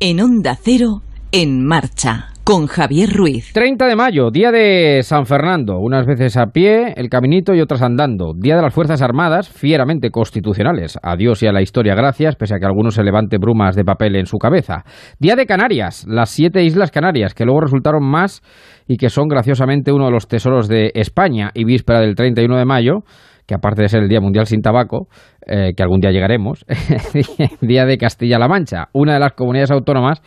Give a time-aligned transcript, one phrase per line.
[0.00, 3.52] En Onda Cero, en marcha con Javier Ruiz.
[3.54, 7.80] 30 de mayo, día de San Fernando, unas veces a pie, el caminito y otras
[7.80, 8.32] andando.
[8.36, 10.98] Día de las Fuerzas Armadas, fieramente constitucionales.
[11.00, 13.84] A Dios y a la historia gracias, pese a que algunos se levante brumas de
[13.84, 14.82] papel en su cabeza.
[15.20, 18.42] Día de Canarias, las siete Islas Canarias, que luego resultaron más
[18.88, 22.64] y que son graciosamente uno de los tesoros de España y víspera del 31 de
[22.64, 23.04] mayo
[23.46, 25.08] que aparte de ser el Día Mundial sin Tabaco,
[25.46, 26.64] eh, que algún día llegaremos,
[27.60, 30.22] Día de Castilla-La Mancha, una de las comunidades autónomas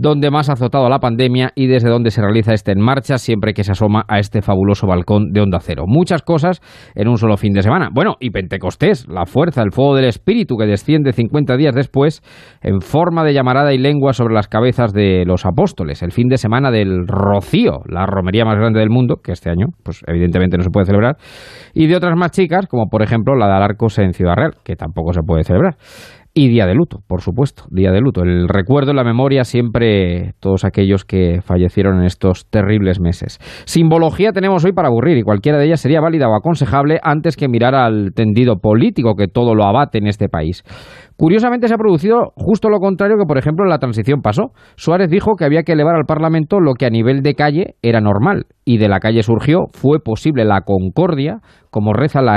[0.00, 3.52] donde más ha azotado la pandemia y desde donde se realiza este en marcha siempre
[3.52, 5.84] que se asoma a este fabuloso balcón de Onda Cero.
[5.88, 6.60] Muchas cosas
[6.94, 7.88] en un solo fin de semana.
[7.92, 12.22] Bueno, y Pentecostés, la fuerza, el fuego del Espíritu que desciende 50 días después
[12.62, 16.00] en forma de llamarada y lengua sobre las cabezas de los apóstoles.
[16.02, 19.66] El fin de semana del Rocío, la romería más grande del mundo, que este año,
[19.82, 21.16] pues evidentemente no se puede celebrar,
[21.74, 24.76] y de otras más chicas, como por ejemplo la de Alarcos en Ciudad Real, que
[24.76, 25.76] tampoco se puede celebrar.
[26.40, 28.22] Y día de luto, por supuesto, día de luto.
[28.22, 33.40] El recuerdo, la memoria, siempre todos aquellos que fallecieron en estos terribles meses.
[33.64, 37.48] Simbología tenemos hoy para aburrir y cualquiera de ellas sería válida o aconsejable antes que
[37.48, 40.62] mirar al tendido político que todo lo abate en este país.
[41.18, 44.52] Curiosamente se ha producido justo lo contrario que, por ejemplo, en la transición pasó.
[44.76, 48.00] Suárez dijo que había que elevar al Parlamento lo que a nivel de calle era
[48.00, 51.38] normal y de la calle surgió, fue posible la concordia,
[51.70, 52.36] como reza la,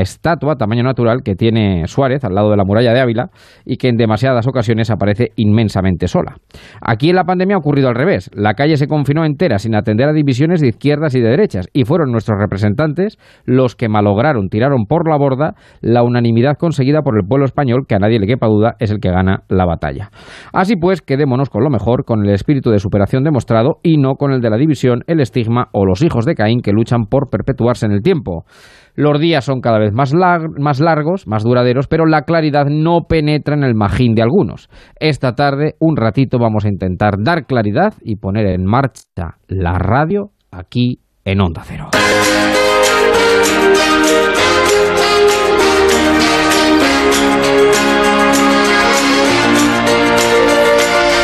[0.00, 3.30] estatua tamaño natural que tiene Suárez al lado de la muralla de Ávila
[3.64, 6.36] y que en demasiadas ocasiones aparece inmensamente sola.
[6.80, 8.30] Aquí en la pandemia ha ocurrido al revés.
[8.32, 11.84] La calle se confinó entera sin atender a divisiones de izquierdas y de derechas y
[11.84, 17.26] fueron nuestros representantes los que malograron, tiraron por la borda la unanimidad conseguida por el
[17.26, 20.10] pueblo español que a nadie le quepa duda es el que gana la batalla.
[20.52, 24.32] Así pues, quedémonos con lo mejor, con el espíritu de superación demostrado y no con
[24.32, 27.86] el de la división, el estigma o los hijos de Caín que luchan por perpetuarse
[27.86, 28.44] en el tiempo.
[28.94, 33.54] Los días son cada vez más, más, largos, más duraderos, pero la claridad no penetra
[33.54, 34.68] en el magín de algunos.
[35.00, 40.30] Esta tarde, un ratito, vamos a intentar dar claridad y poner en marcha la radio
[40.50, 41.88] aquí en Onda Cero.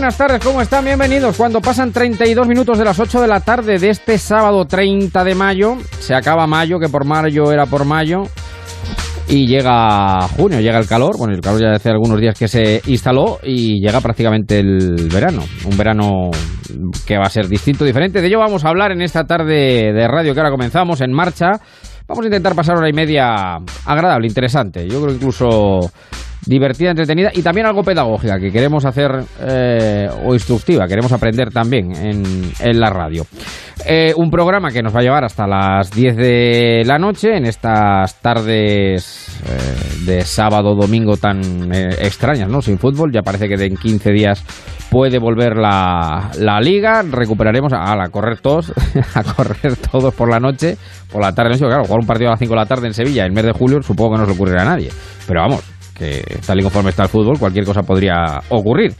[0.00, 0.82] Buenas tardes, ¿cómo están?
[0.82, 1.36] Bienvenidos.
[1.36, 5.34] Cuando pasan 32 minutos de las 8 de la tarde de este sábado 30 de
[5.34, 8.22] mayo, se acaba mayo, que por mayo era por mayo,
[9.28, 12.80] y llega junio, llega el calor, bueno, el calor ya hace algunos días que se
[12.86, 16.30] instaló y llega prácticamente el verano, un verano
[17.06, 18.22] que va a ser distinto, diferente.
[18.22, 21.50] De ello vamos a hablar en esta tarde de radio que ahora comenzamos en marcha.
[22.08, 24.88] Vamos a intentar pasar hora y media agradable, interesante.
[24.88, 25.90] Yo creo incluso
[26.46, 31.92] divertida, entretenida y también algo pedagógica que queremos hacer eh, o instructiva, queremos aprender también
[31.94, 33.26] en, la radio.
[33.86, 37.46] Eh, un programa que nos va a llevar hasta las 10 de la noche en
[37.46, 42.62] estas tardes eh, de sábado, domingo tan extrañas, ¿no?
[42.62, 44.44] Sin fútbol, ya parece que en 15 días
[44.90, 48.72] puede volver la, la liga, recuperaremos a, a, correr todos,
[49.14, 50.76] a correr todos por la noche,
[51.10, 52.86] por la tarde, no sé, claro, jugar un partido a las 5 de la tarde
[52.88, 54.90] en Sevilla el mes de julio supongo que no se ocurrirá a nadie,
[55.26, 55.62] pero vamos,
[56.00, 58.94] que tal y conforme está el fútbol, cualquier cosa podría ocurrir.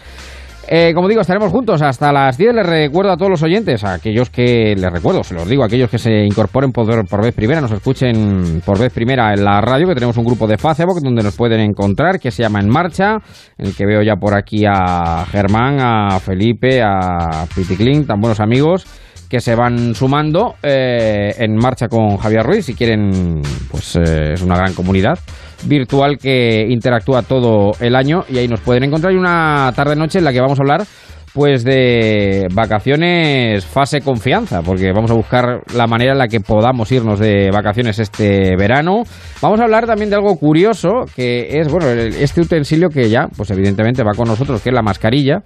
[0.72, 2.54] Eh, como digo, estaremos juntos hasta las 10.
[2.54, 5.66] Les recuerdo a todos los oyentes, a aquellos que les recuerdo, se los digo, a
[5.66, 9.60] aquellos que se incorporen por, por, vez primera, nos escuchen por vez primera en la
[9.60, 12.68] radio, que tenemos un grupo de Facebook donde nos pueden encontrar, que se llama En
[12.68, 13.16] Marcha,
[13.58, 18.38] en el que veo ya por aquí a Germán, a Felipe, a Piticlin, tan buenos
[18.38, 18.86] amigos
[19.28, 22.66] que se van sumando eh, en marcha con Javier Ruiz.
[22.66, 23.40] Si quieren,
[23.70, 25.20] pues eh, es una gran comunidad
[25.64, 29.14] virtual que interactúa todo el año y ahí nos pueden encontrar.
[29.14, 30.86] Una tarde-noche en la que vamos a hablar
[31.32, 36.90] pues de vacaciones fase confianza, porque vamos a buscar la manera en la que podamos
[36.90, 39.04] irnos de vacaciones este verano.
[39.40, 43.50] Vamos a hablar también de algo curioso, que es, bueno, este utensilio que ya, pues
[43.50, 45.42] evidentemente va con nosotros, que es la mascarilla.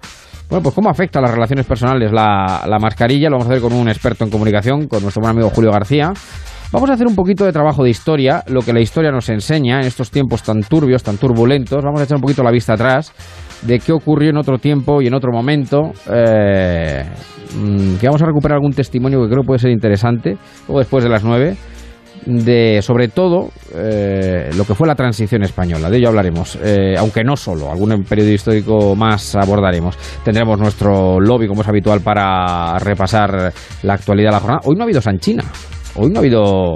[0.49, 3.61] Bueno, pues cómo afecta a las relaciones personales la, la mascarilla, lo vamos a hacer
[3.61, 6.13] con un experto en comunicación, con nuestro buen amigo Julio García.
[6.75, 9.79] Vamos a hacer un poquito de trabajo de historia, lo que la historia nos enseña
[9.79, 11.81] en estos tiempos tan turbios, tan turbulentos.
[11.81, 13.13] Vamos a echar un poquito la vista atrás
[13.61, 15.93] de qué ocurrió en otro tiempo y en otro momento.
[16.13, 17.05] Eh,
[17.57, 20.35] mm, que vamos a recuperar algún testimonio que creo puede ser interesante,
[20.67, 21.55] o después de las nueve.
[22.25, 25.89] de, sobre todo, eh, lo que fue la transición española.
[25.89, 29.95] De ello hablaremos, eh, aunque no solo, algún periodo histórico más abordaremos.
[30.23, 34.61] Tendremos nuestro lobby, como es habitual, para repasar la actualidad de la jornada.
[34.65, 35.43] Hoy no ha habido Sanchina,
[35.95, 36.75] hoy no ha habido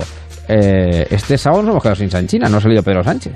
[0.51, 3.33] eh, este sábado nos hemos quedado sin Sanchina, no ha salido Pedro Sánchez.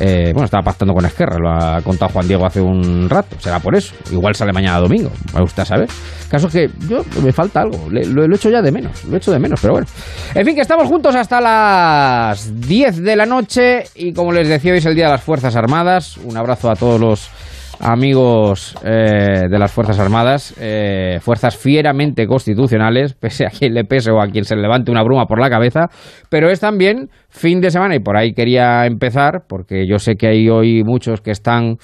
[0.00, 3.60] Eh, bueno, estaba pactando con Esquerra, lo ha contado Juan Diego hace un rato, será
[3.60, 3.94] por eso.
[4.10, 5.88] Igual sale mañana domingo, me gusta saber.
[6.28, 9.30] Caso que yo me falta algo, lo, he hecho ya de menos, lo he hecho
[9.30, 9.86] de menos, pero bueno.
[10.34, 14.72] En fin, que estamos juntos hasta las 10 de la noche y como les decía,
[14.72, 16.16] hoy es el Día de las Fuerzas Armadas.
[16.16, 17.30] Un abrazo a todos los
[17.80, 24.10] amigos eh, de las Fuerzas Armadas, eh, fuerzas fieramente constitucionales, pese a quien le pese
[24.10, 25.86] o a quien se le levante una bruma por la cabeza,
[26.28, 30.28] pero es también fin de semana y por ahí quería empezar, porque yo sé que
[30.28, 31.76] hay hoy muchos que están,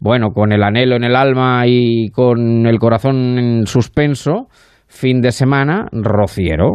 [0.00, 4.48] bueno, con el anhelo en el alma y con el corazón en suspenso,
[4.88, 6.74] fin de semana rociero.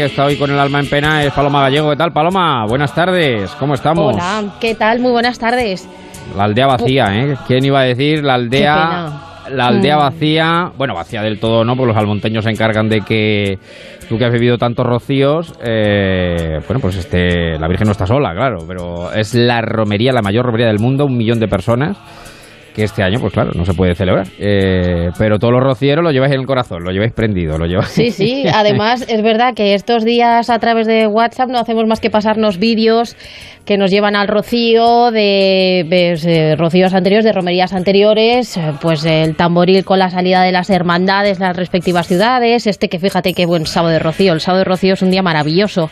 [0.00, 1.90] Que está hoy con el alma en pena es Paloma Gallego.
[1.90, 2.64] ¿Qué tal, Paloma?
[2.66, 4.14] Buenas tardes, ¿cómo estamos?
[4.14, 4.98] Hola, ¿qué tal?
[4.98, 5.86] Muy buenas tardes.
[6.34, 7.36] La aldea vacía, ¿eh?
[7.46, 8.24] ¿Quién iba a decir?
[8.24, 9.26] La aldea...
[9.50, 10.00] La aldea mm.
[10.00, 13.58] vacía, bueno, vacía del todo no, porque los almonteños se encargan de que
[14.08, 18.32] tú que has vivido tantos rocíos, eh, bueno, pues este, la Virgen no está sola,
[18.32, 21.96] claro, pero es la romería, la mayor romería del mundo, un millón de personas
[22.74, 24.26] que este año, pues claro, no se puede celebrar.
[24.38, 27.88] Eh, pero todos los rocieros lo lleváis en el corazón, lo lleváis prendido, lo lleváis.
[27.88, 32.00] Sí, sí, además es verdad que estos días a través de WhatsApp no hacemos más
[32.00, 33.16] que pasarnos vídeos
[33.64, 39.98] que nos llevan al rocío de, rocíos anteriores, de romerías anteriores, pues el tamboril con
[39.98, 43.98] la salida de las hermandades, las respectivas ciudades, este que fíjate qué buen sábado de
[43.98, 45.90] rocío, el sábado de rocío es un día maravilloso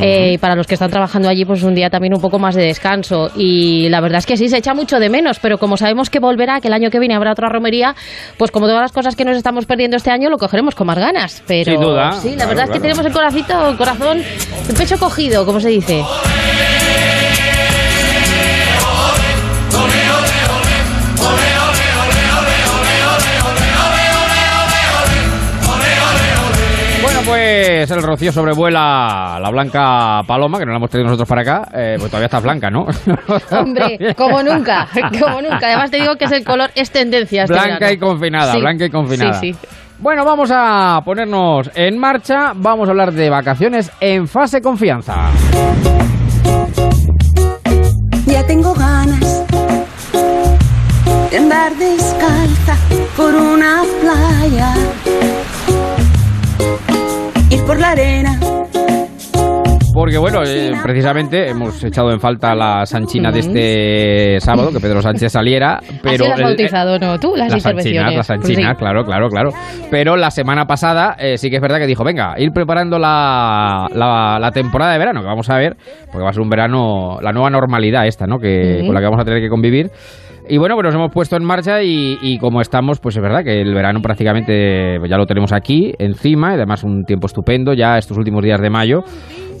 [0.00, 2.38] eh, y para los que están trabajando allí pues es un día también un poco
[2.38, 5.58] más de descanso y la verdad es que sí, se echa mucho de menos, pero
[5.58, 7.94] como sabemos que volverá, que el año que viene habrá otra romería,
[8.36, 10.98] pues como todas las cosas que nos estamos perdiendo este año lo cogeremos con más
[10.98, 14.22] ganas, pero Sin duda, sí, la verdad es que tenemos el corazoncito, el corazón,
[14.68, 16.04] el pecho cogido, como se dice.
[27.28, 31.68] Pues el rocío sobrevuela la blanca paloma, que no la hemos traído nosotros para acá,
[31.74, 32.86] eh, pues todavía está blanca, ¿no?
[33.50, 34.88] Hombre, como nunca,
[35.20, 35.66] como nunca.
[35.66, 37.42] Además te digo que es el color, es tendencia.
[37.44, 39.34] Este blanca y confinada, blanca y confinada.
[39.34, 39.58] Sí, sí.
[39.98, 45.30] Bueno, vamos a ponernos en marcha, vamos a hablar de vacaciones en fase confianza.
[48.26, 49.44] Ya tengo ganas
[51.30, 52.76] de andar descalza
[53.16, 54.74] por una playa
[57.50, 58.38] ir por la arena.
[59.92, 65.02] Porque bueno, eh, precisamente hemos echado en falta la sanchina de este sábado, que Pedro
[65.02, 66.24] Sánchez saliera, pero...
[66.24, 67.18] Así has bautizado, ¿no?
[67.18, 69.50] Tú, las, las sanchinas, las sanchinas, claro, claro, claro.
[69.90, 73.88] Pero la semana pasada eh, sí que es verdad que dijo, venga, ir preparando la,
[73.92, 75.76] la, temporada de verano, que vamos a ver,
[76.06, 78.38] porque va a ser un verano, la nueva normalidad esta, ¿no?
[78.38, 79.90] Que, Con la que vamos a tener que convivir.
[80.50, 83.60] Y bueno, pues nos hemos puesto en marcha y, como estamos, pues es verdad que
[83.60, 88.16] el verano prácticamente ya lo tenemos aquí encima, y además un tiempo estupendo ya estos
[88.16, 89.02] últimos días de mayo.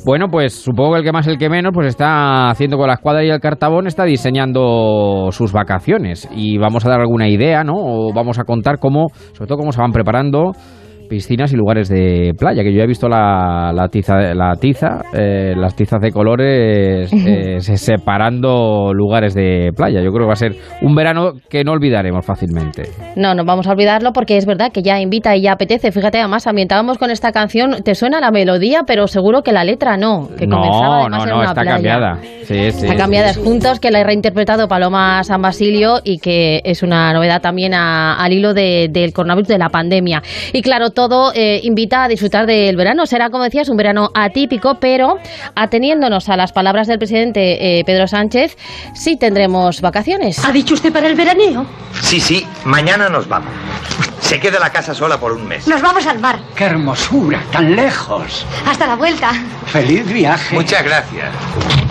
[0.06, 2.94] Bueno, pues supongo que el que más, el que menos, pues está haciendo con la
[2.94, 6.28] escuadra y el cartabón, está diseñando sus vacaciones.
[6.34, 7.74] Y vamos a dar alguna idea, ¿no?
[7.76, 10.52] O vamos a contar cómo, sobre todo cómo se van preparando
[11.08, 15.54] piscinas y lugares de playa, que yo he visto la, la tiza, la tiza eh,
[15.56, 20.00] las tizas de colores eh, se- separando lugares de playa.
[20.02, 22.84] Yo creo que va a ser un verano que no olvidaremos fácilmente.
[23.16, 25.92] No, no vamos a olvidarlo porque es verdad que ya invita y ya apetece.
[25.92, 29.96] Fíjate, además ambientábamos con esta canción, te suena la melodía, pero seguro que la letra
[29.96, 31.72] no, que comenzaba no, además no, en no, una está playa.
[31.76, 32.18] cambiada.
[32.44, 33.40] Sí, Está sí, cambiada sí.
[33.40, 37.74] es juntos, que la he reinterpretado Paloma San Basilio y que es una novedad también
[37.74, 40.22] a- al hilo de- del coronavirus, de la pandemia.
[40.52, 43.06] Y claro, todo eh, invita a disfrutar del verano.
[43.06, 45.18] Será, como decías, un verano atípico, pero
[45.54, 48.56] ateniéndonos a las palabras del presidente eh, Pedro Sánchez,
[48.94, 50.44] sí tendremos vacaciones.
[50.44, 51.64] ¿Ha dicho usted para el veraneo?
[52.02, 53.52] Sí, sí, mañana nos vamos.
[54.18, 55.68] Se queda la casa sola por un mes.
[55.68, 56.40] Nos vamos al mar.
[56.56, 57.44] ¡Qué hermosura!
[57.52, 58.44] ¡Tan lejos!
[58.66, 59.30] Hasta la vuelta.
[59.66, 60.54] ¡Feliz viaje!
[60.54, 61.28] Muchas gracias.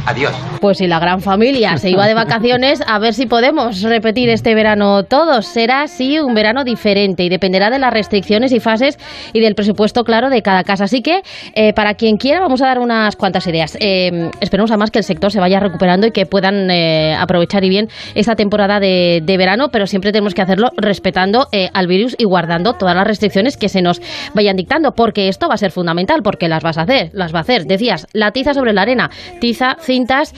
[0.05, 0.33] Adiós.
[0.61, 4.55] Pues si la gran familia se iba de vacaciones, a ver si podemos repetir este
[4.55, 5.45] verano todos.
[5.45, 8.96] Será así un verano diferente y dependerá de las restricciones y fases
[9.33, 10.85] y del presupuesto, claro, de cada casa.
[10.85, 11.21] Así que,
[11.55, 13.77] eh, para quien quiera, vamos a dar unas cuantas ideas.
[13.79, 17.69] Eh, esperemos además que el sector se vaya recuperando y que puedan eh, aprovechar y
[17.69, 22.15] bien esta temporada de, de verano, pero siempre tenemos que hacerlo respetando eh, al virus
[22.17, 24.01] y guardando todas las restricciones que se nos
[24.33, 27.39] vayan dictando, porque esto va a ser fundamental, porque las vas a hacer, las va
[27.39, 27.65] a hacer.
[27.65, 30.33] Decías, la tiza sobre la arena, tiza, cintas,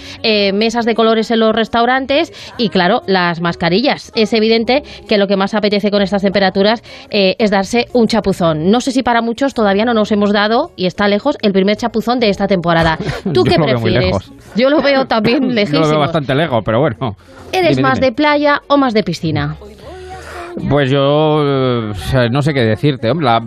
[0.53, 4.11] mesas de colores en los restaurantes y, claro, las mascarillas.
[4.15, 8.48] Es evidente que lo que más apetece con estas temperaturas es darse un chapuzón.
[8.55, 11.77] No sé si para muchos todavía no nos hemos dado, y está lejos, el primer
[11.77, 12.97] chapuzón de esta temporada.
[13.33, 14.31] ¿Tú Yo qué prefieres?
[14.55, 15.81] Yo lo veo también Yo lejísimo.
[15.81, 17.15] lo veo bastante lejos, pero bueno.
[17.51, 18.07] ¿Eres Dime, más dime.
[18.07, 19.55] de playa o más de piscina?
[20.69, 23.25] Pues yo eh, no sé qué decirte, hombre.
[23.25, 23.39] La,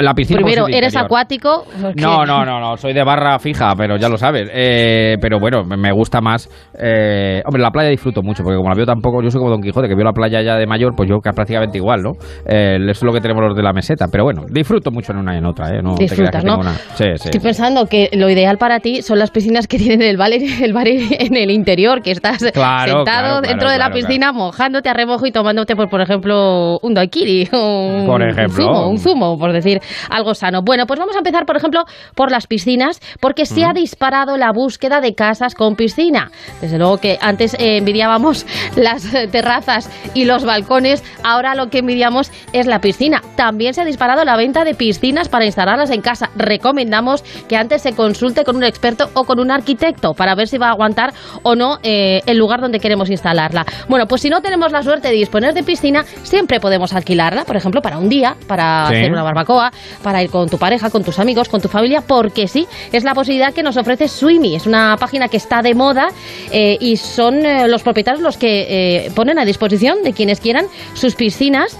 [0.00, 0.38] la piscina.
[0.40, 1.04] Primero, ¿eres interior.
[1.04, 1.64] acuático?
[1.96, 4.48] No, no, no, no, soy de barra fija, pero ya lo sabes.
[4.52, 6.48] Eh, pero bueno, me- gusta más.
[6.78, 9.60] eh, hombre, la playa disfruto mucho, porque como la veo tampoco, yo soy como Don
[9.62, 12.10] Quijote, que vio la playa ya de mayor, pues yo que prácticamente igual, ¿no?
[12.46, 15.18] Eh, eso es lo que tenemos los de la meseta, pero bueno, disfruto mucho en
[15.18, 15.80] una y en otra, ¿eh?
[15.82, 16.58] No Disfrutas, ¿no?
[16.58, 17.28] una- Sí, sí.
[17.30, 20.72] Estoy pensando que lo ideal para ti son las piscinas que tienen el bar, el
[20.72, 24.88] bar en el interior, que estás Claro, sentado claro, dentro claro, de la piscina mojándote
[24.88, 28.64] a remojo y tomándote, por ejemplo, un daiquiri o un, Por un ejemplo.
[28.64, 29.80] zumo, un zumo, por decir
[30.10, 30.62] algo sano.
[30.62, 34.52] Bueno, pues vamos a empezar, por ejemplo, por las piscinas, porque se ha disparado la
[34.52, 36.30] búsqueda de casas con piscina.
[36.60, 41.78] Desde luego que antes eh, envidiábamos las eh, terrazas y los balcones, ahora lo que
[41.78, 43.22] envidiamos es la piscina.
[43.36, 46.30] También se ha disparado la venta de piscinas para instalarlas en casa.
[46.36, 50.58] Recomendamos que antes se consulte con un experto o con un arquitecto para ver si
[50.58, 53.64] va a aguantar o no eh, el lugar donde queremos instalarla.
[53.88, 57.56] Bueno, pues si no tenemos la suerte de disponer de piscina, siempre podemos alquilarla, por
[57.56, 58.94] ejemplo, para un día, para Sí.
[58.96, 59.70] hacer una barbacoa,
[60.02, 63.14] para ir con tu pareja, con tus amigos, con tu familia, porque sí, es la
[63.14, 64.54] posibilidad que nos ofrece Swimmy.
[64.56, 66.08] Es una página que está de moda
[66.52, 68.66] eh, y son eh, los propietarios los que
[69.06, 71.78] eh, ponen a disposición de quienes quieran sus piscinas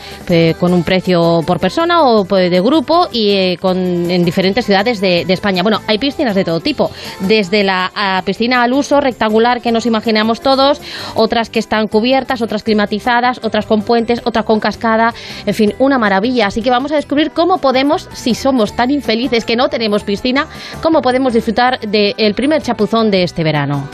[0.59, 3.79] con un precio por persona o pues, de grupo y con,
[4.11, 5.63] en diferentes ciudades de, de España.
[5.63, 6.91] Bueno, hay piscinas de todo tipo,
[7.21, 7.91] desde la
[8.25, 10.81] piscina al uso rectangular que nos imaginamos todos,
[11.15, 15.13] otras que están cubiertas, otras climatizadas, otras con puentes, otras con cascada,
[15.47, 16.47] en fin, una maravilla.
[16.47, 20.47] Así que vamos a descubrir cómo podemos, si somos tan infelices que no tenemos piscina,
[20.83, 23.89] cómo podemos disfrutar del primer chapuzón de este verano.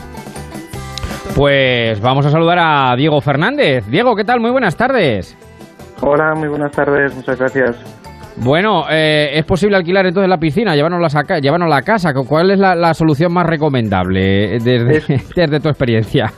[1.35, 3.87] Pues vamos a saludar a Diego Fernández.
[3.87, 4.41] Diego, ¿qué tal?
[4.41, 5.37] Muy buenas tardes.
[6.03, 7.77] Hola, muy buenas tardes, muchas gracias.
[8.37, 11.25] Bueno, eh, ¿es posible alquilar entonces la piscina, llevarnos a,
[11.69, 12.13] la casa?
[12.15, 15.03] ¿Cuál es la, la solución más recomendable desde,
[15.37, 16.33] desde tu experiencia?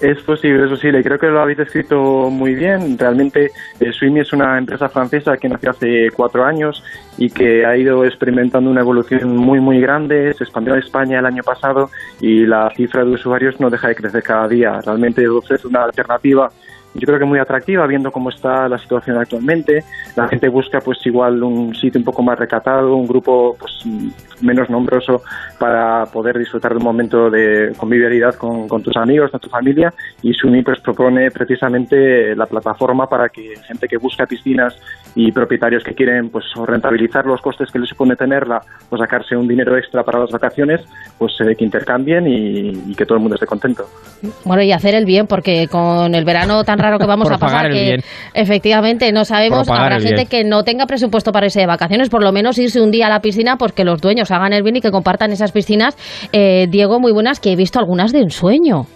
[0.00, 1.02] Es posible, es posible.
[1.02, 2.98] Creo que lo habéis descrito muy bien.
[2.98, 3.46] Realmente,
[3.80, 6.84] eh, es una empresa francesa que nació hace cuatro años
[7.16, 10.34] y que ha ido experimentando una evolución muy, muy grande.
[10.34, 13.94] Se expandió a España el año pasado y la cifra de usuarios no deja de
[13.94, 14.80] crecer cada día.
[14.84, 16.50] Realmente ofrece una alternativa
[16.94, 19.84] yo creo que muy atractiva viendo cómo está la situación actualmente.
[20.16, 23.84] La gente busca pues igual un sitio un poco más recatado, un grupo pues
[24.40, 25.22] menos nombroso
[25.58, 29.92] para poder disfrutar de un momento de convivialidad con, con tus amigos, con tu familia
[30.22, 34.76] y Sumi pues propone precisamente la plataforma para que gente que busca piscinas
[35.14, 39.48] y propietarios que quieren pues rentabilizar los costes que les supone tenerla o sacarse un
[39.48, 40.82] dinero extra para las vacaciones
[41.18, 43.86] pues eh, que intercambien y, y que todo el mundo esté contento.
[44.44, 47.70] Bueno, y hacer el bien, porque con el verano tan raro que vamos a pasar,
[47.70, 48.00] que bien.
[48.34, 50.28] efectivamente no sabemos, Propagar habrá gente bien.
[50.28, 53.10] que no tenga presupuesto para irse de vacaciones, por lo menos irse un día a
[53.10, 55.96] la piscina, pues que los dueños hagan el bien y que compartan esas piscinas.
[56.32, 58.86] Eh, Diego, muy buenas, que he visto algunas de ensueño.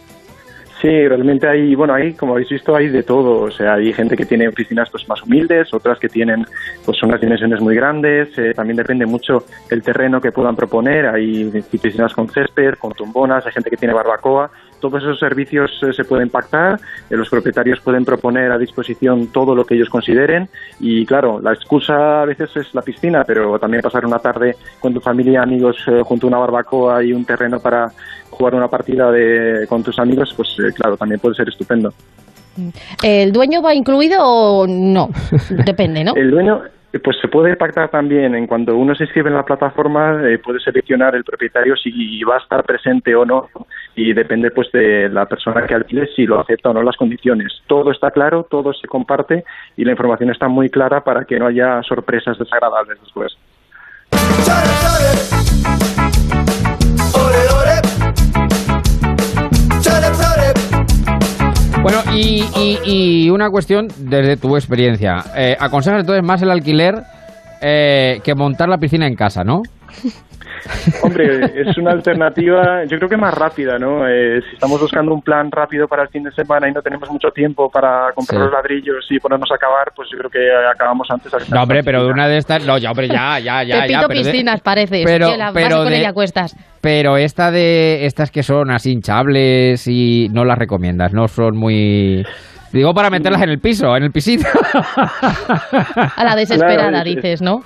[0.81, 3.43] Sí, realmente hay, bueno, hay, como habéis visto, hay de todo.
[3.43, 6.47] O sea, hay gente que tiene piscinas pues más humildes, otras que tienen
[6.87, 8.37] pues unas dimensiones muy grandes.
[8.39, 11.07] Eh, también depende mucho el terreno que puedan proponer.
[11.07, 14.51] Hay piscinas con césped, con tumbonas, hay gente que tiene barbacoa.
[14.81, 19.55] Todos esos servicios eh, se pueden pactar, eh, los propietarios pueden proponer a disposición todo
[19.55, 20.49] lo que ellos consideren
[20.81, 24.95] y claro, la excusa a veces es la piscina, pero también pasar una tarde con
[24.95, 27.89] tu familia, amigos, eh, junto a una barbacoa y un terreno para
[28.31, 31.93] jugar una partida de, con tus amigos, pues eh, claro, también puede ser estupendo.
[33.03, 35.11] ¿El dueño va incluido o no?
[35.65, 36.15] Depende, ¿no?
[36.15, 36.63] El dueño,
[37.03, 40.61] pues se puede pactar también en cuanto uno se inscribe en la plataforma, eh, puede
[40.61, 43.49] seleccionar el propietario si va a estar presente o no
[43.95, 47.63] y depende pues de la persona que alquile si lo acepta o no las condiciones.
[47.67, 49.45] Todo está claro, todo se comparte
[49.77, 53.37] y la información está muy clara para que no haya sorpresas desagradables después.
[61.83, 62.79] Bueno, y, y-
[63.25, 65.25] y una cuestión desde tu experiencia.
[65.35, 66.95] Eh, ¿Aconsejas entonces más el alquiler
[67.63, 69.63] eh, que montar la piscina en casa, no?
[71.03, 74.07] Hombre, es una alternativa, yo creo que más rápida, ¿no?
[74.07, 77.11] Eh, si estamos buscando un plan rápido para el fin de semana y no tenemos
[77.11, 78.45] mucho tiempo para comprar Sí.
[78.45, 80.39] los ladrillos y ponernos a acabar, pues yo creo que
[80.73, 81.33] acabamos antes.
[81.51, 82.67] No, hombre, pero de una de estas...
[82.67, 83.83] No, ya, hombre, ya, ya, ya.
[83.83, 85.03] Te ya, pito pero de- piscinas, pareces.
[85.07, 86.57] pero- que la pero base con de- ella cuestas.
[86.81, 92.25] Pero esta de estas que son así hinchables y no las recomiendas, no son muy...
[92.73, 94.47] Digo para meterlas en el piso, en el pisito.
[96.17, 97.61] A la desesperada, Claro, es- dices, ¿no?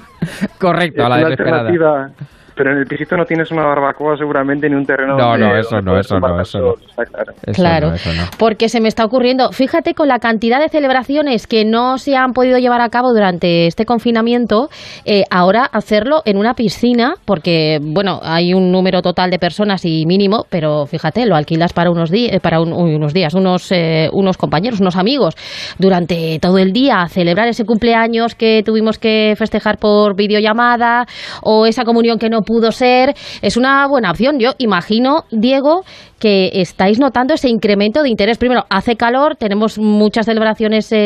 [0.58, 2.10] Correcto, a la desesperada.
[2.56, 5.16] Pero en el pisito no tienes una barbacoa seguramente ni un terreno.
[5.16, 6.74] No, donde- no, eso donde no, eso no, eso no.
[6.88, 7.32] está claro.
[7.46, 8.22] Eso claro, no, eso no.
[8.38, 12.32] porque se me está ocurriendo, fíjate con la cantidad de celebraciones que no se han
[12.32, 14.68] podido llevar a cabo durante este confinamiento,
[15.04, 20.06] eh, ahora hacerlo en una piscina, porque bueno, hay un número total de personas y
[20.06, 24.36] mínimo, pero fíjate, lo alquilas para unos días, para un- unos días, unos eh, unos
[24.36, 25.34] compañeros, unos amigos,
[25.78, 31.06] durante todo el día a celebrar ese cumpleaños que tuvimos que festejar por videollamada
[31.42, 34.38] o esa comunión que no pudo ser, es una buena opción.
[34.38, 35.82] Yo imagino, Diego,
[36.18, 38.38] que estáis notando ese incremento de interés.
[38.38, 40.96] Primero, hace calor, tenemos muchas celebraciones eh,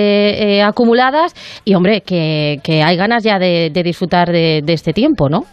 [0.59, 5.45] eh, acumuladas y, hombre, que, que hay ganas ya de, disfrutar de este tiempo, ¿no?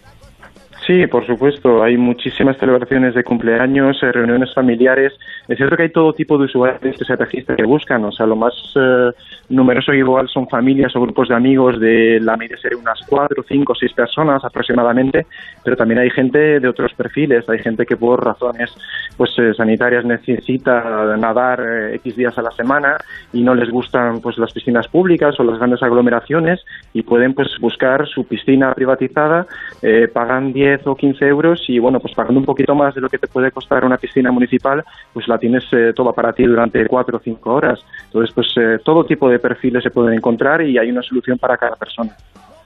[0.85, 1.81] Sí, por supuesto.
[1.81, 5.13] Hay muchísimas celebraciones de cumpleaños, eh, reuniones familiares.
[5.47, 8.05] Es cierto que hay todo tipo de usuarios que se registran, que buscan.
[8.05, 9.09] O sea, lo más eh,
[9.49, 13.73] numeroso igual son familias o grupos de amigos de la media sería unas cuatro, cinco,
[13.73, 15.25] seis personas aproximadamente.
[15.63, 17.49] Pero también hay gente de otros perfiles.
[17.49, 18.71] Hay gente que por razones
[19.17, 22.97] pues eh, sanitarias necesita nadar eh, X días a la semana
[23.33, 27.47] y no les gustan pues las piscinas públicas o las grandes aglomeraciones y pueden pues
[27.59, 29.47] buscar su piscina privatizada,
[29.81, 33.09] eh, pagan 10 o 15 euros y bueno, pues pagando un poquito más de lo
[33.09, 34.83] que te puede costar una piscina municipal,
[35.13, 37.79] pues la tienes eh, toda para ti durante 4 o 5 horas.
[38.05, 41.57] Entonces, pues eh, todo tipo de perfiles se pueden encontrar y hay una solución para
[41.57, 42.11] cada persona.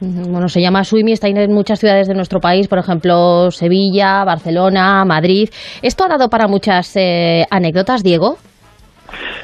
[0.01, 5.03] Bueno, se llama Swimi, está en muchas ciudades de nuestro país, por ejemplo, Sevilla, Barcelona,
[5.03, 5.49] Madrid.
[5.81, 8.37] ¿Esto ha dado para muchas eh, anécdotas, Diego?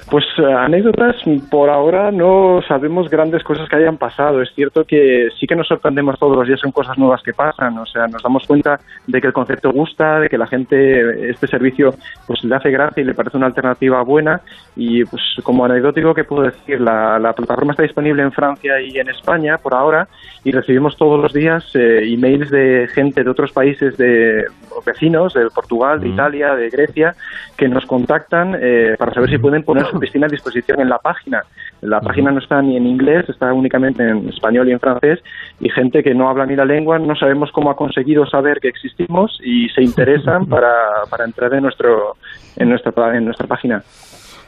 [0.10, 1.16] Pues eh, anécdotas,
[1.50, 4.42] por ahora no sabemos grandes cosas que hayan pasado.
[4.42, 7.78] Es cierto que sí que nos sorprendemos todos los días con cosas nuevas que pasan.
[7.80, 11.48] O sea, nos damos cuenta de que el concepto gusta, de que la gente este
[11.48, 11.96] servicio
[12.28, 14.42] pues le hace gracia y le parece una alternativa buena.
[14.76, 16.80] Y pues como anecdótico, ¿qué puedo decir?
[16.82, 20.08] La, la plataforma está disponible en Francia y en España por ahora
[20.44, 24.46] y recibimos todos los días eh, emails de gente de otros países de
[24.86, 27.16] vecinos, de Portugal, de Italia, de Grecia,
[27.58, 31.00] que nos contactan eh, para saber si pueden poner su piscina a disposición en la
[31.00, 31.44] página.
[31.82, 35.20] La página no está ni en inglés, está únicamente en español y en francés,
[35.60, 38.68] y gente que no habla ni la lengua, no sabemos cómo ha conseguido saber que
[38.68, 40.74] existimos y se interesan para,
[41.10, 42.18] para entrar en, nuestro,
[42.58, 43.84] en, nuestra, en nuestra página.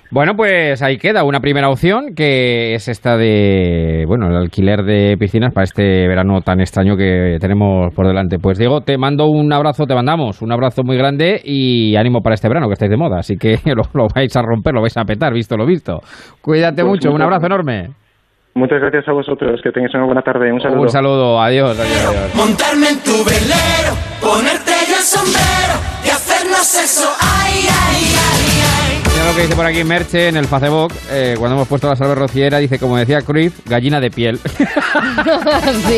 [0.09, 5.17] Bueno, pues ahí queda una primera opción que es esta de, bueno, el alquiler de
[5.19, 8.37] piscinas para este verano tan extraño que tenemos por delante.
[8.39, 12.35] Pues Diego, te mando un abrazo, te mandamos un abrazo muy grande y ánimo para
[12.35, 14.95] este verano que estáis de moda, así que lo, lo vais a romper, lo vais
[14.95, 15.99] a petar, visto lo visto.
[16.41, 17.67] Cuídate Pues mucho, un muchas abrazo gracias.
[17.67, 17.95] enorme.
[18.55, 20.51] Muchas gracias a vosotros, que tengáis una buena tarde.
[20.51, 20.81] Un saludo.
[20.81, 22.33] Un saludo, adiós, adiós, adiós.
[22.35, 27.05] Montarme en tu velero, ponerte yo el sombrero y hacernos eso.
[27.21, 27.46] Ay,
[29.27, 32.15] lo que dice por aquí Merche en el Facebook, eh, cuando hemos puesto la salve
[32.15, 34.39] rociera, dice, como decía Cruyff, gallina de piel.
[34.47, 35.97] sí.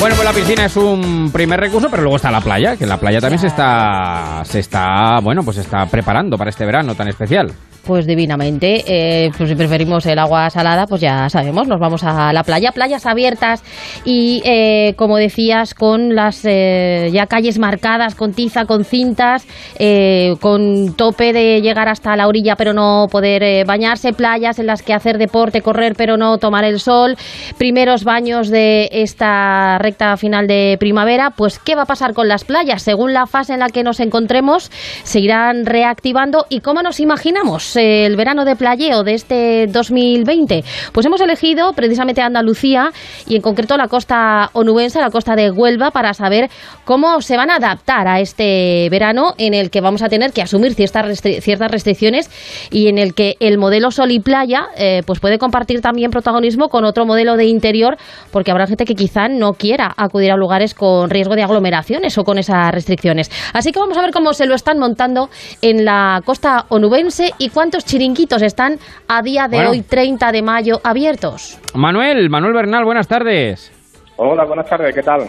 [0.00, 2.98] Bueno, pues la piscina es un primer recurso, pero luego está la playa, que la
[2.98, 7.08] playa también se está, se está, bueno, pues se está preparando para este verano tan
[7.08, 7.52] especial.
[7.88, 8.84] Pues divinamente.
[8.86, 12.70] Eh, pues si preferimos el agua salada, pues ya sabemos, nos vamos a la playa.
[12.70, 13.64] Playas abiertas
[14.04, 19.46] y, eh, como decías, con las eh, ya calles marcadas, con tiza, con cintas,
[19.78, 24.12] eh, con tope de llegar hasta la orilla pero no poder eh, bañarse.
[24.12, 27.16] Playas en las que hacer deporte, correr pero no tomar el sol.
[27.56, 31.30] Primeros baños de esta recta final de primavera.
[31.34, 32.82] Pues, ¿qué va a pasar con las playas?
[32.82, 34.70] Según la fase en la que nos encontremos,
[35.04, 36.44] se irán reactivando.
[36.50, 40.64] ¿Y cómo nos imaginamos el verano de playeo de este 2020?
[40.92, 42.90] Pues hemos elegido precisamente Andalucía
[43.26, 46.50] y en concreto la costa onubense, la costa de Huelva, para saber
[46.84, 50.42] cómo se van a adaptar a este verano en el que vamos a tener que
[50.42, 52.30] asumir ciertas, ciertas restricciones
[52.70, 56.68] y en el que el modelo sol y playa eh, pues puede compartir también protagonismo
[56.68, 57.96] con otro modelo de interior
[58.30, 62.24] porque habrá gente que quizá no quiera acudir a lugares con riesgo de aglomeraciones o
[62.24, 63.30] con esas restricciones.
[63.52, 65.30] Así que vamos a ver cómo se lo están montando
[65.62, 68.76] en la costa onubense y cuántos chiringuitos están
[69.08, 69.70] a día de Bueno.
[69.70, 71.58] hoy, 30 de mayo, abiertos.
[71.74, 73.72] Manuel, Manuel Bernal, buenas tardes.
[74.16, 75.22] Hola, buenas tardes, ¿qué tal?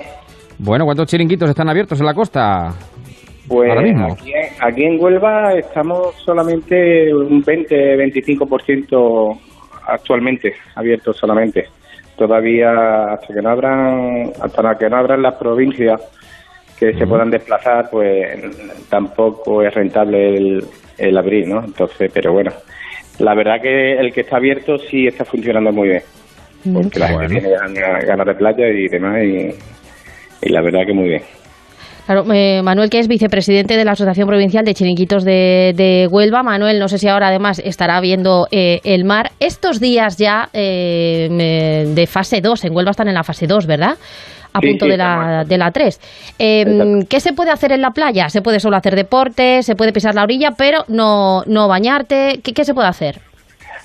[0.59, 2.69] Bueno, ¿cuántos chiringuitos están abiertos en la costa?
[3.47, 4.13] Pues Ahora mismo.
[4.13, 9.39] Aquí, en- aquí en Huelva estamos solamente un 20-25%
[9.87, 11.65] actualmente abiertos solamente.
[12.15, 12.69] Todavía
[13.13, 15.99] hasta que no abran, hasta que no abran las provincias
[16.79, 18.39] que se puedan desplazar, pues
[18.89, 20.63] tampoco es rentable el,
[20.97, 21.63] el abrir, ¿no?
[21.63, 22.51] Entonces, pero bueno,
[23.19, 26.01] la verdad que el que está abierto sí está funcionando muy bien,
[26.73, 29.49] porque la gente tiene ganas de playa y demás y,
[30.47, 31.21] y la verdad que muy bien.
[32.05, 36.41] Claro, eh, Manuel, que es vicepresidente de la Asociación Provincial de Chiringuitos de, de Huelva.
[36.41, 39.29] Manuel, no sé si ahora además estará viendo eh, el mar.
[39.39, 43.67] Estos días ya eh, me- de fase 2, en Huelva están en la fase 2,
[43.67, 43.95] ¿verdad?
[44.59, 46.35] A Sí, punto sí, de, la, de la 3.
[46.37, 46.65] Eh,
[47.09, 48.29] ¿Qué se puede hacer en la playa?
[48.29, 52.39] Se puede solo hacer deporte, se puede pisar la orilla, pero no, no bañarte.
[52.43, 53.19] ¿Qué, qué se puede hacer?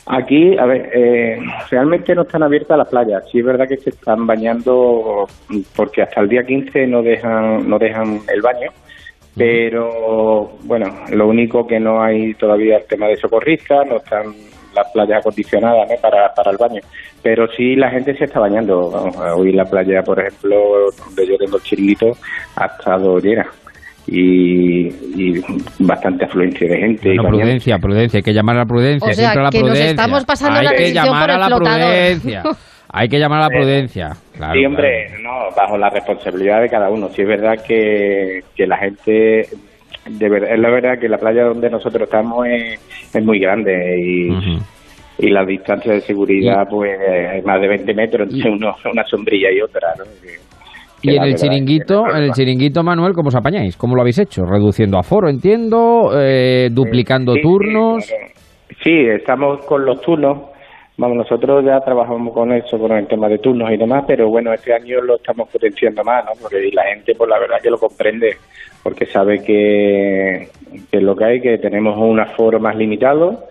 [0.06, 1.38] Aquí, a ver, eh,
[1.70, 3.24] realmente no están abiertas las playas.
[3.30, 5.26] Sí es verdad que se están bañando
[5.74, 8.70] porque hasta el día 15 no dejan no dejan el baño,
[9.34, 14.34] pero bueno, lo único que no hay todavía el tema de socorristas, no están
[14.74, 15.96] las playas acondicionadas ¿no?
[16.02, 16.80] para, para el baño,
[17.22, 18.90] pero sí la gente se está bañando.
[18.90, 20.56] Vamos, hoy la playa, por ejemplo,
[21.06, 22.06] donde yo tengo el chiringuito,
[22.56, 23.44] ha estado llena
[24.06, 25.40] y, y
[25.80, 27.08] bastante afluencia de gente.
[27.08, 27.40] y Bueno, bañando.
[27.40, 29.68] prudencia, prudencia, hay que llamar a la prudencia, O sea, siempre a la que nos
[29.70, 29.90] prudencia.
[29.90, 31.80] estamos pasando hay la que llamar por el a la flotador.
[31.80, 32.42] prudencia.
[32.96, 34.08] Hay que llamar a la prudencia.
[34.36, 37.08] Claro, sí, hombre, no, bajo la responsabilidad de cada uno.
[37.08, 39.42] Sí es verdad que, que la gente,
[40.08, 43.72] de verdad, es la verdad que la playa donde nosotros estamos es, es muy grande
[44.00, 44.28] y,
[45.18, 46.90] y la distancia de seguridad pues
[47.34, 50.04] es más de 20 metros entre uno, una sombrilla y otra, ¿no?
[50.22, 50.38] Que-
[51.02, 53.76] que Y en el chiringuito, en el chiringuito, Manuel, ¿cómo os apañáis?
[53.76, 54.42] ¿Cómo lo habéis hecho?
[54.50, 58.04] Reduciendo aforo, entiendo, eh, duplicando sí, sí, turnos.
[58.82, 60.38] Sí, estamos con los turnos.
[60.96, 64.52] Vamos, nosotros ya trabajamos con eso, con el tema de turnos y demás, pero bueno,
[64.52, 66.30] este año lo estamos potenciando más, ¿no?
[66.40, 68.36] Porque la gente, pues la verdad que lo comprende,
[68.80, 70.48] porque sabe que,
[70.90, 73.44] que es lo que hay, que tenemos un aforo más limitado,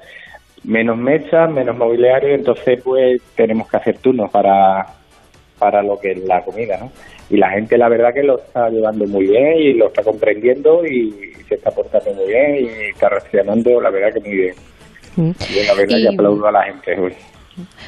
[0.64, 4.86] menos mesas, menos mobiliario, entonces pues tenemos que hacer turnos para,
[5.60, 6.92] para lo que es la comida, ¿no?
[7.30, 10.86] Y la gente la verdad que lo está llevando muy bien y lo está comprendiendo
[10.86, 11.12] y
[11.50, 14.56] se está portando muy bien y está reaccionando la verdad que muy bien.
[15.18, 17.14] Yo la verdad Y- que aplaudo a la gente hoy.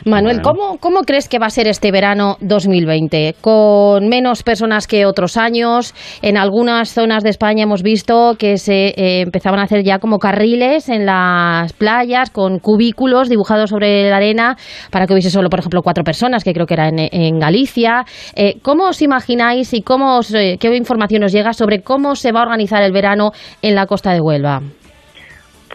[0.06, 3.36] Manuel, ¿cómo, ¿cómo crees que va a ser este verano 2020?
[3.42, 5.94] Con menos personas que otros años.
[6.22, 10.20] En algunas zonas de España hemos visto que se eh, empezaban a hacer ya como
[10.20, 14.58] carriles en las playas con cubículos dibujados sobre la arena
[14.92, 18.06] para que hubiese solo, por ejemplo, cuatro personas, que creo que era en, en Galicia.
[18.36, 22.32] Eh, ¿Cómo os imagináis y cómo os, eh, qué información os llega sobre cómo se
[22.32, 24.62] va a organizar el verano en la costa de Huelva?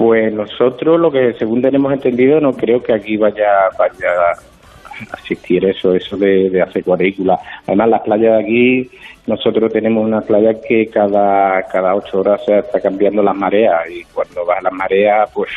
[0.01, 5.63] Pues nosotros lo que según tenemos entendido no creo que aquí vaya vaya a existir
[5.67, 7.39] eso, eso de, de hacer cuadrículas.
[7.67, 8.91] Además las playas de aquí,
[9.27, 14.03] nosotros tenemos una playa que cada, cada ocho horas se está cambiando las mareas y
[14.05, 15.51] cuando bajan las mareas pues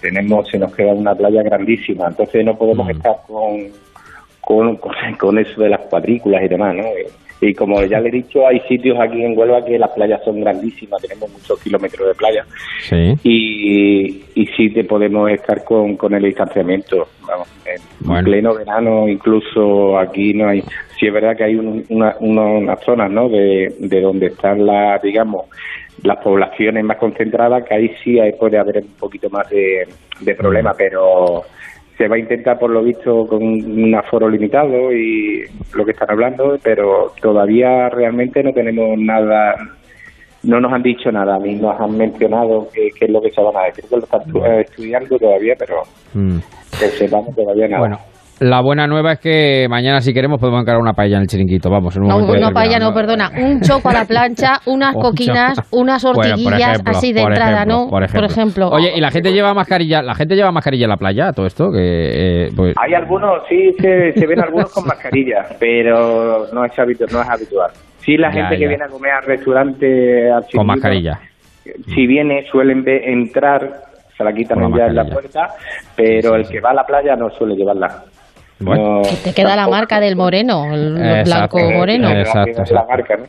[0.00, 3.58] tenemos, se nos queda una playa grandísima, entonces no podemos estar con,
[4.40, 6.84] con, con, con eso de las cuadrículas y demás, ¿no?
[7.40, 10.40] Y, como ya le he dicho, hay sitios aquí en Huelva que las playas son
[10.40, 12.44] grandísimas, tenemos muchos kilómetros de playa
[12.82, 13.14] Sí.
[13.22, 17.06] y, y sí te podemos estar con, con el distanciamiento.
[17.26, 20.62] Vamos, en pleno verano, incluso aquí no hay.
[20.98, 23.28] Sí es verdad que hay un- una, una- unas zonas, ¿no?
[23.28, 25.46] De, de donde están las, digamos,
[26.02, 29.86] las poblaciones más concentradas, que ahí sí hay, puede haber un poquito más de,
[30.20, 31.42] de problema, pero
[31.98, 35.42] se va a intentar, por lo visto, con un aforo limitado y
[35.74, 39.56] lo que están hablando, pero todavía realmente no tenemos nada
[40.44, 43.42] no nos han dicho nada, mí nos han mencionado qué qué es lo que se
[43.42, 44.22] van a decir, que lo están
[44.60, 45.82] estudiando todavía, pero
[46.14, 46.38] Mm.
[46.78, 47.80] que sepamos todavía nada.
[47.80, 47.98] Bueno,
[48.40, 51.70] la buena nueva es que mañana, si queremos, podemos encargar una paella en el chiringuito.
[51.70, 53.30] Vamos, en un No, momento una paella, no, perdona.
[53.36, 57.22] Un choco a la plancha, unas Un coquinas, unas Bueno, por hortiguillas ejemplo, así de
[57.22, 57.90] por entrada, ejemplo, ¿no?
[57.90, 58.68] Por ejemplo.
[58.70, 60.02] Oye, ¿y la gente lleva mascarilla?
[60.02, 61.32] ¿La gente lleva mascarilla en la playa?
[61.32, 62.46] Todo esto que...
[62.46, 67.10] eh, pues- Hay algunos, sí, se, se ven algunos con mascarilla, pero no es, habitu-
[67.12, 67.70] no es habitual.
[67.98, 68.58] Sí, la Ya, gente ya.
[68.60, 71.18] que viene a comer al restaurante, al con mascarilla.
[71.94, 73.60] si viene, suelen ve- entrar,
[74.16, 75.48] se la quitan ya en la puerta,
[75.96, 77.86] pero el que va a la playa no suele llevarla.
[78.60, 79.02] Bueno.
[79.02, 81.56] Que te queda la marca del moreno, el Exacto.
[81.58, 82.10] blanco moreno.
[82.10, 83.24] Exacto, Es la marca, ¿no?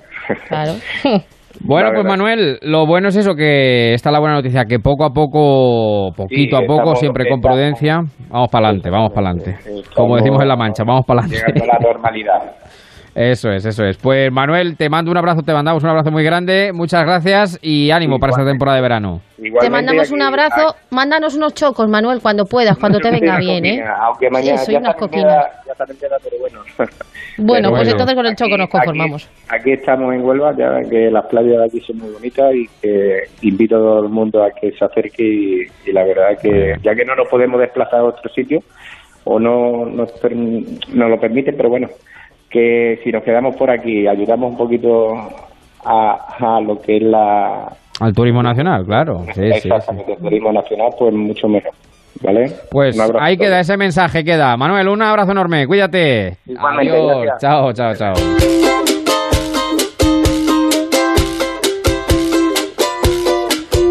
[0.48, 0.74] Claro.
[1.62, 2.06] Bueno, pues.
[2.06, 6.58] Manuel, lo bueno es eso, que está la buena noticia, que poco a poco, poquito
[6.58, 9.58] Sí, a poco, estamos- siempre con estamos- prudencia, vamos para adelante, vamos para adelante.
[9.94, 11.72] Como decimos en La Mancha, vamos para Llegando adelante.
[11.72, 12.40] a la normalidad.
[13.16, 13.98] Eso es, eso es.
[13.98, 17.92] Pues Manuel, te mando un abrazo, te mandamos un abrazo muy grande, muchas gracias y
[17.92, 19.22] ánimo para esta temporada de verano.
[19.38, 20.76] Te Igualmente mandamos aquí- un abrazo.
[20.92, 23.84] Mándanos unos chocos, Manuel, cuando puedas, cuando te venga bien, ¿eh?
[24.02, 26.60] Aunque mañana Sí, soy ya unas queda- ya queda, pero bueno.
[27.42, 27.92] Bueno, pues bueno.
[27.92, 29.30] entonces con el choco nos conformamos.
[29.48, 32.54] Aquí, aquí estamos en Huelva, ya ven que las playas de aquí son muy bonitas
[32.54, 36.38] y que invito a todo el mundo a que se acerque y, y la verdad
[36.42, 38.60] que ya que no nos podemos desplazar a otro sitio
[39.24, 41.88] o no nos, per- nos lo permiten, pero bueno,
[42.50, 45.14] que si nos quedamos por aquí ayudamos un poquito
[45.86, 47.68] a, a lo que es la
[48.02, 49.20] Al turismo nacional, claro.
[49.34, 49.68] Sí, sí, sí.
[49.70, 51.72] exactamente, el turismo nacional, pues mucho mejor.
[52.22, 52.52] ¿Vale?
[52.72, 54.58] Pues ahí queda ese mensaje, queda.
[54.58, 56.38] Manuel, un abrazo enorme, cuídate.
[56.48, 57.22] Igualmente, Adiós.
[57.22, 57.42] gracias.
[57.42, 58.14] Chao, chao, chao.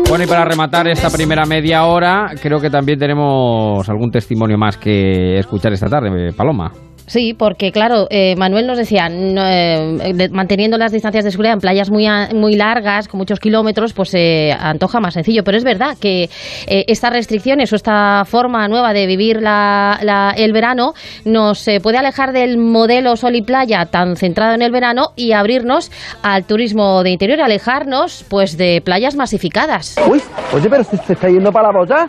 [0.09, 4.79] Bueno, y para rematar esta primera media hora, creo que también tenemos algún testimonio más
[4.79, 6.73] que escuchar esta tarde, Paloma.
[7.09, 11.55] Sí, porque claro, eh, Manuel nos decía, no, eh, de- manteniendo las distancias de seguridad
[11.55, 15.43] en playas muy, a- muy largas, con muchos kilómetros, pues se antoja más sencillo.
[15.43, 16.29] Pero es verdad que
[16.67, 20.93] eh, estas restricciones o esta forma nueva de vivir la- la- el verano
[21.25, 25.33] nos eh, puede alejar del modelo sol y playa tan centrado en el verano y
[25.33, 25.91] abrirnos
[26.23, 29.97] al turismo de interior, alejarnos pues de playas masificadas.
[30.09, 30.23] Uy,
[30.55, 32.09] oye, pero se, se está yendo para la boya.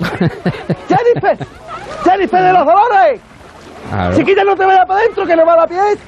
[0.88, 1.46] ¡Jennifer!
[2.04, 3.20] ¡Jennifer de los dolores!
[3.92, 4.16] Claro.
[4.16, 5.98] Chiquilla, no te vayas para adentro, que no va la piel.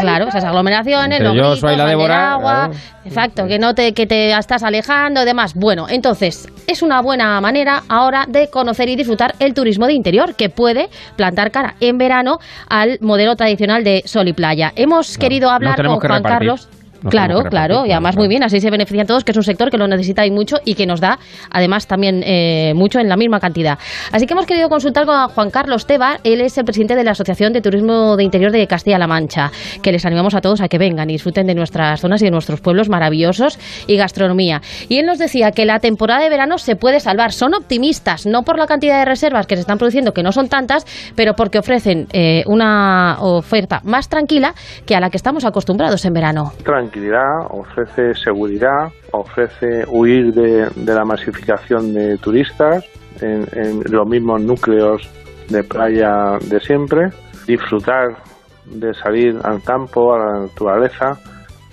[0.00, 2.72] Claro, esas aglomeraciones, Entre los yo, soy la Débora, agua, claro.
[3.04, 5.54] exacto, que no te que te estás alejando y demás.
[5.54, 10.34] Bueno, entonces es una buena manera ahora de conocer y disfrutar el turismo de interior
[10.34, 14.72] que puede plantar cara en verano al modelo tradicional de sol y playa.
[14.76, 16.48] Hemos querido hablar con que Juan repartir.
[16.48, 16.68] Carlos.
[17.08, 19.78] Claro, claro, y además muy bien, así se benefician todos, que es un sector que
[19.78, 21.18] lo necesita y mucho y que nos da
[21.50, 23.78] además también eh, mucho en la misma cantidad.
[24.12, 27.12] Así que hemos querido consultar con Juan Carlos Tebar, él es el presidente de la
[27.12, 29.50] Asociación de Turismo de Interior de Castilla-La Mancha,
[29.82, 32.30] que les animamos a todos a que vengan y disfruten de nuestras zonas y de
[32.30, 34.60] nuestros pueblos maravillosos y gastronomía.
[34.88, 38.42] Y él nos decía que la temporada de verano se puede salvar, son optimistas, no
[38.42, 40.84] por la cantidad de reservas que se están produciendo, que no son tantas,
[41.14, 44.54] pero porque ofrecen eh, una oferta más tranquila
[44.86, 46.52] que a la que estamos acostumbrados en verano.
[46.90, 52.84] Tranquilidad, ofrece seguridad, ofrece huir de, de la masificación de turistas
[53.20, 55.08] en, en los mismos núcleos
[55.48, 57.10] de playa de siempre,
[57.46, 58.16] disfrutar
[58.64, 61.18] de salir al campo, a la naturaleza,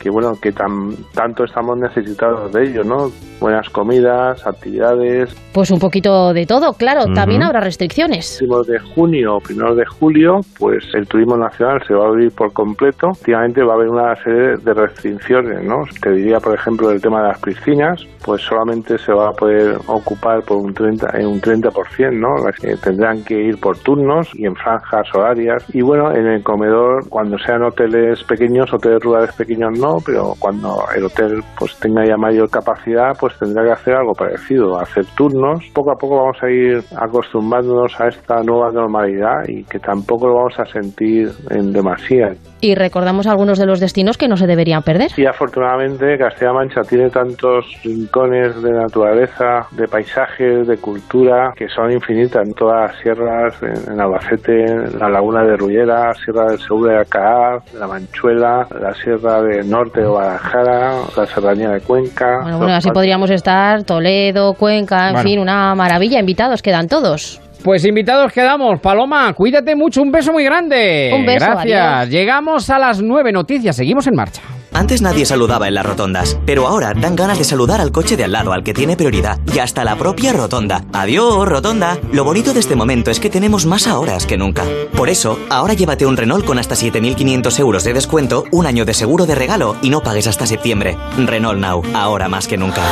[0.08, 3.12] que bueno, que tan, tanto estamos necesitados de ello, ¿no?
[3.42, 5.36] Buenas comidas, actividades.
[5.54, 8.40] Pues un poquito de todo, claro, también habrá restricciones.
[8.42, 12.32] Últimos de junio o primeros de julio, pues el turismo nacional se va a abrir
[12.32, 13.08] por completo.
[13.10, 15.84] Últimamente va a haber una serie de restricciones, ¿no?
[16.02, 19.78] Te diría, por ejemplo, el tema de las piscinas, pues solamente se va a poder
[19.88, 22.46] ocupar por un 30, en un 30%, ¿no?
[22.46, 25.66] Las que tendrán que ir por turnos y en franjas horarias.
[25.74, 30.84] Y bueno, en el comedor, cuando sean hoteles pequeños, hoteles rurales pequeños no, pero cuando
[30.96, 35.64] el hotel pues tenga ya mayor capacidad, pues tendrá que hacer algo parecido, hacer turnos.
[35.74, 40.36] Poco a poco vamos a ir acostumbrándonos a esta nueva normalidad y que tampoco lo
[40.36, 42.36] vamos a sentir en demasía.
[42.60, 45.12] Y recordamos algunos de los destinos que no se deberían perder.
[45.18, 51.92] Y afortunadamente Castilla-La Mancha tiene tantos rincones de naturaleza, de paisajes, de cultura, que son
[51.92, 52.48] infinitas.
[52.48, 56.94] En todas las sierras, en, en Albacete, en la laguna de Rullera, Sierra del Segura
[56.94, 62.40] de Alcaar, la Manchuela, la Sierra del Norte de Guadalajara, la Serranía de Cuenca.
[62.42, 65.30] Bueno, bueno, así podríamos estar, Toledo, Cuenca, en Bueno.
[65.30, 66.20] fin, una maravilla.
[66.20, 67.42] Invitados quedan todos.
[67.64, 68.80] Pues invitados quedamos.
[68.80, 70.02] Paloma, cuídate mucho.
[70.02, 71.12] Un beso muy grande.
[71.14, 71.82] Un beso, Gracias.
[71.82, 72.10] adiós.
[72.10, 73.76] Llegamos a las nueve noticias.
[73.76, 74.42] Seguimos en marcha.
[74.74, 78.26] Antes nadie saludaba en las rotondas, pero ahora dan ganas de saludar al coche de
[78.26, 80.84] al lado, al que tiene prioridad, y hasta la propia rotonda.
[80.94, 81.98] Adiós, rotonda.
[82.12, 84.66] Lo bonito de este momento es que tenemos más horas que nunca.
[84.96, 88.94] Por eso, ahora llévate un Renault con hasta 7.500 euros de descuento, un año de
[88.94, 90.96] seguro de regalo y no pagues hasta septiembre.
[91.18, 92.84] Renault Now, ahora más que nunca.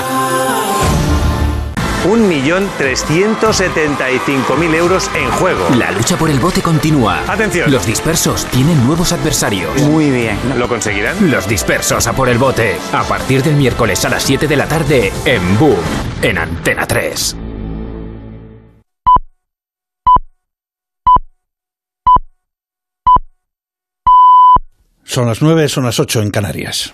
[2.06, 5.68] 1.375.000 euros en juego.
[5.78, 7.24] La lucha por el bote continúa.
[7.28, 7.72] Atención.
[7.72, 9.82] Los dispersos tienen nuevos adversarios.
[9.84, 10.38] Muy bien.
[10.58, 11.32] ¿Lo conseguirán?
[11.32, 12.78] Los dispersos a por el bote.
[12.94, 15.76] A partir del miércoles a las 7 de la tarde en Boom,
[16.22, 17.38] en Antena 3.
[25.04, 26.94] Son las 9, son las 8 en Canarias.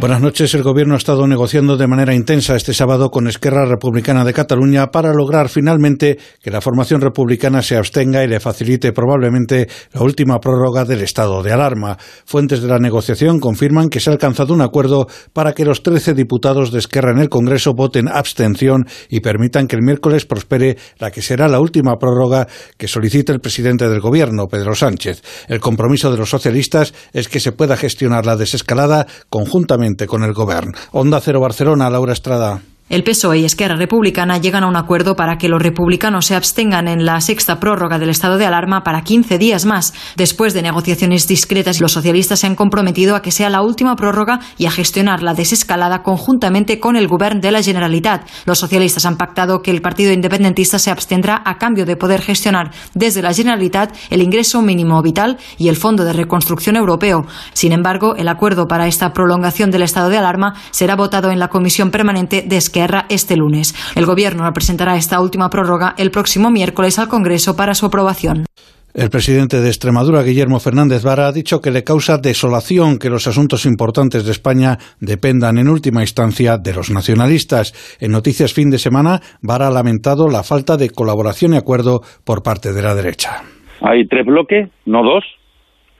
[0.00, 0.54] Buenas noches.
[0.54, 4.86] El Gobierno ha estado negociando de manera intensa este sábado con Esquerra Republicana de Cataluña
[4.86, 10.38] para lograr finalmente que la formación republicana se abstenga y le facilite probablemente la última
[10.40, 11.98] prórroga del estado de alarma.
[12.24, 16.14] Fuentes de la negociación confirman que se ha alcanzado un acuerdo para que los 13
[16.14, 21.10] diputados de Esquerra en el Congreso voten abstención y permitan que el miércoles prospere la
[21.10, 25.20] que será la última prórroga que solicita el presidente del Gobierno, Pedro Sánchez.
[25.46, 30.32] El compromiso de los socialistas es que se pueda gestionar la desescalada conjuntamente con el
[30.32, 30.72] Gobierno.
[30.92, 32.60] Onda Cero Barcelona, Laura Estrada.
[32.90, 36.88] El PSOE y Esquerra Republicana llegan a un acuerdo para que los republicanos se abstengan
[36.88, 39.94] en la sexta prórroga del estado de alarma para 15 días más.
[40.16, 44.40] Después de negociaciones discretas, los socialistas se han comprometido a que sea la última prórroga
[44.58, 48.28] y a gestionar la desescalada conjuntamente con el Gobierno de la Generalitat.
[48.44, 52.72] Los socialistas han pactado que el Partido Independentista se abstendrá a cambio de poder gestionar
[52.94, 57.24] desde la Generalitat el ingreso mínimo vital y el Fondo de Reconstrucción Europeo.
[57.52, 61.46] Sin embargo, el acuerdo para esta prolongación del estado de alarma será votado en la
[61.46, 63.74] Comisión Permanente de Esquerra este lunes.
[63.96, 68.44] El Gobierno presentará esta última prórroga el próximo miércoles al Congreso para su aprobación.
[68.92, 73.28] El presidente de Extremadura, Guillermo Fernández Vara, ha dicho que le causa desolación que los
[73.28, 77.72] asuntos importantes de España dependan en última instancia de los nacionalistas.
[78.00, 82.42] En Noticias Fin de Semana, Vara ha lamentado la falta de colaboración y acuerdo por
[82.42, 83.42] parte de la derecha.
[83.80, 85.24] Hay tres bloques, no dos.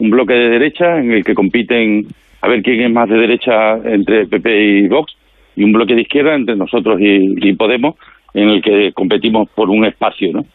[0.01, 2.09] Un bloque de derecha en el que compiten
[2.43, 5.13] a ver quién es más de derecha entre PP y Vox
[5.61, 7.97] y un bloque de izquierda entre nosotros y, Podemos
[8.33, 10.47] en el que competimos por un espacio, ¿no?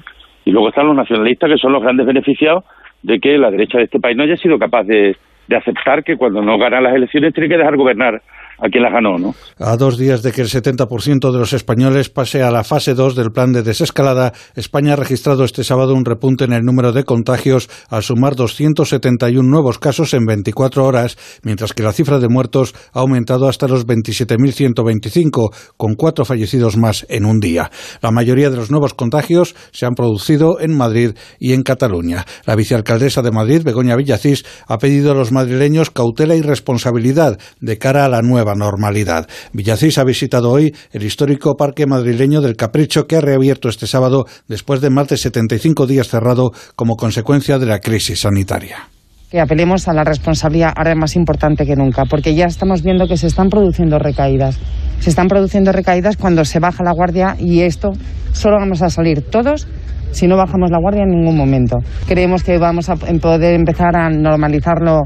[0.45, 2.63] Y luego están los nacionalistas que son los grandes beneficiados
[3.03, 5.15] de que la derecha de este país no haya sido capaz de,
[5.47, 8.21] de aceptar que cuando no gana las elecciones tiene que dejar gobernar
[8.57, 9.35] a quien las ganó, ¿no?
[9.59, 13.15] A dos días de que el 70% de los españoles pase a la fase 2
[13.15, 17.03] del plan de desescalada, España ha registrado este sábado un repunte en el número de
[17.03, 22.73] contagios al sumar 271 nuevos casos en 24 horas, mientras que la cifra de muertos
[22.93, 27.71] ha aumentado hasta los 27.125, con cuatro fallecidos más en un día.
[28.01, 32.25] La mayoría de los nuevos contagios se han producido en Madrid y en Cataluña.
[32.45, 37.77] La vicealcaldesa de Madrid, Begoña Villacís, ha pedido a los madrileños cautela y responsabilidad de
[37.77, 39.27] cara a la nueva normalidad.
[39.53, 44.25] Villacís ha visitado hoy el histórico Parque Madrileño del Capricho que ha reabierto este sábado
[44.47, 48.89] después de más de 75 días cerrado como consecuencia de la crisis sanitaria
[49.31, 53.17] que apelemos a la responsabilidad ahora más importante que nunca, porque ya estamos viendo que
[53.17, 54.57] se están produciendo recaídas.
[54.99, 57.91] Se están produciendo recaídas cuando se baja la guardia y esto
[58.31, 59.67] solo vamos a salir todos
[60.11, 61.79] si no bajamos la guardia en ningún momento.
[62.07, 65.01] Creemos que vamos a poder empezar a normalizarlo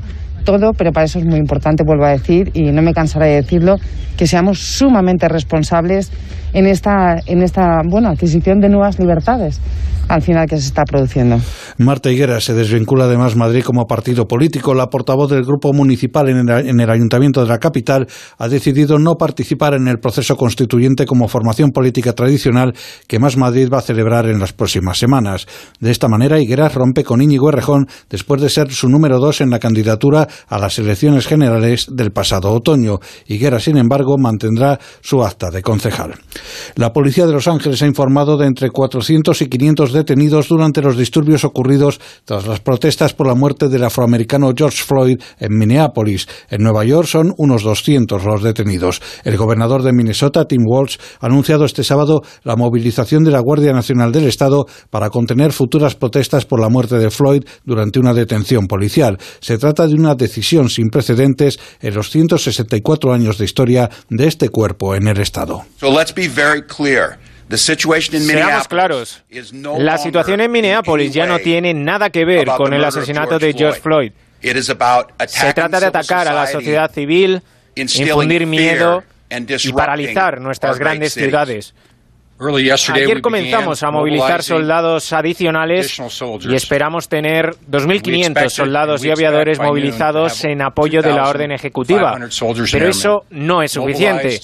[0.50, 3.36] todo, pero para eso es muy importante, vuelvo a decir, y no me cansaré de
[3.36, 3.76] decirlo,
[4.18, 6.12] que seamos sumamente responsables
[6.54, 9.60] en esta, en esta bueno, adquisición de nuevas libertades
[10.10, 11.38] al final que se está produciendo.
[11.78, 14.74] Marta Higuera se desvincula además Madrid como partido político.
[14.74, 18.08] La portavoz del grupo municipal en el, en el, Ayuntamiento de la capital
[18.40, 22.74] ha decidido no participar en el proceso constituyente como formación política tradicional
[23.08, 25.46] que Más Madrid va a celebrar en las próximas semanas.
[25.80, 29.52] De esta manera, Higuera rompe con Íñigo Errejón después de ser su número dos en
[29.52, 32.98] la candidatura a las elecciones generales del pasado otoño.
[33.28, 36.16] Higuera, sin embargo, mantendrá su acta de concejal.
[36.76, 40.98] La policía de Los Ángeles ha informado de entre 400 y 500 detenidos durante los
[40.98, 46.28] disturbios ocurridos tras las protestas por la muerte del afroamericano George Floyd en Minneapolis.
[46.50, 49.02] En Nueva York son unos 200 los detenidos.
[49.24, 53.74] El gobernador de Minnesota, Tim Walsh, ha anunciado este sábado la movilización de la Guardia
[53.74, 58.68] Nacional del Estado para contener futuras protestas por la muerte de Floyd durante una detención
[58.68, 59.18] policial.
[59.40, 64.50] Se trata de una decisión sin precedentes en los 164 años de historia de este
[64.50, 65.64] cuerpo en el Estado.
[68.48, 69.24] Seamos claros,
[69.80, 73.82] la situación en Minneapolis ya no tiene nada que ver con el asesinato de George
[73.82, 74.12] Floyd.
[75.28, 77.42] Se trata de atacar a la sociedad civil,
[77.76, 81.74] infundir miedo y paralizar nuestras grandes ciudades.
[82.94, 86.00] Ayer comenzamos a movilizar soldados adicionales
[86.42, 92.14] y esperamos tener 2.500 soldados y aviadores movilizados en apoyo de la orden ejecutiva.
[92.72, 94.40] Pero eso no es suficiente.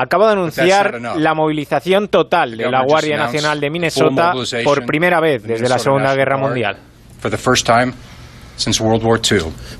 [0.00, 4.32] Acabo de anunciar la movilización total de la Guardia Nacional de Minnesota
[4.64, 6.76] por primera vez desde la Segunda Guerra Mundial.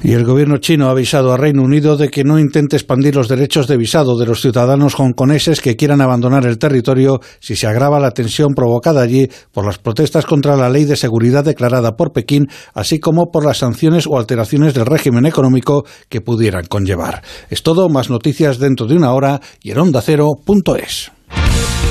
[0.03, 3.29] Y el gobierno chino ha avisado a Reino Unido de que no intente expandir los
[3.29, 7.99] derechos de visado de los ciudadanos hongkoneses que quieran abandonar el territorio si se agrava
[8.01, 12.47] la tensión provocada allí por las protestas contra la ley de seguridad declarada por Pekín,
[12.75, 17.23] así como por las sanciones o alteraciones del régimen económico que pudieran conllevar.
[17.51, 21.18] Es todo, más noticias dentro de una hora y en ondacero.es.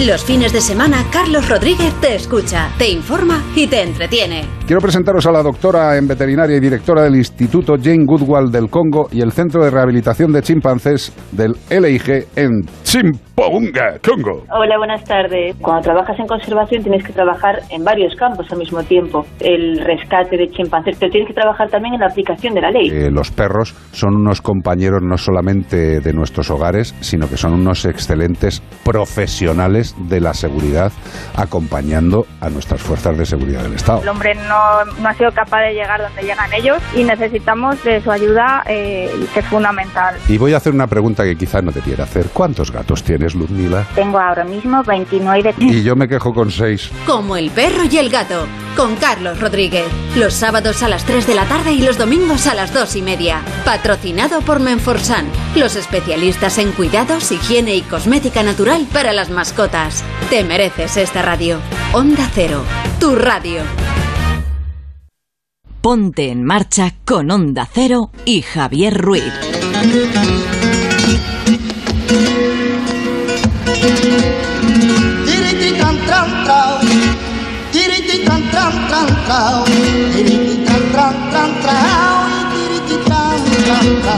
[0.06, 4.46] Los fines de semana, Carlos Rodríguez te escucha, te informa y te entretiene.
[4.68, 9.08] Quiero presentaros a la doctora en veterinaria y directora del Instituto Jane Goodwall del Congo
[9.12, 14.46] y el Centro de Rehabilitación de Chimpancés del LIG en Chimponga, Congo.
[14.50, 15.58] Hola, buenas tardes.
[15.62, 19.26] Cuando trabajas en conservación tienes que trabajar en varios campos al mismo tiempo.
[19.42, 22.90] El rescate de chimpancés, pero tienes que trabajar también en la aplicación de la ley.
[22.90, 27.84] Eh, los perros son unos compañeros no solamente de nuestros hogares, sino que son unos
[27.84, 30.94] excelentes profesionales de la seguridad
[31.36, 34.02] acompañando a nuestras fuerzas de seguridad del Estado.
[34.02, 38.00] El hombre no, no ha sido capaz de llegar donde llegan ellos y necesitamos de
[38.00, 40.16] su ayuda, eh, que es fundamental.
[40.30, 42.28] Y voy a hacer una pregunta que quizá no te quiera hacer.
[42.32, 43.88] ¿Cuántos gatos tienes, Ludmila?
[43.96, 45.56] Tengo ahora mismo 29.
[45.58, 46.92] Y yo me quejo con seis.
[47.08, 49.88] Como el perro y el gato, con Carlos Rodríguez.
[50.16, 53.02] Los sábados a las 3 de la tarde y los domingos a las 2 y
[53.02, 53.42] media.
[53.66, 55.26] Patrocinado por Menforsan,
[55.56, 60.04] los especialistas en cuidados, higiene y cosmética natural para las mascotas.
[60.30, 61.58] Te mereces esta radio.
[61.94, 62.62] Onda Cero,
[63.00, 63.62] tu radio.
[65.82, 69.34] Ponte en marcha con Onda Cero y Javier Ruiz.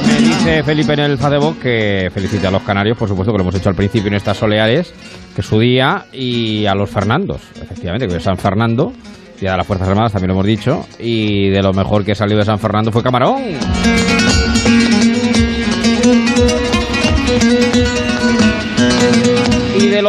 [0.05, 3.43] Me dice Felipe en el Facebook que felicita a los canarios, por supuesto que lo
[3.43, 4.93] hemos hecho al principio en estas soleares,
[5.35, 8.93] que es su día, y a los Fernandos, efectivamente, que es San Fernando,
[9.39, 12.37] Día de las Fuerzas Armadas, también lo hemos dicho, y de lo mejor que salió
[12.37, 13.57] de San Fernando fue Camarón.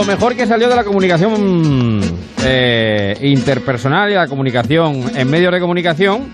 [0.00, 2.00] Lo mejor que salió de la comunicación
[2.42, 6.32] eh, interpersonal y la comunicación en medios de comunicación,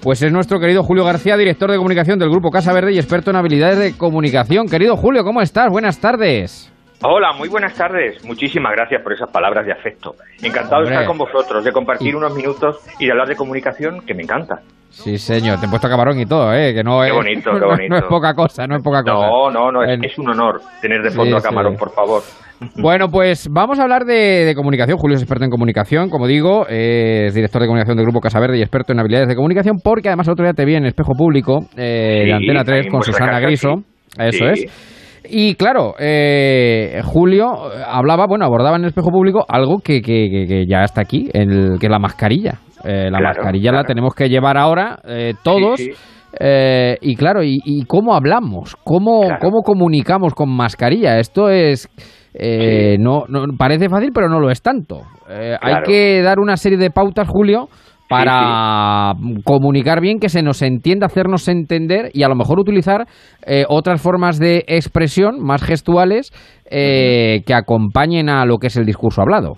[0.00, 3.30] pues es nuestro querido Julio García, director de comunicación del Grupo Casa Verde y experto
[3.30, 4.68] en habilidades de comunicación.
[4.68, 5.70] Querido Julio, ¿cómo estás?
[5.70, 6.72] Buenas tardes.
[7.02, 8.24] Hola, muy buenas tardes.
[8.24, 10.14] Muchísimas gracias por esas palabras de afecto.
[10.40, 10.90] Encantado Hombre.
[10.90, 14.22] de estar con vosotros, de compartir unos minutos y de hablar de comunicación, que me
[14.22, 14.60] encanta.
[14.90, 16.72] Sí, señor, te he puesto camarón y todo, ¿eh?
[16.72, 17.88] Que no Qué es, bonito, qué bonito.
[17.90, 19.26] No es poca cosa, no es poca cosa.
[19.26, 21.78] No, no, no, es, un honor tener de fondo Sí, a Camarón, sí.
[21.80, 22.22] por favor.
[22.76, 24.98] Bueno, pues vamos a hablar de, de comunicación.
[24.98, 28.38] Julio es experto en comunicación, como digo, eh, es director de comunicación del Grupo Casa
[28.40, 30.84] Verde y experto en habilidades de comunicación, porque además el otro día te vi en
[30.86, 33.68] Espejo Público eh, Sí, de Antena 3 ahí en con vuestra Susana casa, Griso.
[33.76, 34.16] sí.
[34.18, 34.64] Eso Sí.
[34.64, 35.00] es.
[35.32, 40.28] Y claro, eh, Julio eh, hablaba, bueno, abordaba en el espejo público algo que, que-
[40.30, 42.54] que- que ya está aquí, el, que es la mascarilla.
[42.84, 45.78] Eh, la Claro, mascarilla la tenemos que llevar ahora eh, todos.
[45.78, 45.98] Sí, sí.
[46.40, 48.76] Eh, y claro, y, y cómo hablamos?
[48.84, 51.18] ¿Cómo, ¿Cómo comunicamos con mascarilla?
[51.18, 51.88] Esto es...
[52.34, 55.02] eh, no, no Parece fácil, pero no lo es tanto.
[55.28, 57.68] Eh, Hay que dar una serie de pautas, Julio,
[58.10, 59.12] para
[59.44, 63.06] comunicar bien, que se nos entienda, hacernos entender y a lo mejor utilizar
[63.46, 66.32] eh, otras formas de expresión más gestuales
[66.68, 69.54] eh, que acompañen a lo que es el discurso hablado.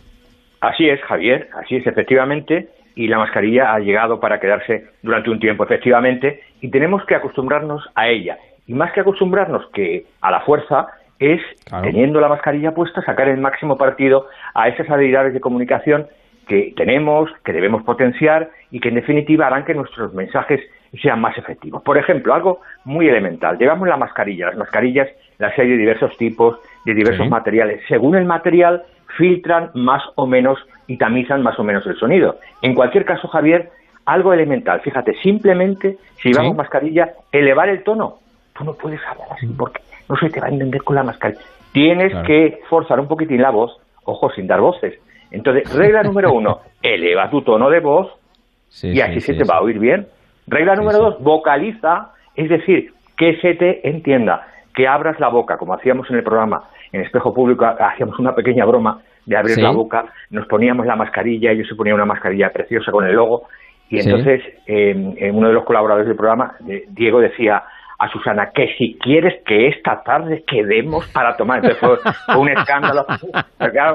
[0.60, 5.40] Así es, Javier, así es, efectivamente, y la mascarilla ha llegado para quedarse durante un
[5.40, 8.36] tiempo, efectivamente, y tenemos que acostumbrarnos a ella.
[8.66, 10.86] Y más que acostumbrarnos que a la fuerza,
[11.22, 11.40] es,
[11.82, 16.06] teniendo la mascarilla puesta, sacar el máximo partido a esas habilidades de comunicación
[16.46, 20.60] que tenemos, que debemos potenciar y que en definitiva harán que nuestros mensajes
[21.00, 21.82] sean más efectivos.
[21.82, 23.56] Por ejemplo, algo muy elemental.
[23.58, 24.46] Llevamos la mascarilla.
[24.48, 25.08] Las mascarillas
[25.38, 27.30] las hay de diversos tipos, de diversos Sí.
[27.30, 27.80] materiales.
[27.88, 28.82] Según el material,
[29.16, 32.38] filtran más o menos y tamizan más o menos el sonido.
[32.60, 33.70] En cualquier caso, Javier,
[34.04, 34.80] algo elemental.
[34.80, 38.18] Fíjate, simplemente, si llevamos mascarilla, elevar el tono.
[38.54, 39.80] Tú no puedes hablar así porque
[40.12, 41.40] no se te va a entender con la mascarilla.
[41.72, 42.26] Tienes Claro.
[42.26, 44.94] que forzar un poquitín la voz, ojo, sin dar voces.
[45.30, 48.12] Entonces, regla número uno, eleva tu tono de voz
[48.82, 50.06] y así se te va a oír bien.
[50.46, 55.74] Regla número dos, vocaliza, es decir, que se te entienda, que abras la boca, como
[55.74, 59.62] hacíamos en el programa, en Espejo Público, hacíamos una pequeña broma de abrir Sí.
[59.62, 63.44] la boca, nos poníamos la mascarilla, ellos se ponían una mascarilla preciosa con el logo,
[63.88, 64.08] y Sí.
[64.08, 67.62] entonces eh, eh, uno de los colaboradores del programa, eh, Diego, decía,
[68.02, 71.64] a Susana que si quieres que esta tarde quedemos para tomar.
[71.64, 73.06] Entonces fue, un escándalo.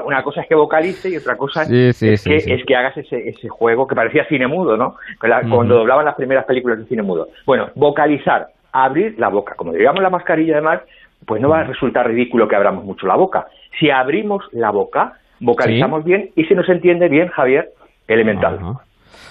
[0.06, 3.48] una cosa es que vocalice y otra cosa es, que, es que hagas ese, ese
[3.50, 4.94] juego que parecía cine mudo, ¿no?
[5.20, 7.28] Cuando doblaban las primeras películas de cine mudo.
[7.44, 9.54] Bueno, vocalizar, abrir la boca.
[9.56, 10.80] Como digamos la mascarilla además,
[11.26, 13.48] pues no va a resultar ridículo que abramos mucho la boca.
[13.78, 17.68] Si abrimos la boca, vocalizamos bien y se nos entiende bien, Javier,
[18.06, 18.58] elemental.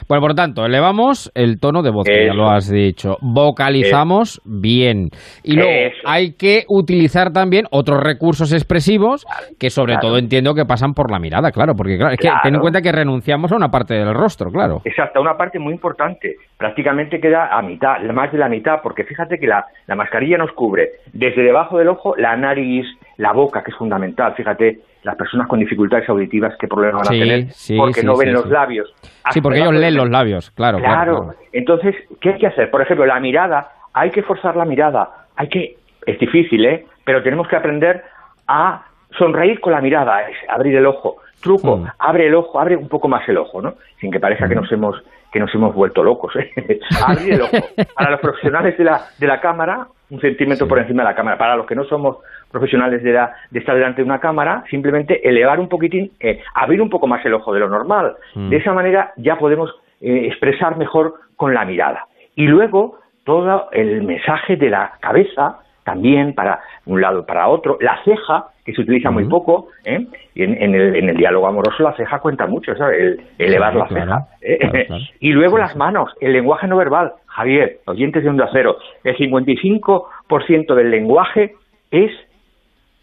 [0.08, 3.18] Bueno, por lo tanto, elevamos el tono de voz, ya lo has dicho.
[3.22, 5.10] Vocalizamos bien.
[5.44, 9.26] Y luego hay que utilizar también otros recursos expresivos
[9.60, 12.56] que sobre todo entiendo que pasan por la mirada, claro, porque claro, es que ten
[12.56, 14.82] en cuenta que renunciamos a una parte del rostro, claro.
[14.86, 16.36] Exacto, una parte muy importante.
[16.58, 20.52] Prácticamente queda a mitad, más de la mitad, porque fíjate que la, la mascarilla nos
[20.52, 22.86] cubre desde debajo del ojo la nariz,
[23.18, 24.34] la boca, que es fundamental.
[24.36, 28.50] Fíjate, las personas con dificultades auditivas qué problemas van a tener porque no ven los
[28.50, 28.94] labios.
[29.32, 31.34] Sí, porque ellos leen los labios, claro, claro.
[31.52, 32.70] Entonces, ¿qué hay que hacer?
[32.70, 36.86] Por ejemplo, la mirada, hay que forzar la mirada, hay que, es difícil, ¿eh?
[37.06, 38.04] Pero tenemos que aprender
[38.48, 38.86] a
[39.18, 41.18] sonreír con la mirada, es abrir el ojo.
[41.42, 41.88] Truco, mm.
[42.00, 43.76] abre el ojo, abre un poco más el ojo, ¿no?
[44.00, 44.62] Sin que parezca que mm.
[44.62, 46.36] nos hemos que nos hemos vuelto locos.
[46.36, 46.52] ¿eh?
[47.06, 47.58] abrir el ojo.
[47.96, 51.38] Para los profesionales de la, de la cámara, un centímetro por encima de la cámara.
[51.38, 52.18] Para los que no somos
[52.52, 56.90] profesionales de, de estar delante de una cámara, simplemente elevar un poquitín, eh, abrir un
[56.90, 58.16] poco más el ojo de lo normal.
[58.36, 58.50] Mm.
[58.50, 62.06] De esa manera ya podemos eh, expresar mejor con la mirada.
[62.36, 68.00] Y luego todo el mensaje de la cabeza, también para un lado para otro, la
[68.04, 70.06] ceja, que se utiliza muy poco, ¿eh?
[70.36, 73.00] y en, el, diálogo amoroso la ceja cuenta mucho, ¿sabes?
[73.00, 74.28] El, elevar la ceja.
[75.20, 77.14] y luego las manos, el lenguaje no verbal.
[77.28, 81.56] Javier, oyentes de Onda Cero, el 55% del lenguaje
[81.92, 82.12] es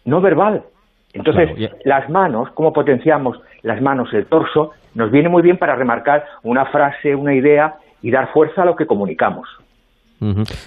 [0.05, 0.63] no verbal.
[1.13, 1.49] Entonces,
[1.85, 6.65] las manos, cómo potenciamos las manos, el torso, nos viene muy bien para remarcar una
[6.65, 9.47] frase, una idea y dar fuerza a lo que comunicamos.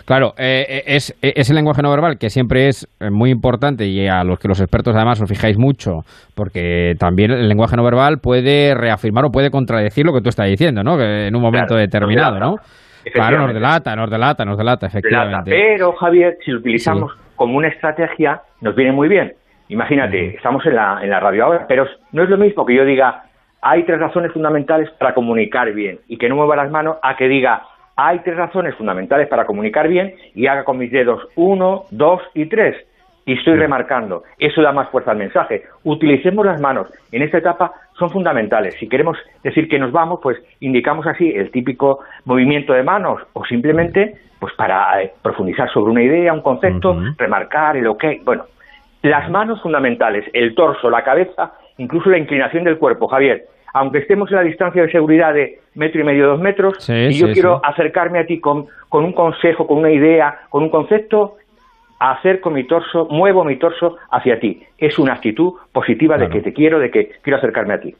[0.05, 1.14] Claro, eh, eh, es,
[1.51, 4.61] el lenguaje no verbal que siempre es eh, muy importante y a los que los
[4.61, 6.03] expertos además os fijáis mucho,
[6.34, 10.47] porque también el lenguaje no verbal puede reafirmar o puede contradecir lo que tú estás
[10.47, 11.01] diciendo, ¿no?
[11.01, 12.57] en un momento determinado, ¿no?
[13.12, 15.51] Claro, nos delata, nos delata, nos delata, efectivamente.
[15.51, 19.32] Pero, Javier, si lo utilizamos como una estrategia, nos viene muy bien.
[19.68, 22.84] Imagínate, estamos en la, en la radio ahora, pero no es lo mismo que yo
[22.84, 23.24] diga,
[23.62, 27.28] hay tres razones fundamentales para comunicar bien y que no mueva las manos a que
[27.28, 27.62] diga,
[27.97, 32.47] hay tres razones fundamentales para comunicar bien y haga con mis dedos uno, dos y
[32.47, 32.76] tres.
[33.26, 35.64] Y estoy remarcando, eso da más fuerza al mensaje.
[35.84, 36.89] Utilicemos las manos.
[37.12, 38.74] En esta etapa son fundamentales.
[38.80, 43.45] Si queremos decir que nos vamos, pues indicamos así el típico movimiento de manos o
[43.45, 48.05] simplemente pues para eh, profundizar sobre una idea, un concepto, remarcar el ok.
[48.24, 48.45] Bueno,
[49.03, 53.47] las manos fundamentales, el torso, la cabeza, incluso la inclinación del cuerpo, Javier.
[53.74, 57.32] Aunque estemos en la distancia de seguridad de metro y medio, dos metros, y yo
[57.32, 61.36] quiero acercarme a ti con, con un consejo, con una idea, con un concepto,
[61.99, 64.62] acerco mi torso, muevo mi torso hacia ti.
[64.78, 67.95] Es una actitud positiva de que te quiero, de que quiero acercarme a ti.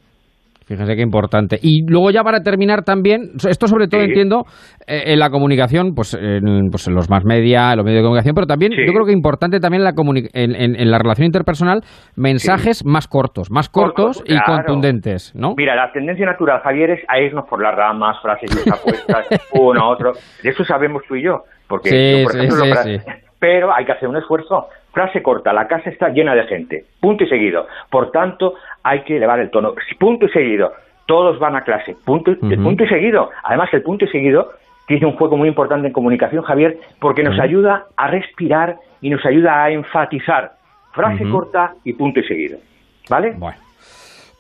[0.68, 1.58] Fíjense qué importante.
[1.62, 4.44] Y luego ya para terminar también, esto sobre todo entiendo
[4.86, 8.04] eh, en la comunicación, pues en, pues en los más media, en los medios de
[8.04, 9.92] comunicación, pero también yo creo que importante también la
[10.34, 11.80] en, la relación interpersonal,
[12.16, 15.54] mensajes más cortos, más cortos y contundentes, ¿no?
[15.56, 20.12] Mira, la tendencia natural, Javier, es a irnos por las ramas, frases apuestas, uno, otro.
[20.42, 21.44] De eso sabemos tú y yo.
[21.66, 22.64] Porque, por ejemplo,
[23.38, 24.66] pero hay que hacer un esfuerzo.
[24.92, 27.66] Frase corta, la casa está llena de gente, punto y seguido.
[27.90, 30.72] Por tanto, hay que elevar el tono, punto y seguido.
[31.07, 33.31] Todos van a clase, punto, punto y seguido.
[33.43, 34.51] Además, el punto y seguido
[34.87, 39.24] tiene un juego muy importante en comunicación, Javier, porque nos ayuda a respirar y nos
[39.24, 40.53] ayuda a enfatizar.
[40.93, 42.59] Frase corta y punto y seguido.
[43.09, 43.35] ¿Vale?
[43.39, 43.59] Bueno.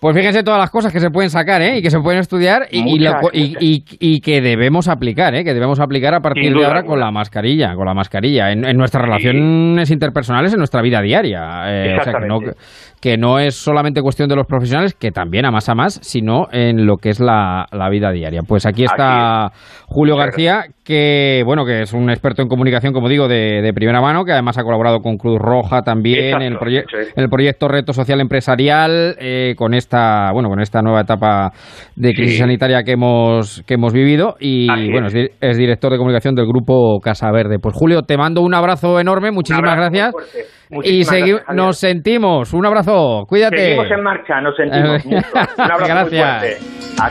[0.00, 1.78] Pues fíjense todas las cosas que se pueden sacar ¿eh?
[1.78, 5.42] y que se pueden estudiar y, y, que debemos aplicar, ¿eh?
[5.42, 9.02] que debemos aplicar a partir de ahora con la mascarilla, con la mascarilla, en, nuestras
[9.02, 11.64] relaciones interpersonales, en nuestra vida diaria.
[11.66, 12.38] Eh, o sea, que no,
[13.00, 16.48] que no es solamente cuestión de los profesionales, que también a más a más, sino
[16.52, 18.42] en lo que es la, vida diaria.
[18.46, 19.50] Pues aquí está
[19.86, 24.24] Julio García, que bueno, que es un experto en comunicación, como digo, de, primera mano,
[24.24, 28.20] que además ha colaborado con Cruz Roja también en, el en el proyecto Reto Social
[28.20, 31.52] Empresarial, eh, con esta, bueno, con esta nueva etapa
[31.94, 34.36] de crisis sanitaria que hemos, que hemos vivido.
[34.40, 37.58] Y bueno, es, director de comunicación del grupo Casa Verde.
[37.58, 40.12] Pues Julio, te mando un abrazo enorme, muchísimas gracias.
[40.84, 41.02] Y
[41.54, 42.52] nos sentimos.
[42.52, 43.24] Un abrazo.
[43.26, 43.56] Cuídate.
[43.58, 45.04] Seguimos en marcha, nos sentimos.
[45.04, 45.14] Un
[45.70, 46.62] abrazo gracias.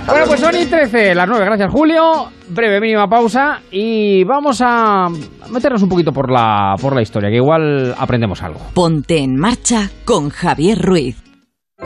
[0.08, 1.46] bueno, pues son y 13, las 9.
[1.46, 2.30] Gracias, Julio.
[2.50, 3.60] Breve, mínima pausa.
[3.72, 5.08] Y vamos a
[5.52, 8.60] meternos un poquito por la, por la historia, que igual aprendemos algo.
[8.74, 11.27] Ponte en marcha con Javier Ruiz.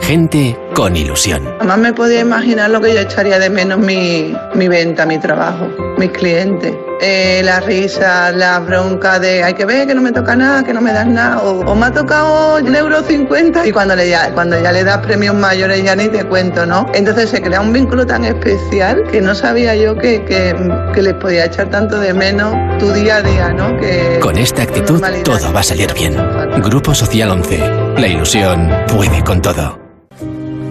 [0.00, 1.46] Gente con ilusión.
[1.58, 5.68] Jamás me podía imaginar lo que yo echaría de menos mi, mi venta, mi trabajo
[6.02, 6.74] mis clientes.
[7.00, 10.72] Eh, la risa, la bronca de hay que ver que no me toca nada, que
[10.72, 14.32] no me das nada, o, me ha tocado el euro 50 y cuando, le, ya,
[14.32, 16.86] cuando ya le das premios mayores ya ni te cuento, ¿no?
[16.94, 20.54] Entonces se crea un vínculo tan especial que no sabía yo que, que,
[20.94, 23.76] que les podía echar tanto de menos tu día a día, ¿no?
[23.78, 26.16] Que, Con esta actitud todo va a salir bien.
[26.62, 27.91] Grupo Social 11.
[27.96, 29.78] La ilusión puede con todo.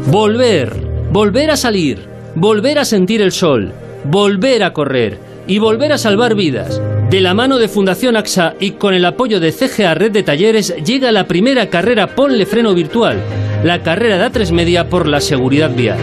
[0.08, 0.74] Volver,
[1.12, 2.00] volver a salir,
[2.36, 3.72] volver a sentir el sol,
[4.04, 6.82] volver a correr y volver a salvar vidas.
[7.10, 10.76] De la mano de Fundación AXA y con el apoyo de CGA Red de Talleres
[10.84, 13.18] llega la primera carrera Ponle Freno Virtual,
[13.64, 16.00] la carrera de A3 Media por la seguridad vial.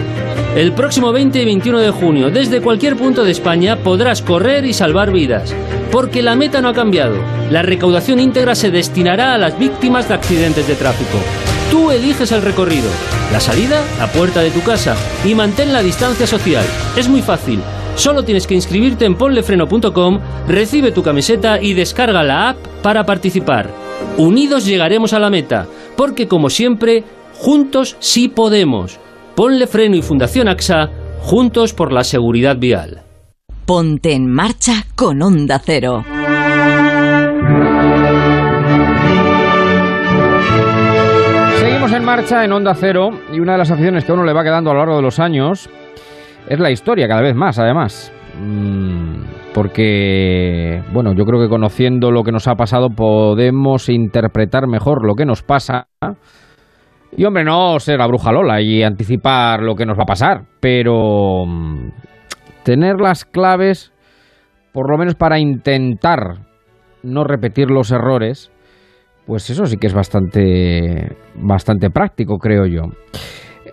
[0.56, 4.72] El próximo 20 y 21 de junio, desde cualquier punto de España, podrás correr y
[4.72, 5.54] salvar vidas.
[5.92, 7.16] Porque la meta no ha cambiado.
[7.50, 11.18] La recaudación íntegra se destinará a las víctimas de accidentes de tráfico.
[11.70, 12.88] Tú eliges el recorrido.
[13.30, 14.96] La salida, la puerta de tu casa.
[15.24, 16.64] Y mantén la distancia social.
[16.96, 17.60] Es muy fácil.
[17.94, 23.70] Solo tienes que inscribirte en ponlefreno.com, recibe tu camiseta y descarga la app para participar.
[24.16, 28.98] Unidos llegaremos a la meta, porque como siempre, juntos sí podemos.
[29.38, 33.02] Ponle Freno y Fundación AXA, juntos por la seguridad vial.
[33.64, 36.02] Ponte en marcha con Onda Cero.
[41.54, 44.32] Seguimos en marcha en Onda Cero y una de las aficiones que a uno le
[44.32, 45.70] va quedando a lo largo de los años
[46.48, 48.12] es la historia, cada vez más además.
[48.42, 49.22] Mm,
[49.54, 55.14] porque, bueno, yo creo que conociendo lo que nos ha pasado podemos interpretar mejor lo
[55.14, 55.86] que nos pasa.
[57.16, 60.42] Y hombre, no ser la bruja Lola y anticipar lo que nos va a pasar,
[60.60, 61.88] pero mm,
[62.64, 63.92] tener las claves,
[64.72, 66.46] por lo menos para intentar
[67.02, 68.50] no repetir los errores,
[69.26, 72.82] pues eso sí que es bastante, bastante práctico, creo yo.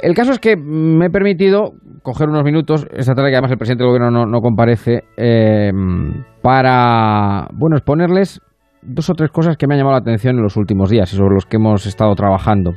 [0.02, 1.74] El caso es que me he permitido
[2.04, 5.72] coger unos minutos, esta tarde que además el presidente del gobierno no, comparece, eh,
[6.42, 8.42] para, bueno, exponerles
[8.86, 11.16] dos o tres cosas que me han llamado la atención en los últimos días y
[11.16, 12.72] sobre los que hemos estado trabajando.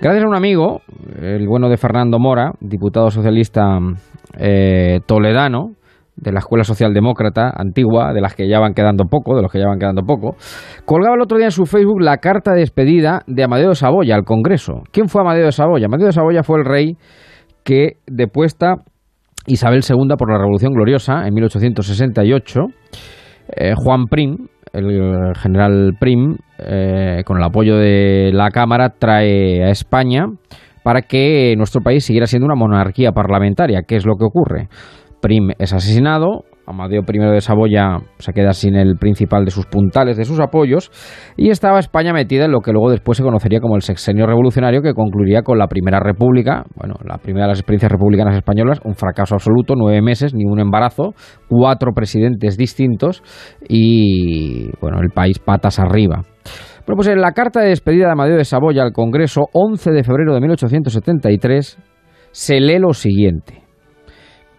[0.00, 0.80] Gracias a un amigo,
[1.20, 3.78] el bueno de Fernando Mora, diputado socialista
[4.38, 5.74] eh, toledano,
[6.20, 9.58] de la Escuela Socialdemócrata antigua, de las que ya van quedando poco, de los que
[9.58, 10.36] ya van quedando poco,
[10.84, 14.16] colgaba el otro día en su Facebook la carta de despedida de Amadeo de Saboya
[14.16, 14.82] al Congreso.
[14.92, 15.86] ¿Quién fue Amadeo de Saboya?
[15.86, 16.96] Amadeo de Saboya fue el rey
[17.64, 18.74] que depuesta
[19.46, 22.60] Isabel II por la Revolución Gloriosa en 1868.
[23.56, 29.70] Eh, Juan Prim, el general Prim, eh, con el apoyo de la Cámara, trae a
[29.70, 30.26] España
[30.82, 33.82] para que nuestro país siguiera siendo una monarquía parlamentaria.
[33.86, 34.68] ¿Qué es lo que ocurre?
[35.20, 40.16] Prim es asesinado, Amadeo I de Saboya se queda sin el principal de sus puntales,
[40.16, 40.90] de sus apoyos,
[41.36, 44.82] y estaba España metida en lo que luego después se conocería como el sexenio revolucionario
[44.82, 48.94] que concluiría con la Primera República, bueno, la primera de las experiencias republicanas españolas, un
[48.94, 51.14] fracaso absoluto, nueve meses, ni un embarazo,
[51.48, 53.22] cuatro presidentes distintos
[53.68, 56.22] y, bueno, el país patas arriba.
[56.86, 60.02] Bueno, pues en la carta de despedida de Amadeo de Saboya al Congreso, 11 de
[60.02, 61.78] febrero de 1873,
[62.32, 63.62] se lee lo siguiente.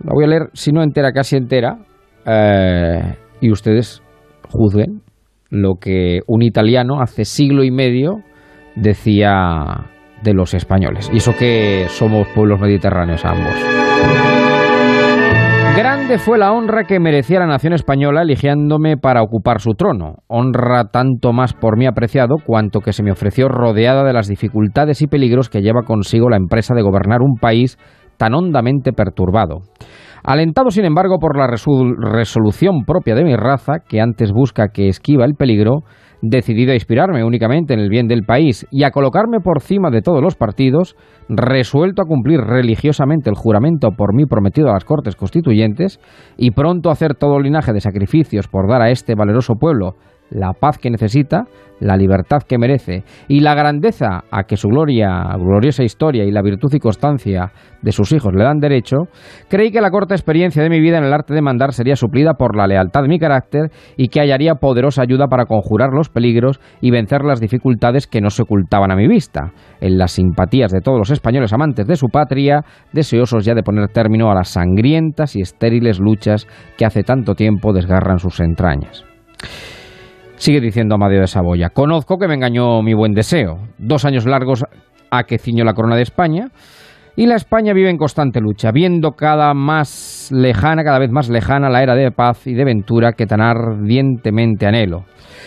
[0.03, 1.78] La voy a leer, si no entera, casi entera,
[2.26, 4.01] eh, y ustedes
[4.49, 5.01] juzguen
[5.49, 8.22] lo que un italiano hace siglo y medio
[8.76, 9.91] decía
[10.24, 11.09] de los españoles.
[11.13, 13.53] Y eso que somos pueblos mediterráneos ambos.
[15.76, 20.17] Grande fue la honra que merecía la nación española eligiéndome para ocupar su trono.
[20.28, 25.01] Honra tanto más por mí apreciado cuanto que se me ofreció rodeada de las dificultades
[25.01, 27.78] y peligros que lleva consigo la empresa de gobernar un país
[28.17, 29.61] tan hondamente perturbado.
[30.24, 35.26] Alentado, sin embargo, por la resolución propia de mi raza, que antes busca que esquiva
[35.26, 35.84] el peligro,
[36.22, 40.01] decidido a inspirarme únicamente en el bien del país y a colocarme por cima de
[40.01, 40.95] todos los partidos,
[41.28, 45.99] resuelto a cumplir religiosamente el juramento por mí prometido a las Cortes Constituyentes
[46.38, 49.95] y pronto a hacer todo linaje de sacrificios por dar a este valeroso pueblo
[50.32, 51.45] la paz que necesita,
[51.82, 56.41] la libertad que merece y la grandeza a que su gloria, gloriosa historia y la
[56.41, 57.51] virtud y constancia
[57.82, 59.07] de sus hijos le dan derecho,
[59.49, 62.36] creí que la corta experiencia de mi vida en el arte de mandar sería suplida
[62.36, 66.59] por la lealtad de mi carácter y que hallaría poderosa ayuda para conjurar los peligros
[66.82, 69.51] y vencer las dificultades que no se ocultaban a mi vista,
[69.82, 72.63] en las simpatías de todos los españoles amantes de su patria,
[72.93, 77.73] deseosos ya de poner término a las sangrientas y estériles luchas que hace tanto tiempo
[77.73, 79.03] desgarran sus entrañas.
[80.41, 83.59] Sigue diciendo Amadeo de Saboya, conozco que me engañó mi buen deseo.
[83.77, 84.65] Dos años largos
[85.11, 86.47] a que ciño la corona de España,
[87.16, 91.70] Y la España vive en constante lucha, viendo cada más lejana, cada vez más lejana
[91.70, 95.03] la era de paz y de ventura que tan ardientemente anhelo.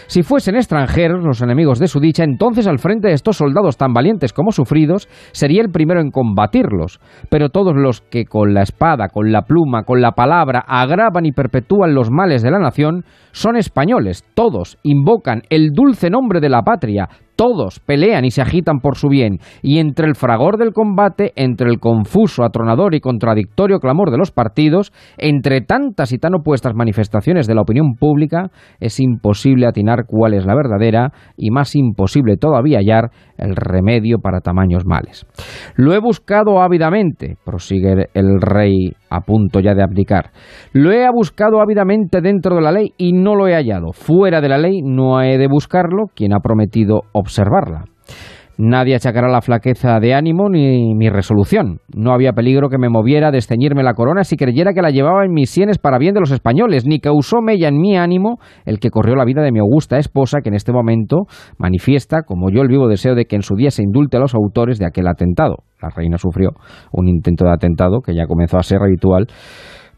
[0.06, 3.94] Si fuesen extranjeros los enemigos de su dicha, entonces al frente de estos soldados tan
[3.94, 7.00] valientes como sufridos, sería el primero en combatirlos.
[7.30, 11.32] Pero todos los que con la espada, con la pluma, con la palabra agravan y
[11.32, 16.62] perpetúan los males de la nación, son españoles, todos invocan el dulce nombre de la
[16.62, 21.32] patria, todos pelean y se agitan por su bien, y entre el fragor del combate,
[21.36, 26.74] entre el confuso, atronador y contradictorio clamor de los partidos, entre tantas y tan opuestas
[26.74, 32.36] manifestaciones de la opinión pública, es imposible atinar cuál es la verdadera y más imposible
[32.36, 35.26] todavía hallar el remedio para tamaños males.
[35.76, 40.30] Lo he buscado ávidamente, prosigue el rey a punto ya de abdicar.
[40.72, 43.92] Lo he buscado ávidamente dentro de la ley y no lo he hallado.
[43.92, 47.84] Fuera de la ley no he de buscarlo quien ha prometido observarla.
[48.56, 51.80] Nadie achacará la flaqueza de ánimo ni mi resolución.
[51.92, 55.24] No había peligro que me moviera a desceñirme la corona si creyera que la llevaba
[55.24, 58.78] en mis sienes para bien de los españoles, ni causó mella en mi ánimo el
[58.78, 61.22] que corrió la vida de mi augusta esposa, que en este momento
[61.58, 64.36] manifiesta, como yo, el vivo deseo de que en su día se indulte a los
[64.36, 65.56] autores de aquel atentado.
[65.82, 66.50] La reina sufrió
[66.92, 69.26] un intento de atentado que ya comenzó a ser habitual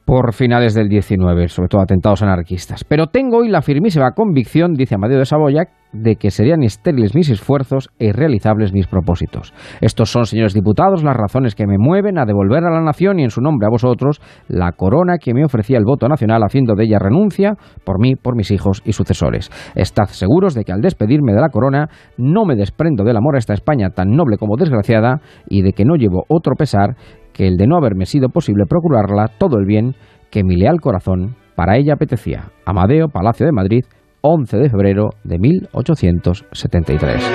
[0.06, 2.84] por finales del 19, sobre todo atentados anarquistas.
[2.84, 7.28] Pero tengo hoy la firmísima convicción, dice Amadeo de Saboya, de que serían estériles mis
[7.28, 9.52] esfuerzos e irrealizables mis propósitos.
[9.80, 13.24] Estos son, señores diputados, las razones que me mueven a devolver a la nación y
[13.24, 16.84] en su nombre a vosotros la corona que me ofrecía el voto nacional haciendo de
[16.84, 17.54] ella renuncia
[17.84, 19.50] por mí, por mis hijos y sucesores.
[19.74, 23.38] Estad seguros de que al despedirme de la corona no me desprendo del amor a
[23.38, 26.96] esta España tan noble como desgraciada y de que no llevo otro pesar
[27.36, 29.94] que el de no haberme sido posible procurarla todo el bien
[30.30, 32.50] que mi leal corazón para ella apetecía.
[32.64, 33.84] Amadeo, Palacio de Madrid,
[34.22, 37.32] 11 de febrero de 1873.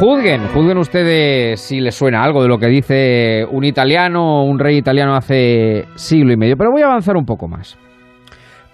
[0.00, 4.76] Juzguen, juzguen ustedes si les suena algo de lo que dice un italiano un rey
[4.76, 7.78] italiano hace siglo y medio, pero voy a avanzar un poco más.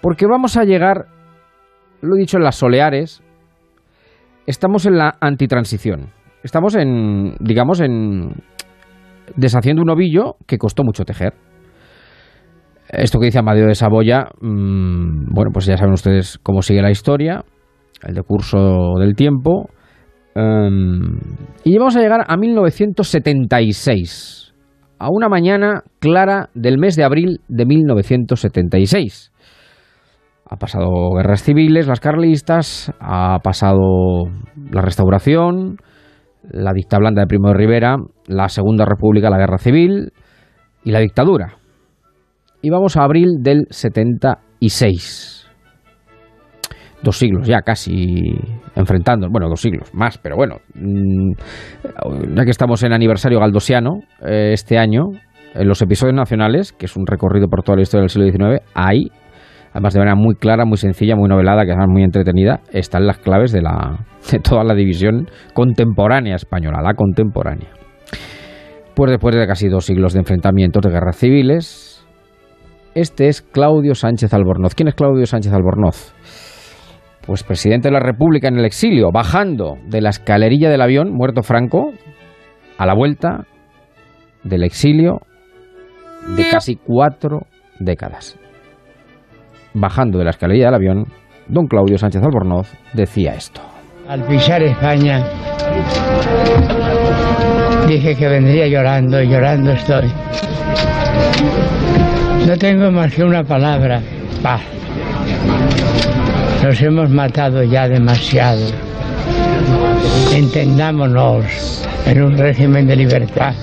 [0.01, 1.05] Porque vamos a llegar,
[2.01, 3.21] lo he dicho en las soleares,
[4.45, 6.09] estamos en la antitransición
[6.45, 8.29] estamos en, digamos, en
[9.35, 11.33] deshaciendo un ovillo que costó mucho tejer.
[12.87, 16.91] Esto que dice Amadeo de Saboya, mm, bueno, pues ya saben ustedes cómo sigue la
[16.91, 17.43] historia,
[18.03, 19.71] el decurso del tiempo.
[20.35, 21.17] Em,
[21.63, 24.53] y vamos a llegar a 1976,
[24.99, 29.31] a una mañana clara del mes de abril de 1976.
[30.47, 34.25] Ha pasado guerras civiles, las carlistas, ha pasado
[34.71, 35.77] la restauración,
[36.51, 40.11] la dicta blanda de Primo de Rivera, la Segunda República, la Guerra Civil
[40.83, 41.57] y la dictadura.
[42.61, 45.47] Y vamos a abril del 76.
[47.03, 48.23] Dos siglos ya casi
[48.75, 51.31] enfrentando, bueno, dos siglos más, pero bueno, mm,
[52.35, 55.09] ya que estamos en aniversario galdosiano eh, este año,
[55.53, 58.65] en los episodios nacionales, que es un recorrido por toda la historia del siglo XIX,
[58.73, 59.11] hay
[59.75, 63.17] además de manera muy clara, muy sencilla, muy novelada, que es muy entretenida, están las
[63.17, 67.71] claves de, la, de toda la división contemporánea española, la contemporánea.
[68.95, 72.07] Pues después de casi dos siglos de enfrentamientos, de guerras civiles,
[72.93, 74.75] este es Claudio Sánchez Albornoz.
[74.75, 76.13] ¿Quién es Claudio Sánchez Albornoz?
[77.27, 81.43] Pues presidente de la República en el exilio, bajando de la escalerilla del avión, muerto
[81.43, 81.91] Franco,
[82.77, 83.45] a la vuelta
[84.45, 85.19] del exilio
[86.37, 87.41] de casi cuatro
[87.81, 88.39] décadas
[89.75, 91.05] bajando de la escalera del avión,
[91.47, 93.61] don Claudio Sánchez Albornoz decía esto.
[94.07, 95.23] Al pisar España,
[97.87, 100.11] dije que vendría llorando y llorando estoy.
[102.47, 104.01] No tengo más que una palabra,
[104.41, 104.61] paz.
[106.63, 108.67] Nos hemos matado ya demasiado.
[110.33, 113.53] Entendámonos en un régimen de libertad,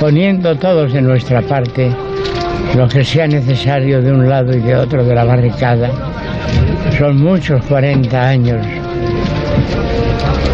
[0.00, 1.90] poniendo todos de nuestra parte
[2.76, 5.90] lo que sea necesario de un lado y de otro de la barricada.
[6.98, 8.66] Son muchos 40 años.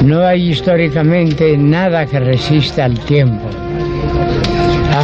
[0.04, 3.48] No hay históricamente nada que resista al tiempo.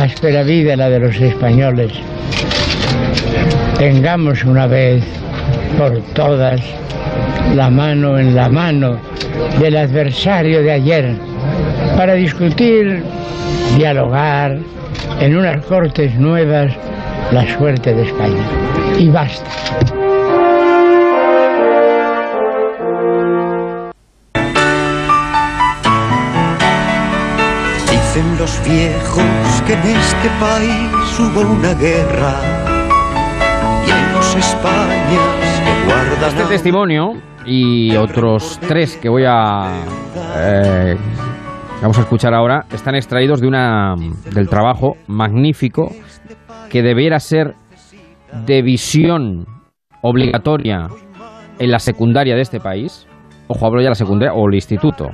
[0.01, 1.93] Áspera vida la de los españoles.
[3.79, 5.05] Tengamos una vez
[5.79, 6.61] por todas
[7.55, 8.99] la mano en la mano
[9.61, 11.15] del adversario de ayer
[11.97, 13.03] para discutir,
[13.77, 14.59] dialogar
[15.21, 16.73] en unas cortes nuevas
[17.33, 18.45] la suerte de España.
[18.99, 19.51] Y basta.
[27.91, 32.35] Dicen los viejos que en este país hubo una guerra
[33.87, 36.29] y en los Españas que guardan...
[36.29, 37.15] Este testimonio
[37.45, 39.71] y otros tres que voy a...
[40.39, 40.97] Eh,
[41.83, 43.95] vamos a escuchar ahora, están extraídos de una,
[44.33, 45.93] del trabajo magnífico
[46.77, 47.55] que debiera ser
[48.45, 49.47] de visión
[50.03, 50.89] obligatoria
[51.59, 53.07] en la secundaria de este país.
[53.49, 55.09] Ojo, hablo ya de la secundaria o el instituto.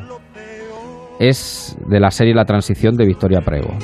[1.21, 3.77] Es de la serie La Transición de Victoria Prego.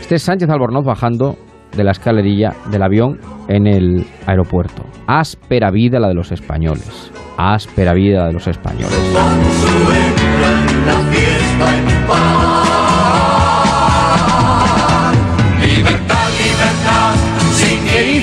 [0.00, 1.34] Este es Sánchez Albornoz bajando
[1.76, 4.84] de la escalerilla del avión en el aeropuerto.
[5.08, 7.10] Áspera vida la de los españoles.
[7.36, 9.12] Áspera vida de los españoles.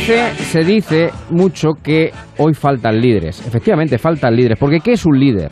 [0.09, 3.45] Se dice mucho que hoy faltan líderes.
[3.45, 4.57] Efectivamente, faltan líderes.
[4.57, 5.51] Porque ¿qué es un líder?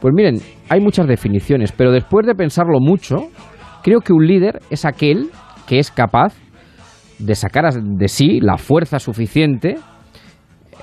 [0.00, 0.36] Pues miren,
[0.68, 3.28] hay muchas definiciones, pero después de pensarlo mucho,
[3.82, 5.30] creo que un líder es aquel
[5.66, 6.34] que es capaz
[7.18, 9.76] de sacar de sí la fuerza suficiente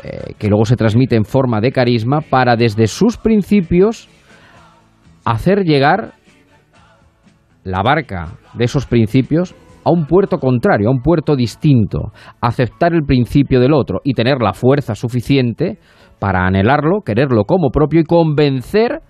[0.03, 4.09] eh, que luego se transmite en forma de carisma para desde sus principios
[5.23, 6.13] hacer llegar
[7.63, 12.11] la barca de esos principios a un puerto contrario, a un puerto distinto,
[12.41, 15.79] aceptar el principio del otro y tener la fuerza suficiente
[16.19, 19.01] para anhelarlo, quererlo como propio y convencer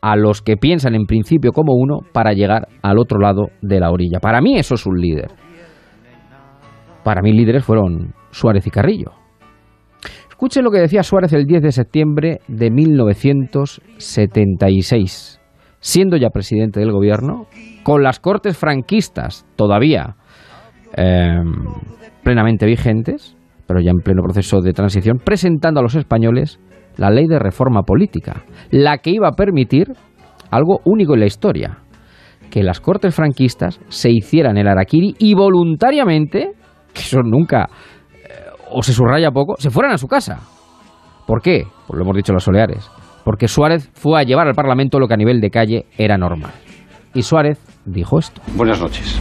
[0.00, 3.90] a los que piensan en principio como uno para llegar al otro lado de la
[3.90, 4.20] orilla.
[4.20, 5.32] Para mí eso es un líder.
[7.02, 9.10] Para mí líderes fueron Suárez y Carrillo.
[10.28, 15.37] Escuchen lo que decía Suárez el 10 de septiembre de 1976,
[15.80, 17.46] siendo ya presidente del gobierno,
[17.82, 20.16] con las cortes franquistas todavía
[20.94, 21.52] em,
[22.22, 26.58] plenamente vigentes, pero ya en pleno proceso de transición, presentando a los españoles
[26.96, 29.92] la ley de reforma política, la que iba a permitir
[30.50, 31.78] algo único en la historia,
[32.50, 36.52] que las cortes franquistas se hicieran el araquiri y voluntariamente,
[36.92, 37.68] que eso nunca
[38.70, 40.40] o se subraya poco, se fueran a su casa.
[41.26, 41.64] ¿Por qué?
[41.86, 42.90] Pues lo hemos dicho los soleares.
[43.28, 46.50] Porque Suárez fue a llevar al Parlamento lo que a nivel de calle era normal.
[47.12, 48.40] Y Suárez dijo esto.
[48.56, 49.20] Buenas noches.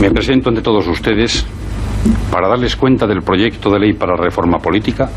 [0.00, 1.46] Me presento ante todos ustedes
[2.32, 5.08] para darles cuenta del proyecto de ley para reforma política,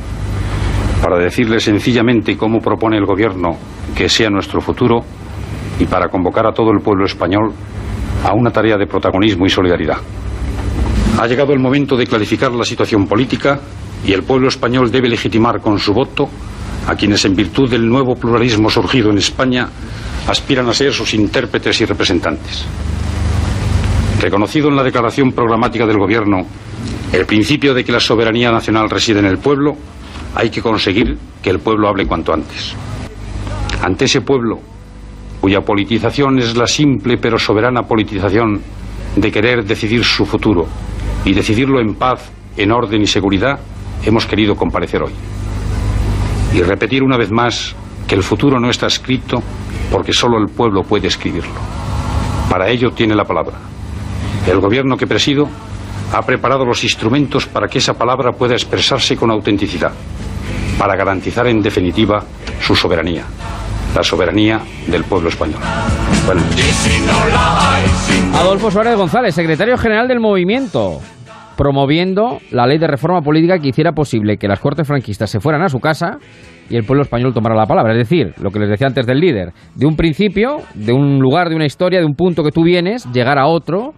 [1.01, 3.57] para decirles sencillamente cómo propone el Gobierno
[3.97, 4.99] que sea nuestro futuro
[5.79, 7.51] y para convocar a todo el pueblo español
[8.23, 9.97] a una tarea de protagonismo y solidaridad.
[11.19, 13.59] Ha llegado el momento de clarificar la situación política
[14.05, 16.29] y el pueblo español debe legitimar con su voto
[16.87, 19.67] a quienes en virtud del nuevo pluralismo surgido en España
[20.27, 22.65] aspiran a ser sus intérpretes y representantes.
[24.19, 26.45] Reconocido en la declaración programática del Gobierno
[27.11, 29.73] el principio de que la soberanía nacional reside en el pueblo,
[30.33, 32.73] hay que conseguir que el pueblo hable cuanto antes.
[33.81, 34.59] Ante ese pueblo,
[35.41, 38.61] cuya politización es la simple pero soberana politización
[39.17, 40.67] de querer decidir su futuro,
[41.25, 43.59] y decidirlo en paz, en orden y seguridad,
[44.05, 45.11] hemos querido comparecer hoy.
[46.53, 47.75] Y repetir una vez más
[48.07, 49.41] que el futuro no está escrito
[49.91, 51.59] porque solo el pueblo puede escribirlo.
[52.49, 53.57] Para ello tiene la palabra.
[54.47, 55.47] El gobierno que presido
[56.13, 59.93] ha preparado los instrumentos para que esa palabra pueda expresarse con autenticidad,
[60.77, 62.23] para garantizar en definitiva
[62.59, 63.23] su soberanía,
[63.95, 65.61] la soberanía del pueblo español.
[68.33, 70.99] Adolfo Suárez González, secretario general del movimiento,
[71.61, 75.61] promoviendo la ley de reforma política que hiciera posible que las cortes franquistas se fueran
[75.61, 76.17] a su casa
[76.71, 77.91] y el pueblo español tomara la palabra.
[77.91, 81.49] Es decir, lo que les decía antes del líder, de un principio, de un lugar,
[81.49, 83.93] de una historia, de un punto que tú vienes, llegar a otro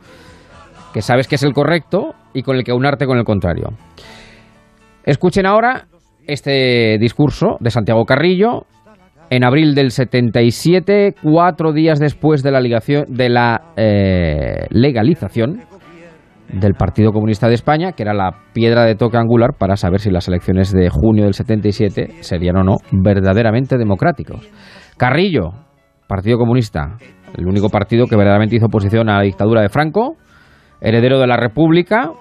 [0.93, 3.69] que sabes que es el correcto y con el que aunarte con el contrario.
[5.05, 5.85] Escuchen ahora
[6.27, 8.65] este discurso de Santiago Carrillo
[9.29, 15.61] en abril del 77, cuatro días después de la, de la eh, legalización
[16.53, 20.11] del Partido Comunista de España, que era la piedra de toque angular para saber si
[20.11, 24.47] las elecciones de junio del 77 serían o no verdaderamente democráticos.
[24.97, 25.51] Carrillo,
[26.07, 26.97] Partido Comunista,
[27.35, 30.15] el único partido que verdaderamente hizo oposición a la dictadura de Franco,
[30.79, 32.11] heredero de la República,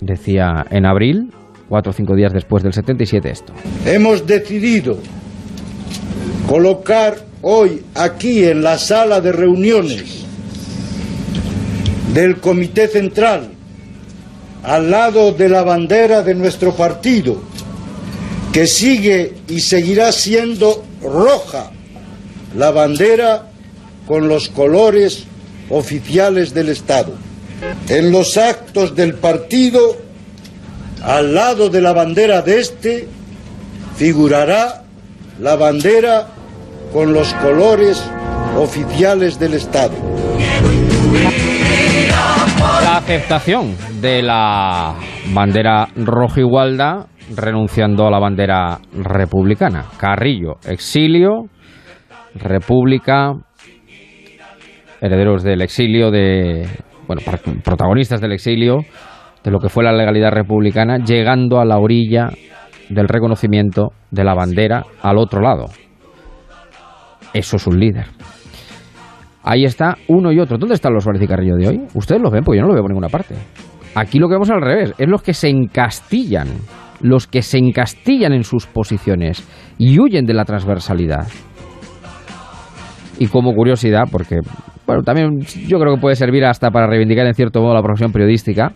[0.00, 1.32] decía en abril,
[1.68, 3.52] cuatro o cinco días después del 77 esto.
[3.86, 4.98] Hemos decidido
[6.48, 10.29] colocar hoy aquí en la sala de reuniones
[12.14, 13.50] del Comité Central,
[14.62, 17.40] al lado de la bandera de nuestro partido,
[18.52, 21.70] que sigue y seguirá siendo roja,
[22.56, 23.46] la bandera
[24.06, 25.24] con los colores
[25.68, 27.12] oficiales del Estado.
[27.88, 29.96] En los actos del partido
[31.02, 33.08] al lado de la bandera de este
[33.96, 34.84] figurará
[35.40, 36.28] la bandera
[36.92, 38.02] con los colores
[38.56, 39.94] oficiales del Estado.
[43.10, 44.94] Aceptación de la
[45.34, 49.86] bandera roja igualda renunciando a la bandera republicana.
[49.98, 51.46] Carrillo, exilio,
[52.36, 53.32] república,
[55.00, 56.68] herederos del exilio, de
[57.08, 57.22] bueno,
[57.64, 58.84] protagonistas del exilio,
[59.42, 62.28] de lo que fue la legalidad republicana, llegando a la orilla
[62.90, 65.64] del reconocimiento de la bandera al otro lado.
[67.34, 68.06] Eso es un líder.
[69.42, 70.58] Ahí está uno y otro.
[70.58, 71.80] ¿Dónde están los Suárez y Carrillo de hoy?
[71.94, 73.34] Ustedes los ven, pues yo no lo veo por ninguna parte.
[73.94, 76.48] Aquí lo que vemos al revés, es los que se encastillan,
[77.00, 79.46] los que se encastillan en sus posiciones
[79.78, 81.26] y huyen de la transversalidad.
[83.18, 84.40] Y como curiosidad, porque
[84.86, 88.12] bueno, también yo creo que puede servir hasta para reivindicar en cierto modo la profesión
[88.12, 88.72] periodística,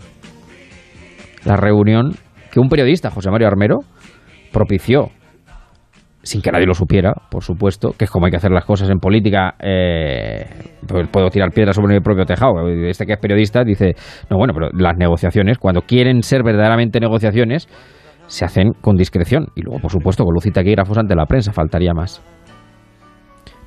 [1.44, 2.12] la reunión
[2.50, 3.78] que un periodista, José Mario Armero,
[4.52, 5.08] propició
[6.24, 8.88] sin que nadie lo supiera, por supuesto, que es como hay que hacer las cosas
[8.88, 10.46] en política, eh,
[10.86, 12.66] pues puedo tirar piedras sobre mi propio tejado.
[12.68, 13.94] Este que es periodista dice,
[14.30, 17.68] no, bueno, pero las negociaciones, cuando quieren ser verdaderamente negociaciones,
[18.26, 19.48] se hacen con discreción.
[19.54, 22.22] Y luego, por supuesto, con luz y taquígrafos ante la prensa, faltaría más.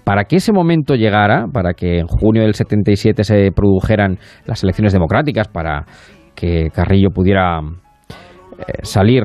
[0.03, 4.93] Para que ese momento llegara, para que en junio del 77 se produjeran las elecciones
[4.93, 5.85] democráticas, para
[6.33, 9.23] que Carrillo pudiera eh, salir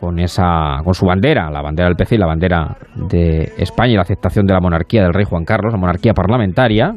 [0.00, 3.96] con esa con su bandera, la bandera del PC y la bandera de España y
[3.96, 6.94] la aceptación de la monarquía del rey Juan Carlos, la monarquía parlamentaria,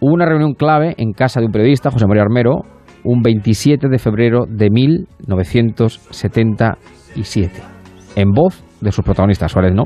[0.00, 2.60] hubo una reunión clave en casa de un periodista, José María Armero,
[3.04, 7.60] un 27 de febrero de 1977,
[8.16, 9.84] en voz de sus protagonistas, Suárez no,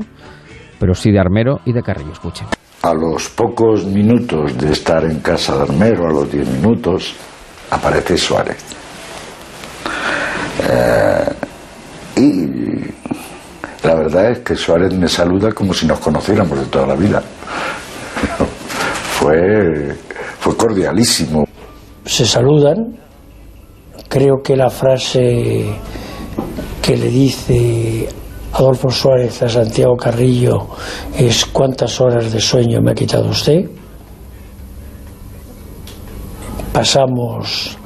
[0.79, 2.47] pero sí de Armero y de Carrillo, escuchen.
[2.83, 7.17] A los pocos minutos de estar en casa de Armero, a los 10 minutos,
[7.71, 8.63] aparece Suárez.
[10.69, 11.44] Eh,
[12.15, 16.95] y la verdad es que Suárez me saluda como si nos conociéramos de toda la
[16.95, 17.21] vida.
[19.19, 19.95] fue,
[20.39, 21.45] fue cordialísimo.
[22.05, 22.97] Se saludan.
[24.07, 25.65] Creo que la frase
[26.81, 28.07] que le dice
[28.53, 30.67] Adolfo Suárez a Santiago Carrillo
[31.17, 33.69] es ¿cuántas horas de sueño me ha quitado usted?
[36.71, 37.77] Pasamos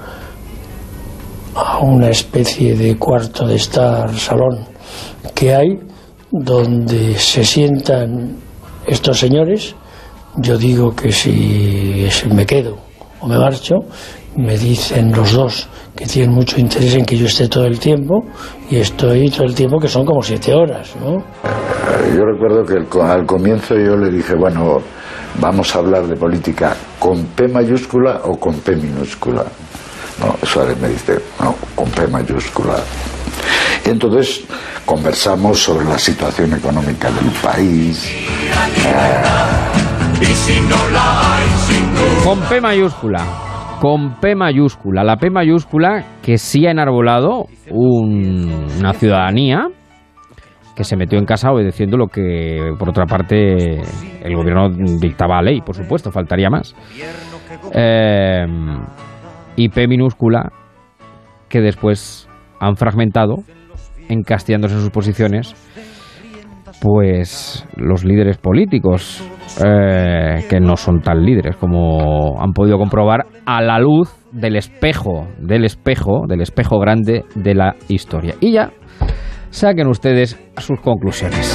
[1.56, 4.66] a una especie de cuarto de estar salón
[5.36, 5.80] que hay
[6.32, 8.38] donde se sientan
[8.86, 9.76] estos señores
[10.38, 12.78] yo digo que si me quedo
[13.22, 13.76] o me marcho
[14.36, 18.24] me dicen los dos que tienen mucho interés en que yo esté todo el tiempo
[18.70, 21.18] y estoy todo el tiempo que son como siete horas ¿no?
[22.16, 24.78] yo recuerdo que al comienzo yo le dije bueno
[25.39, 29.45] vamos a hablar de política con P mayúscula o con P minúscula
[30.20, 32.76] no, Suárez me dice, no, con P mayúscula.
[33.86, 34.46] Y entonces
[34.86, 38.28] conversamos sobre la situación económica del país.
[42.24, 43.26] Con P mayúscula.
[43.80, 45.04] Con P mayúscula.
[45.04, 49.68] La P mayúscula que sí ha enarbolado una ciudadanía
[50.76, 53.82] que se metió en casa obedeciendo lo que, por otra parte,
[54.22, 56.74] el gobierno dictaba a ley, por supuesto, faltaría más.
[57.74, 58.46] Eh,
[59.60, 60.53] y P minúscula
[61.49, 62.30] que después
[62.62, 63.36] han fragmentado,
[64.07, 65.53] encastillándose en sus posiciones,
[66.82, 69.22] pues los líderes políticos,
[69.66, 75.28] eh, que no son tan líderes como han podido comprobar a la luz del espejo,
[75.39, 78.36] del espejo, del espejo grande de la historia.
[78.39, 78.72] Y ya
[79.49, 81.53] saquen ustedes sus conclusiones.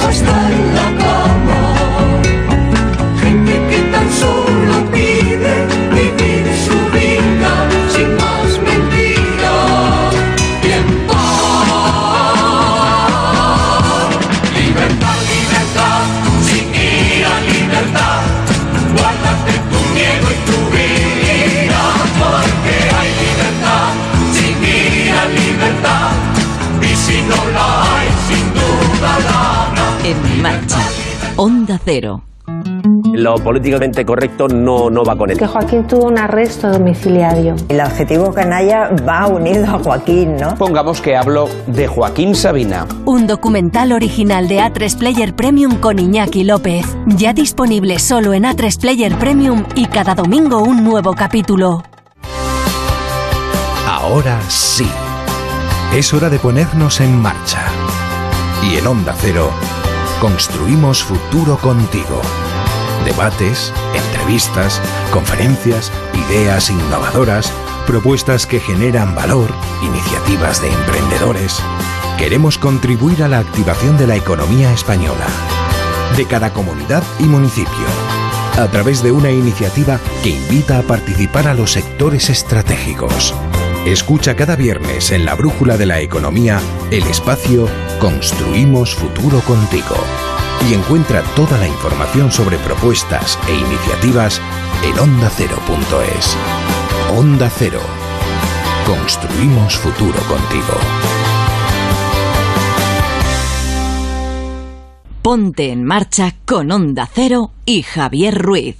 [31.85, 32.23] Cero.
[33.13, 35.37] Lo políticamente correcto no, no va con él.
[35.37, 37.55] Que Joaquín tuvo un arresto domiciliario.
[37.69, 40.55] El adjetivo canalla va unido a Joaquín, ¿no?
[40.55, 42.87] Pongamos que hablo de Joaquín Sabina.
[43.05, 46.85] Un documental original de A3 Player Premium con Iñaki López.
[47.05, 51.83] Ya disponible solo en A3 Player Premium y cada domingo un nuevo capítulo.
[53.87, 54.87] Ahora sí.
[55.95, 57.59] Es hora de ponernos en marcha.
[58.63, 59.51] Y en Onda Cero
[60.19, 62.21] Construimos futuro contigo.
[63.03, 65.91] Debates, entrevistas, conferencias,
[66.27, 67.51] ideas innovadoras,
[67.85, 69.51] propuestas que generan valor,
[69.83, 71.61] iniciativas de emprendedores.
[72.17, 75.27] Queremos contribuir a la activación de la economía española,
[76.15, 77.85] de cada comunidad y municipio,
[78.57, 83.35] a través de una iniciativa que invita a participar a los sectores estratégicos
[83.85, 86.59] Escucha cada viernes en la Brújula de la Economía
[86.89, 87.69] el espacio
[87.99, 89.95] Construimos Futuro contigo
[90.67, 94.41] y encuentra toda la información sobre propuestas e iniciativas
[94.83, 96.35] en ondacero.es.
[97.15, 97.79] Onda Cero.
[98.87, 100.79] Construimos futuro contigo.
[105.21, 108.77] Ponte en marcha con Onda Cero y Javier Ruiz.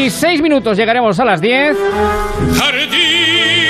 [0.00, 1.76] 26 minutos llegaremos a las 10.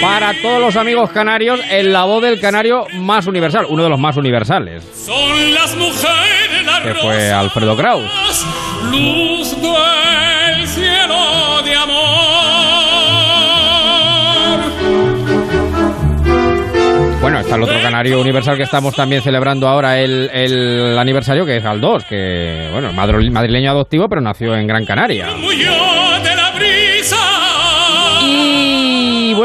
[0.01, 3.99] Para todos los amigos canarios, el la voz del canario más universal, uno de los
[3.99, 8.05] más universales, Son las mujeres las que fue Alfredo Kraus.
[8.93, 12.21] luz del cielo de amor.
[17.21, 21.57] Bueno, está el otro canario universal que estamos también celebrando ahora el, el aniversario, que
[21.57, 25.27] es Aldós, que, bueno, madrileño adoptivo, pero nació en Gran Canaria.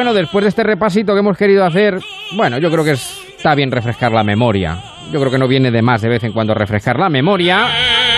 [0.05, 1.97] Bueno, después de este repasito que hemos querido hacer,
[2.35, 4.77] bueno, yo creo que es- está bien refrescar la memoria.
[5.11, 7.65] Yo creo que no viene de más de vez en cuando refrescar la memoria.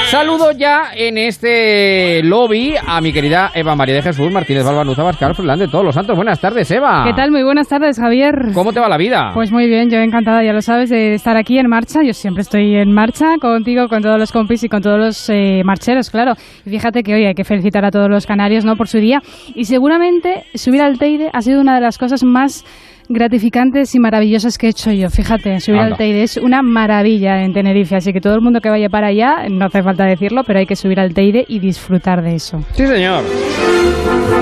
[0.09, 5.35] Saludo ya en este lobby a mi querida Eva María de Jesús Martínez Balbanuza Bascar
[5.35, 6.15] Fernández de todos los santos.
[6.15, 7.03] Buenas tardes, Eva.
[7.05, 7.29] ¿Qué tal?
[7.29, 8.51] Muy buenas tardes, Javier.
[8.53, 9.31] ¿Cómo te va la vida?
[9.33, 12.03] Pues muy bien, yo encantada, ya lo sabes, de estar aquí en marcha.
[12.03, 15.61] Yo siempre estoy en marcha contigo, con todos los compis y con todos los eh,
[15.65, 16.35] marcheros, claro.
[16.65, 18.77] Y fíjate que hoy hay que felicitar a todos los canarios ¿no?
[18.77, 19.21] por su día.
[19.55, 22.63] Y seguramente subir al Teide ha sido una de las cosas más
[23.09, 25.09] gratificantes y maravillosas que he hecho yo.
[25.09, 25.93] Fíjate, subir Anda.
[25.93, 29.07] al Teide es una maravilla en Tenerife, así que todo el mundo que vaya para
[29.07, 32.59] allá, no hace falta decirlo, pero hay que subir al Teide y disfrutar de eso.
[32.73, 33.23] Sí, señor.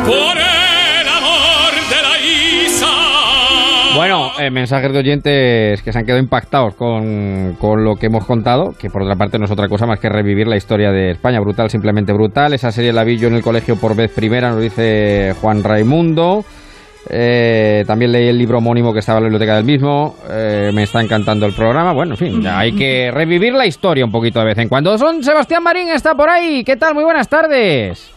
[0.05, 2.87] Por el amor de la Isa.
[3.95, 8.25] Bueno, eh, mensajes de oyentes que se han quedado impactados con, con lo que hemos
[8.25, 11.11] contado, que por otra parte no es otra cosa más que revivir la historia de
[11.11, 11.39] España.
[11.39, 12.53] Brutal, simplemente brutal.
[12.53, 16.43] Esa serie la vi yo en el colegio por vez primera, nos dice Juan Raimundo.
[17.09, 20.15] Eh, también leí el libro homónimo que estaba en la biblioteca del mismo.
[20.29, 21.93] Eh, me está encantando el programa.
[21.93, 24.97] Bueno, en fin, ya hay que revivir la historia un poquito de vez en cuando.
[24.97, 26.63] Son Sebastián Marín, está por ahí.
[26.63, 26.93] ¿Qué tal?
[26.95, 28.11] Muy buenas tardes.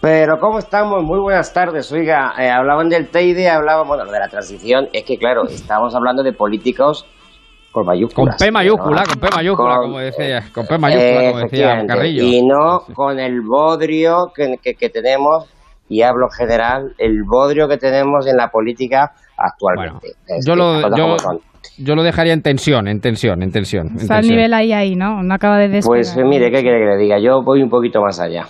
[0.00, 1.02] Pero ¿cómo estamos?
[1.02, 1.90] Muy buenas tardes.
[1.90, 4.88] Oiga, eh, hablaban del Teide, hablaban bueno, de la transición.
[4.92, 7.06] Es que, claro, estamos hablando de políticos
[7.72, 8.36] con Con mayúsculas.
[8.38, 9.06] P mayúscula, ¿no?
[9.06, 11.94] con P mayúscula, Con- como decía, con P mayúscula, como decía Efectivamente.
[11.94, 12.22] Carrillo.
[12.22, 15.46] Y no con el bodrio que, que- que tenemos,
[15.88, 20.08] y hablo en general, el bodrio que tenemos en la política actualmente.
[20.46, 21.16] Yo lo, yo,
[21.78, 23.88] yo lo dejaría en tensión, en tensión, en tensión.
[23.88, 24.36] en Está al tensión.
[24.36, 25.22] nivel ahí, ahí, ¿no?
[25.22, 25.86] No acaba de despegar.
[25.88, 27.18] Pues eh, mire, ¿qué quiere que le diga?
[27.18, 28.46] Yo voy un poquito más allá.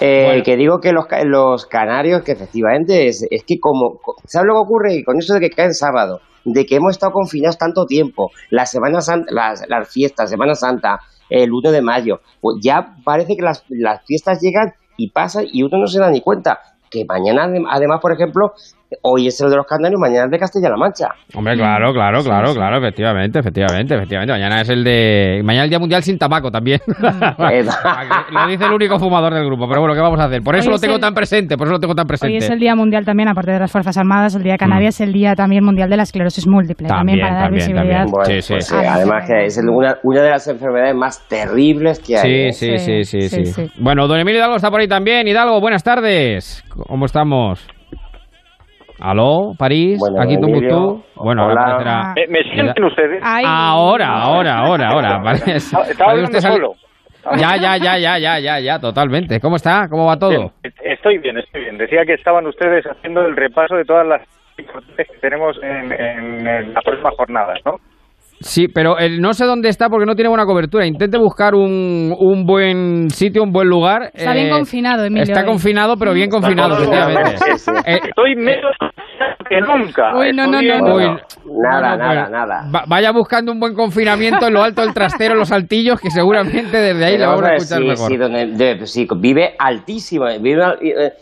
[0.00, 4.00] Eh, Que digo que los, ca- los canarios, que efectivamente es, es que como...
[4.26, 4.94] ¿Sabes lo que ocurre?
[4.94, 8.30] Y con eso de que cae en sábado, de que hemos estado confinados tanto tiempo,
[8.50, 10.98] la Semana Santa, las, las fiestas, Semana Santa,
[11.30, 15.62] el 1 de mayo, pues ya parece que las, las fiestas llegan y pasan y
[15.62, 16.60] uno no se da ni cuenta.
[16.90, 18.54] Que mañana, adem- además, por ejemplo,
[19.02, 21.08] hoy es el de los canarios, mañana es el de Castilla-La Mancha.
[21.34, 24.32] Hombre, claro, claro, claro, claro, efectivamente, efectivamente, efectivamente.
[24.32, 25.40] Mañana es el de.
[25.44, 26.80] Mañana el Día Mundial sin tabaco también.
[26.98, 30.42] lo dice el único fumador del grupo, pero bueno, ¿qué vamos a hacer?
[30.42, 32.32] Por eso Hoy lo es tengo el- tan presente, por eso lo tengo tan presente.
[32.32, 35.00] Hoy es el Día Mundial también, aparte de las Fuerzas Armadas, el Día de Canarias,
[35.00, 36.88] el Día también Mundial de la Esclerosis Múltiple.
[36.88, 38.04] También, También, para dar también, visibilidad.
[38.04, 38.12] también.
[38.12, 38.52] Bueno, Sí, sí.
[38.54, 42.52] pues, eh, además que es el- una, una de las enfermedades más terribles que hay.
[42.52, 42.78] Sí, ¿eh?
[42.78, 45.26] sí, sí, sí, sí, Bueno, don Emilio Hidalgo está por ahí también.
[45.28, 46.64] Hidalgo, buenas tardes.
[46.86, 47.66] ¿Cómo estamos?
[49.00, 49.98] ¿Aló, París?
[50.00, 51.02] Bueno, ¿Aquí Tumbutú?
[51.16, 52.02] Bueno, ahora hola.
[52.02, 53.20] aparecerá- ¿Me, me sienten ustedes?
[53.22, 55.18] Ahora, ahora, ahora, ahora.
[55.24, 55.38] Vale.
[55.56, 56.72] Estaba usted solo.
[57.36, 59.40] Ya, ya, ya, ya, ya, ya, ya, totalmente.
[59.40, 59.88] ¿Cómo está?
[59.90, 60.30] ¿Cómo va todo?
[60.30, 60.50] Bien,
[60.84, 61.76] estoy bien, estoy bien.
[61.76, 64.22] Decía que estaban ustedes haciendo el repaso de todas las
[64.58, 67.72] importantes que tenemos en, en- en las próximas jornadas, ¿no?
[68.38, 70.86] Sí, pero eh, no sé dónde está porque no tiene buena cobertura.
[70.86, 74.10] Intente buscar un, un buen sitio, un buen lugar.
[74.12, 75.22] Está bien Eh, confinado, Emilio.
[75.22, 75.46] Está hoy.
[75.46, 77.34] confinado, pero bien confinado, efectivamente.
[77.86, 78.72] Eh, Estoy menos
[79.48, 80.14] que nunca.
[80.16, 82.70] Uy, no, no, no, Nada, bueno, nada, nada.
[82.74, 86.76] va- vaya buscando un buen confinamiento en lo alto del trastero, los altillos, que seguramente
[86.76, 88.10] desde ahí Pero vamos a escuchar sí, mejor.
[88.10, 90.26] sí, donde- de- sí, vive altísimo.
[90.28, 91.12] eh, Vive, eh,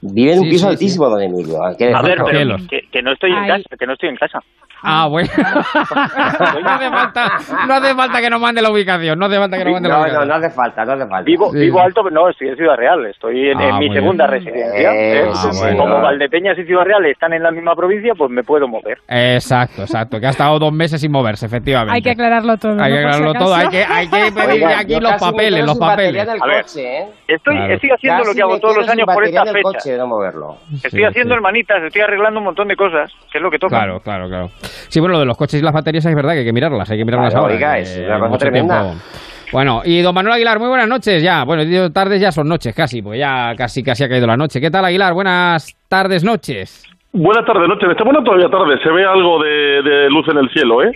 [0.00, 1.62] vive en un Sí, piso sí, altísimo, don Emilio.
[1.62, 1.70] A
[2.02, 3.48] ver, pero que, que no estoy en Ay.
[3.48, 4.40] casa, que no estoy en casa.
[4.82, 5.28] Ah, bueno.
[5.36, 7.32] no, hace falta,
[7.66, 9.18] no hace falta que nos mande la ubicación.
[9.18, 10.28] No hace falta que nos mande la No, ubicación.
[10.28, 11.22] no, no hace falta, no hace falta.
[11.24, 13.06] Vivo, Sí, vivo alto, pero no, estoy en Ciudad Real.
[13.06, 14.44] Estoy en, Ah, en mi segunda bien.
[14.44, 14.92] residencia.
[14.92, 15.30] Eh, ¿eh?
[15.34, 15.76] ah, bueno.
[15.78, 18.98] Como Valdepeñas y Ciudad Real están en la misma provincia, pues me puedo mover.
[19.08, 20.18] Exacto, exacto.
[20.20, 21.94] Que ha estado dos meses sin moverse, efectivamente.
[21.96, 22.80] Hay que aclararlo todo.
[22.80, 23.54] Hay que aclararlo todo.
[23.54, 26.28] Hay que, hay que pedir Oiga, aquí los papeles, los papeles.
[26.28, 26.62] A ver.
[26.62, 27.06] coche, ¿eh?
[27.28, 27.74] Estoy, Claro.
[27.74, 29.62] estoy haciendo lo que hago todos los años por esta fecha.
[29.62, 30.56] coche no moverlo.
[30.72, 31.36] Estoy Sí, haciendo sí.
[31.36, 33.76] hermanitas, estoy arreglando un montón de cosas, que es lo que toca.
[33.76, 34.48] Claro, claro, claro.
[34.88, 36.90] Sí, bueno, lo de los coches y las baterías es verdad que hay que mirarlas,
[36.90, 37.54] hay que mirarlas Claro, ahora.
[37.54, 38.82] oiga, que es una hay cosa tremenda.
[38.82, 39.04] tiempo.
[39.52, 41.42] Bueno, y don Manuel Aguilar, muy buenas noches ya.
[41.44, 44.60] Bueno, tardes ya son noches casi, pues ya casi casi ha caído la noche.
[44.60, 45.12] ¿Qué tal Aguilar?
[45.12, 46.84] Buenas tardes, noches.
[47.12, 47.86] Buenas tardes, noche.
[47.86, 48.78] Me está poniendo todavía tarde.
[48.82, 50.92] Se ve algo de, de luz en el cielo, ¿eh?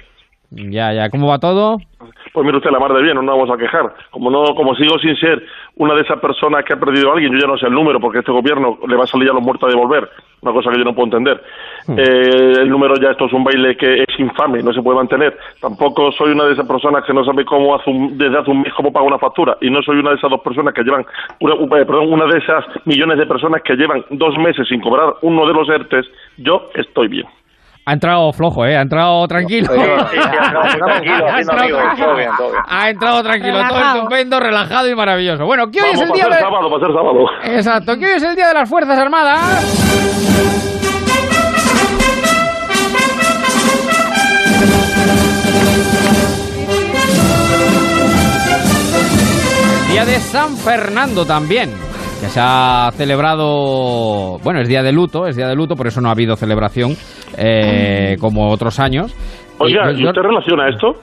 [0.50, 1.78] Ya, ya, ¿cómo va todo?
[2.34, 3.94] Pues mire usted, la mar de bien, no nos vamos a quejar.
[4.10, 5.40] Como no, como sigo sin ser
[5.76, 8.00] una de esas personas que ha perdido a alguien, yo ya no sé el número,
[8.00, 10.10] porque este gobierno le va a salir a los muertos a devolver,
[10.42, 11.40] una cosa que yo no puedo entender.
[11.96, 15.38] Eh, el número ya esto es un baile que es infame, no se puede mantener.
[15.60, 18.62] Tampoco soy una de esas personas que no sabe cómo hace un- desde hace un
[18.62, 21.06] mes cómo paga una factura, y no soy una de esas dos personas que llevan,
[21.38, 25.14] una, eh, perdón, una de esas millones de personas que llevan dos meses sin cobrar
[25.22, 26.04] uno de los ERTES.
[26.38, 27.26] Yo estoy bien.
[27.86, 28.76] Ha entrado flojo, ¿eh?
[28.76, 29.68] Ha entrado tranquilo.
[29.74, 32.06] Sí, sí, ha entrado tranquilo, tranquilo.
[32.06, 32.62] todo bien, todo bien.
[32.68, 33.96] Ha entrado tranquilo, todo Relajado.
[33.98, 35.44] estupendo, relajado y maravilloso.
[35.44, 36.38] Bueno, que hoy Vamos, es el día de...
[36.40, 37.26] sábado, para ser sábado.
[37.44, 40.64] Exacto, que hoy es el día de las Fuerzas Armadas.
[49.90, 51.70] Día de San Fernando también,
[52.24, 56.00] que se ha celebrado, bueno, es día de luto, es día de luto, por eso
[56.00, 56.92] no ha habido celebración
[57.36, 59.14] eh, como otros años.
[59.58, 60.94] Oiga, Y ¿y yo- usted relaciona esto?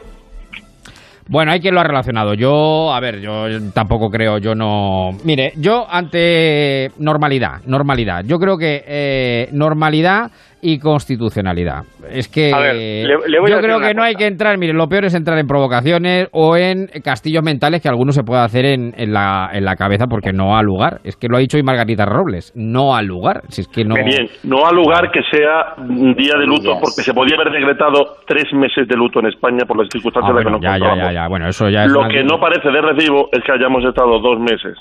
[1.27, 2.33] bueno, hay quien lo ha relacionado.
[2.33, 5.11] Yo, a ver, yo tampoco creo, yo no.
[5.23, 8.23] Mire, yo ante normalidad, normalidad.
[8.25, 10.31] Yo creo que eh, normalidad
[10.61, 11.83] y constitucionalidad.
[12.09, 15.05] Es que ver, le- le yo creo que no hay que entrar, mire, lo peor
[15.05, 19.13] es entrar en provocaciones o en castillos mentales que alguno se puede hacer en, en
[19.13, 20.99] la, en la cabeza porque no ha lugar.
[21.03, 23.41] Es que lo ha dicho hoy Margarita Robles, no ha lugar.
[23.49, 23.95] Si es que no.
[23.95, 26.79] Bien, no ha lugar que sea un día de luto, Yes.
[26.81, 30.35] porque se podía haber decretado tres meses de luto en España por las circunstancias Ah,
[30.35, 31.27] las bueno, que nos ya, ya, ya, ya.
[31.27, 34.39] Bueno, eso ya es Lo que no parece de recibo es que hayamos estado dos
[34.39, 34.77] meses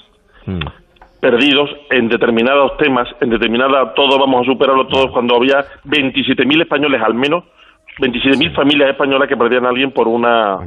[0.47, 0.59] Mm.
[1.21, 7.01] Perdidos en determinados temas, en determinada, todo vamos a superarlo todos, cuando había 27.000 españoles
[7.03, 7.45] al menos,
[7.99, 10.59] 27.000 familias españolas que perdían a alguien por una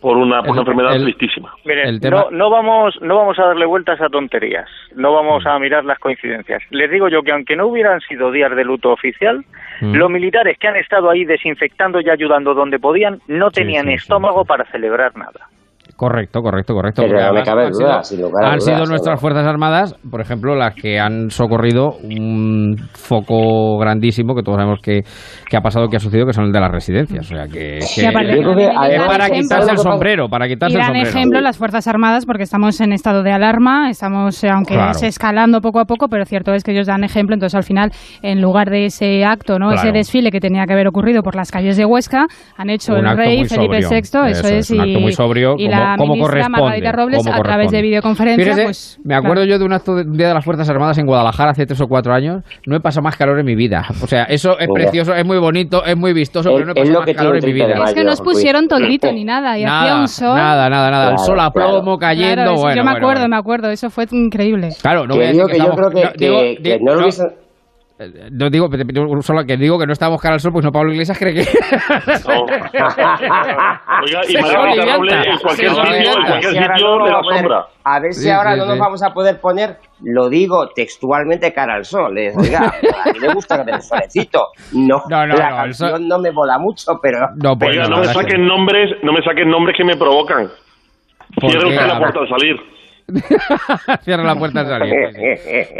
[0.00, 1.54] por una, por una El- enfermedad el- tristísima.
[1.64, 5.46] Miren, El tema- no, no, vamos, no vamos a darle vueltas a tonterías, no vamos
[5.46, 6.60] a mirar las coincidencias.
[6.70, 9.44] Les digo yo que aunque no hubieran sido días de luto oficial,
[9.80, 9.94] Mm.
[9.94, 13.90] los militares que han estado ahí desinfectando y ayudando donde podían no Sí, tenían sí,
[13.90, 15.48] sí, estómago para celebrar nada.
[15.96, 17.02] Correcto, correcto, correcto.
[17.02, 20.20] Pero no me cabe han duda, sido- sin Han dudas, sido nuestras Fuerzas Armadas, por
[20.20, 25.02] ejemplo, las que han socorrido un foco grandísimo que todos sabemos que,
[25.48, 27.26] que ha pasado, que ha sucedido, que son el de las residencias.
[27.30, 30.80] O sea, que, que- que es para ejemplo- quitarse el sombrero, para Y quitarse el
[30.80, 31.08] dan sombrero.
[31.08, 34.90] ejemplo las Fuerzas Armadas porque estamos en estado de alarma, estamos, eh, aunque Claro.
[34.92, 37.90] es escalando poco a poco, pero cierto es que ellos dan ejemplo, entonces al final,
[38.22, 39.98] en lugar de ese acto, no ese Claro.
[39.98, 43.16] desfile que tenía que haber ocurrido por las calles de Huesca, han hecho Un el
[43.16, 43.88] rey Felipe sobrio.
[43.90, 46.48] VI, eso, Eso es, es, un y, acto muy sobrio, y como- la como ministra
[46.48, 49.94] Margarita Robles como a través de videoconferencia, Fíjese, pues me acuerdo yo de un acto
[49.96, 52.42] de un día de las Fuerzas Armadas en Guadalajara hace tres o cuatro años.
[52.66, 53.84] No he pasado más calor en mi vida.
[54.02, 56.74] O sea, eso es precioso, es muy bonito, es muy vistoso, Es- pero no he
[56.74, 57.84] pasado lo más que calor en mi un 30 de vida.
[57.88, 60.36] Es que no os pusieron toldito ni nada, y hacía Nada, un sol.
[60.36, 61.10] nada, nada, nada.
[61.12, 61.70] el sol a claro.
[61.80, 62.34] plomo cayendo.
[62.34, 63.28] Claro, bueno, yo me acuerdo, bueno.
[63.28, 64.70] me acuerdo, eso fue increíble.
[64.80, 66.92] Claro, no Que voy a decir que yo creo que, no,
[68.32, 68.68] no digo,
[69.22, 71.44] solo que digo que no estamos cara al sol, pues no Pablo Iglesias cree que.
[72.28, 72.42] No.
[74.02, 77.04] Oiga, y Se Margarita Robles en cualquier se sitio, en cualquier Si sitio no nos
[77.04, 77.66] le da vamos a poner- sombra.
[77.84, 78.80] A ver si Sí, ahora sí, no nos sí.
[78.80, 82.16] vamos a poder poner, lo digo textualmente cara al sol.
[82.18, 82.32] ¿eh?
[82.36, 82.72] Oiga,
[83.04, 84.48] a mí me gusta que me el solecito.
[84.72, 87.18] No, No, no, la no, el sol- canción no me mola mucho, pero...
[87.42, 90.48] No, pues Oiga, no, no me saquen nombres, no me saquen nombres que me provocan.
[91.40, 92.56] ¿Por Cierre usted A la puerta al salir.
[94.04, 94.90] Cierra la puerta al.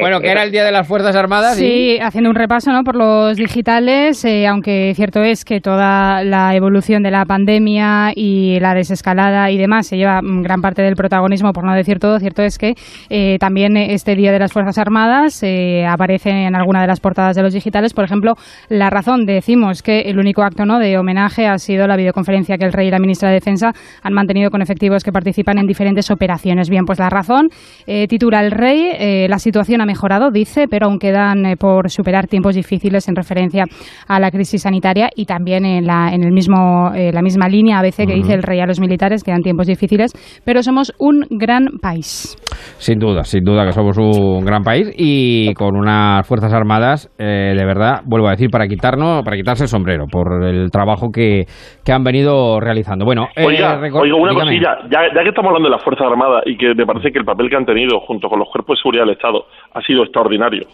[0.01, 1.57] Bueno, que era el día de las Fuerzas Armadas.
[1.57, 2.83] Sí, haciendo un repaso ¿no?
[2.83, 8.59] por los digitales, eh, aunque cierto es que toda la evolución de la pandemia y
[8.61, 12.19] la desescalada y demás se lleva mm, gran parte del protagonismo, por no decir todo,
[12.19, 12.75] cierto es que
[13.11, 17.37] eh, también este Día de las Fuerzas Armadas eh, aparece en alguna de las portadas
[17.37, 17.95] de los digitales.
[17.95, 18.35] Por ejemplo,
[18.69, 20.79] la razón, decimos que el único acto ¿no?
[20.79, 23.73] de homenaje ha sido la videoconferencia que el rey y la ministra de Defensa
[24.03, 26.69] han mantenido con efectivos que participan en diferentes operaciones.
[26.69, 27.49] Bien, pues la razón.
[27.87, 31.91] Eh, titula El Rey, eh, la situación ha mejorado, dice, pero aún quedan eh, por
[31.91, 33.65] superar tiempos difíciles en referencia
[34.09, 37.79] a la crisis sanitaria y también en la, en el mismo, eh, la misma línea
[37.79, 40.13] a veces que dice el Rey a los militares, quedan tiempos difíciles,
[40.45, 42.37] pero somos un gran país.
[42.79, 47.55] Sin duda, sin duda que somos un gran país y con unas fuerzas armadas, eh,
[47.57, 51.45] de verdad, vuelvo a decir, para quitarnos, para quitarse el sombrero por el trabajo que,
[51.85, 53.05] que han venido realizando.
[53.05, 54.35] Bueno, eh, Oiga, una dígame.
[54.35, 57.19] cosilla, ya, ya que estamos hablando de las Fuerzas Armadas y que me parece que
[57.19, 59.45] el papel que han tenido junto con los cuerpos de seguridad del Estado
[59.75, 60.67] ha sido extraordinario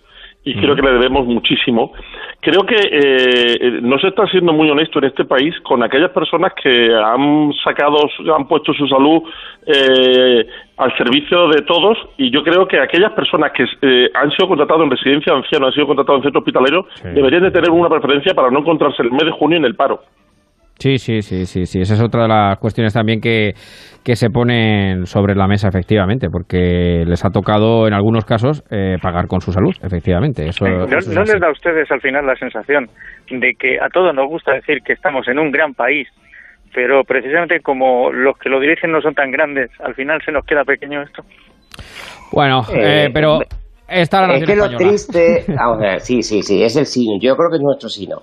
[0.45, 1.93] y creo que le debemos muchísimo,
[2.41, 6.53] creo que eh, no se está siendo muy honesto en este país con aquellas personas
[6.63, 9.23] que han sacado, han puesto su salud
[9.67, 10.47] eh,
[10.77, 14.85] al servicio de todos y yo creo que aquellas personas que eh, han sido contratadas
[14.85, 18.33] en residencia de ancianos, han sido contratadas en centro hospitalero, deberían de tener una preferencia
[18.35, 20.01] para no encontrarse el mes de junio en el paro.
[20.79, 21.81] Sí, sí, sí, sí, sí.
[21.81, 23.53] Esa es otra de las cuestiones también que,
[24.05, 28.97] que se ponen sobre la mesa, efectivamente, porque les ha tocado en algunos casos eh,
[29.03, 30.47] pagar con su salud, efectivamente.
[30.47, 31.33] Eso, ¿No, eso es no así.
[31.33, 32.87] les da a ustedes al final la sensación
[33.29, 36.07] de que a todos nos gusta decir que estamos en un gran país,
[36.73, 40.45] pero precisamente como los que lo dirigen no son tan grandes, al final se nos
[40.45, 41.23] queda pequeño esto?
[42.33, 43.41] Bueno, Eh, eh, pero
[43.89, 47.19] está la es que lo triste, vamos a ver, sí, sí, sí, es el sino.
[47.21, 48.19] Yo creo que es nuestro sino.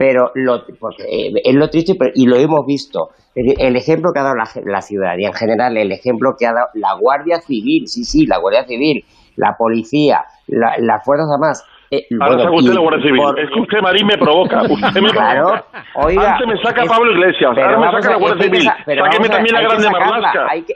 [0.00, 3.10] Pero lo, porque, eh, es lo triste pero- y lo hemos visto.
[3.34, 6.68] El ejemplo que ha dado la, la ciudadanía en general, el ejemplo que ha dado
[6.72, 9.04] la Guardia Civil, sí, sí, la Guardia Civil,
[9.36, 11.64] la policía, la- las Fuerzas Armadas.
[11.90, 13.20] Eh, Ahora bueno, saca usted y- la Guardia Civil.
[13.20, 14.62] por- Es que usted, Marín, me provoca.
[14.70, 15.64] Usted me Claro, provoca.
[15.94, 18.62] oiga, Antes me saca es- Pablo Iglesias, pero ahora me saca a- la Guardia Civil.
[18.62, 20.46] sa- Sáqueme también la Grande sacarla, Marlaska.
[20.50, 20.74] hay que-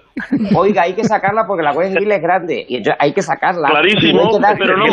[0.56, 3.68] Oiga, hay que sacarla porque la Guardia Civil es grande y hay que sacarla.
[3.68, 4.84] Clarísimo, que dar- pero no,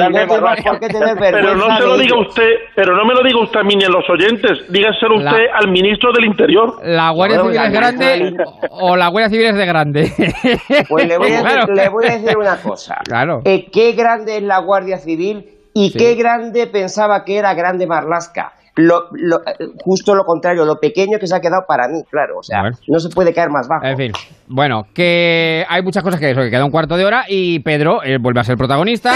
[1.19, 3.83] pero no se lo diga usted, pero no me lo diga usted a mí ni
[3.85, 6.75] a los oyentes, dígaselo usted al ministro del Interior.
[6.83, 8.35] ¿La Guardia Civil es grande
[8.71, 10.11] o la Guardia Civil es de grande?
[10.89, 12.97] Pues le voy, a decir, le voy a decir una cosa.
[13.05, 13.41] Claro.
[13.45, 15.97] Eh, qué grande es la Guardia Civil y Sí.
[15.97, 18.53] qué grande pensaba que era grande Marlasca.
[18.75, 22.37] Lo, lo- eh, justo lo contrario, lo pequeño que se ha quedado para mí, claro.
[22.39, 23.85] O sea, no se puede caer más bajo.
[23.85, 24.11] En fin,
[24.47, 28.01] bueno, que hay muchas cosas que eso, que queda un cuarto de hora y Pedro
[28.01, 29.13] eh, vuelve a ser protagonista.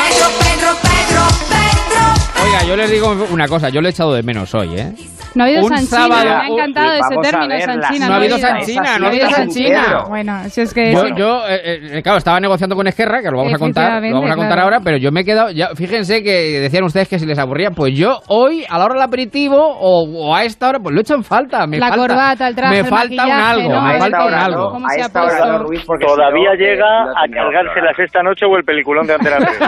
[2.45, 4.93] Oiga, yo les digo una cosa, yo le he echado de menos hoy, ¿eh?
[5.35, 8.07] No ha habido Un Sanchina, sábado- me ha encantado ese término, Sanchina.
[8.07, 8.37] No ha habido.
[8.37, 10.03] Sanchina, no ha habido Sanchina.
[10.07, 10.93] Bueno, si es que...
[10.93, 11.13] Yo, sí.
[11.17, 14.31] yo, eh, eh, claro, estaba negociando con Esquerra, que lo vamos a contar, lo vamos
[14.31, 14.61] a contar claro.
[14.63, 17.71] ahora, pero yo me he quedado, ya, fíjense que decían ustedes que si les aburría,
[17.71, 20.99] pues yo hoy, a la hora del aperitivo o, o a esta hora, pues lo
[20.99, 21.65] he hecho en falta.
[21.67, 23.81] Me La falta, corbata, el traje, Me el falta un algo, ¿no?
[23.81, 24.69] me falta un algo.
[24.71, 26.05] ¿Cómo A se ha puesto?
[26.05, 29.59] Todavía eh, llega a tendríamos cargárselas esta noche o el peliculón de Antena 3.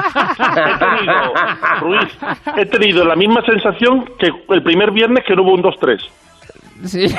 [0.57, 1.34] He tenido,
[1.81, 2.18] Ruiz,
[2.57, 6.27] he tenido la misma sensación que el primer viernes que no hubo un 2-3.
[6.86, 7.08] Sí.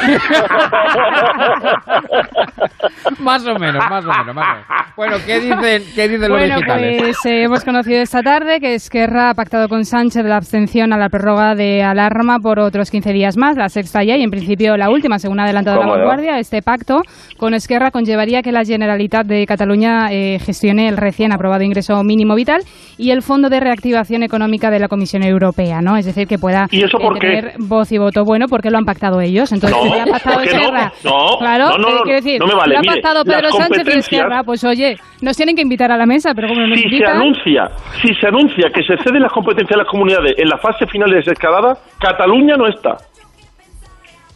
[3.21, 4.67] más o menos, más o menos, más o menos.
[4.97, 7.03] Bueno, ¿qué dicen, qué dicen los Bueno, digitales?
[7.03, 10.99] pues eh, hemos conocido esta tarde que Esquerra ha pactado con Sánchez la abstención a
[10.99, 14.77] la prórroga de alarma por otros 15 días más, la sexta ya y en principio
[14.77, 16.39] la última, según ha adelantado la vanguardia.
[16.39, 17.01] Este pacto
[17.37, 22.35] con Esquerra conllevaría que la Generalitat de Cataluña eh, gestione el recién aprobado ingreso mínimo
[22.35, 22.63] vital
[22.97, 25.97] y el Fondo de Reactivación Económica de la Comisión Europea, ¿no?
[25.97, 27.27] Es decir, que pueda ¿Y eso eh, por qué?
[27.29, 28.25] tener voz y voto.
[28.25, 29.48] Bueno, porque lo han pactado ellos.
[29.53, 30.61] Entonces, No, si ha ¿por qué no?
[30.61, 30.93] Esquerra.
[31.05, 32.77] No, claro, no, no, no, quiero decir, no me vale.
[32.77, 35.97] ha Mire, pactado las Pedro Sánchez y Esquerra, pues oye, nos tienen que invitar a
[35.97, 37.17] la mesa, pero como no Si se invitan...
[37.17, 37.69] anuncia,
[38.03, 41.11] si se anuncia que se ceden las competencias de las comunidades en la fase final
[41.11, 42.97] de desescalada, Cataluña no está.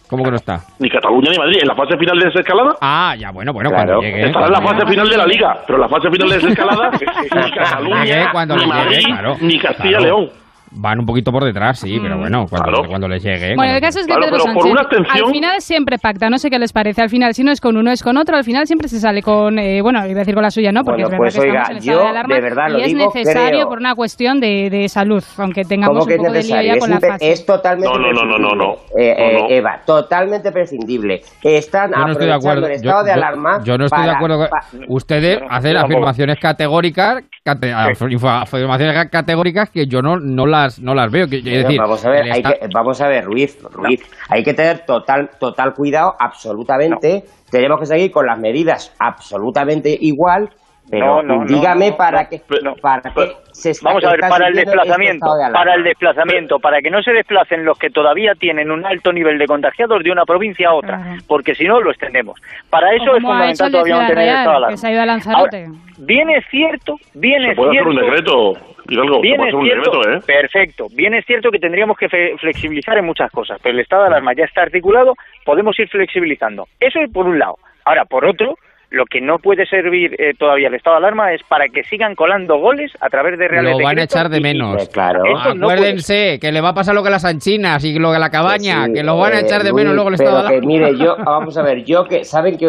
[0.09, 0.61] ¿Cómo que no está?
[0.79, 1.59] Ni Cataluña ni Madrid.
[1.63, 3.95] En la fase final de desescalada Ah, ya, bueno, bueno, Claro.
[3.99, 4.27] cuando llegue.
[4.27, 5.57] estará en la fase final de la Liga.
[5.67, 6.91] Pero en la fase final de desescalada,
[7.45, 9.37] ni Cataluña, cuando ni le llegue, Madrid, claro.
[9.41, 10.29] ni Castilla y Claro.
[10.75, 12.89] Van un poquito por detrás, sí, pero bueno, cuando, Claro.
[12.89, 13.55] cuando les llegue.
[13.55, 15.61] Bueno, cuando- el caso es que Claro, Pedro pero por Sánchez una abstención- al final
[15.61, 18.03] siempre pacta, no sé qué les parece, al final si no es con uno es
[18.03, 20.51] con otro, al final siempre se sale con, eh, bueno, iba a decir con la
[20.51, 20.83] suya, ¿no?
[20.83, 22.69] Porque Bueno, es verdad pues, que estamos oiga, en estado yo de alarma de verdad
[22.71, 26.15] lo y es necesario creo- por una cuestión de, de salud, aunque tengamos ¿Cómo que
[26.15, 26.69] un es poco de lío necesario?
[26.69, 27.33] ya Es, con la fase.
[27.33, 28.73] es totalmente No, no, no, no, no.
[28.99, 29.51] Eh, eh, No.
[29.51, 31.21] Eva, totalmente prescindible.
[31.43, 33.61] Están Yo no estoy de el Yo, estado de yo- alarma.
[33.63, 34.39] yo no estoy de acuerdo.
[34.49, 40.95] con- Ustedes hacen afirmaciones categóricas, cate- afirma- afirmaciones categóricas que yo no, no las no
[40.95, 41.27] las veo.
[41.29, 44.81] Que, decir, vamos a ver, hay que, vamos a ver, Ruiz, Ruiz, hay que tener
[44.87, 47.25] total, total cuidado, absolutamente.
[47.51, 50.49] Tenemos que seguir con las medidas absolutamente igual,
[50.91, 52.29] pero No, dígame no, para
[52.63, 55.85] no, para que se está, Vamos a ver, para el este desplazamiento, de para el
[55.85, 60.03] desplazamiento, para que no se desplacen los que todavía tienen un alto nivel de contagiados
[60.03, 62.41] de una provincia a otra, porque si no lo extendemos.
[62.69, 64.77] Para eso es fundamental todavía mantener el estado de que alarma.
[64.77, 65.65] se ha ido a Lanzarote.
[65.67, 67.91] Ahora, bien es cierto, bien Se es puede hacer cierto.
[67.91, 69.21] un decreto, Hidalgo.
[69.21, 70.21] Bien es un cierto, ¿eh?
[70.27, 70.87] perfecto.
[70.93, 74.35] Bien es cierto que tendríamos que flexibilizar en muchas cosas, pero el estado de alarma
[74.35, 75.15] ya está articulado,
[75.45, 76.67] podemos ir flexibilizando.
[76.81, 77.59] Eso es por un lado.
[77.85, 78.57] Ahora, por otro,
[78.93, 82.15] lo que no puede servir eh, todavía el estado de alarma es para que sigan
[82.15, 84.89] colando goles a través de reales Lo van a echar de y- y- menos.
[84.91, 85.21] claro.
[85.25, 88.11] Eso no Acuérdense que le va a pasar lo que a las anchinas y lo
[88.11, 90.09] que a la cabaña, Sí, que lo van a eh, echar de Luis, menos luego
[90.11, 90.67] el estado de que, alarma.
[90.69, 92.67] mire, yo, vamos a ver, yo que saben que,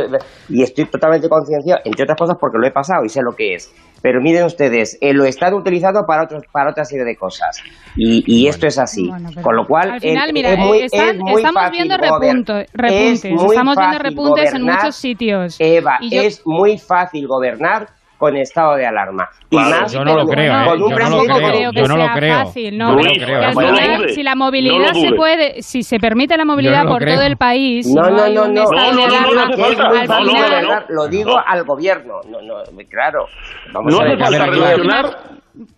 [0.50, 3.56] y estoy totalmente concienciado, entre otras cosas porque lo he pasado y sé lo que
[3.56, 7.62] es, pero miren ustedes, eh, lo están utilizando para otros, para otra serie de cosas,
[7.96, 9.10] y, y esto es así,
[9.42, 11.96] con lo cual Al final, eh, mira, es muy, están- es muy estamos fácil viendo
[11.98, 15.56] repunto- repuntes, es muy estamos viendo fácil repuntes en muchos sitios.
[15.60, 17.88] Eva, Y yo- es muy fácil gobernar
[18.18, 19.28] con estado de alarma.
[19.50, 20.66] Y Claro, más yo no lo con- creo, ¿eh?
[20.66, 22.38] Yo no lo presidente- creo, yo no lo creo.
[22.46, 23.38] fácil, no, Yo no porque lo creo.
[23.38, 26.46] al No lo final, dude, si la no movilidad se puede, si se permite la
[26.46, 27.16] movilidad por creo.
[27.16, 29.76] todo el país, No, no, no, no, estado no, de no, no, alarma, no hace
[29.76, 32.56] falta, al no, no, final- no, no, lo digo al gobierno, no, no,
[32.90, 33.26] claro.
[33.74, 35.06] Vamos No a hace ver, falta relacionar,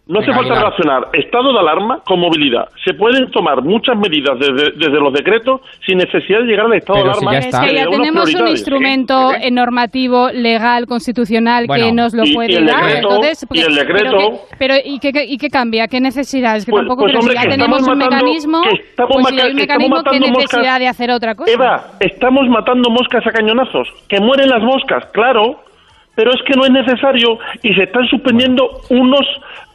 [0.07, 2.69] no hace falta relacionar estado de alarma con movilidad.
[2.85, 6.99] Se pueden tomar muchas medidas desde, desde los decretos sin necesidad de llegar al estado
[6.99, 7.31] Pero de si alarma.
[7.34, 7.61] ya Es está.
[7.61, 11.85] que de ya tenemos un instrumento eh, normativo, legal, constitucional Bueno.
[11.88, 12.85] que nos lo Y- y puede el dar.
[12.85, 14.18] decreto- Entonces, y el pero decreto-
[14.49, 15.88] que- Pero, ¿y, qué, qué- ¿y qué cambia?
[15.88, 16.56] ¿Qué necesidad?
[16.56, 18.61] Es que Pues- tampoco, pues, pero hombre, si ya que tenemos estamos un matando- mecanismo,
[18.61, 20.80] que estamos pues si hay un que estamos mecanismo, ¿qué matando necesidad moscas.
[20.80, 21.52] de hacer otra cosa?
[21.52, 23.88] Eva, estamos matando moscas a cañonazos.
[24.07, 25.60] Que mueren las moscas, claro,
[26.15, 29.25] pero es que no es necesario y se están suspendiendo unos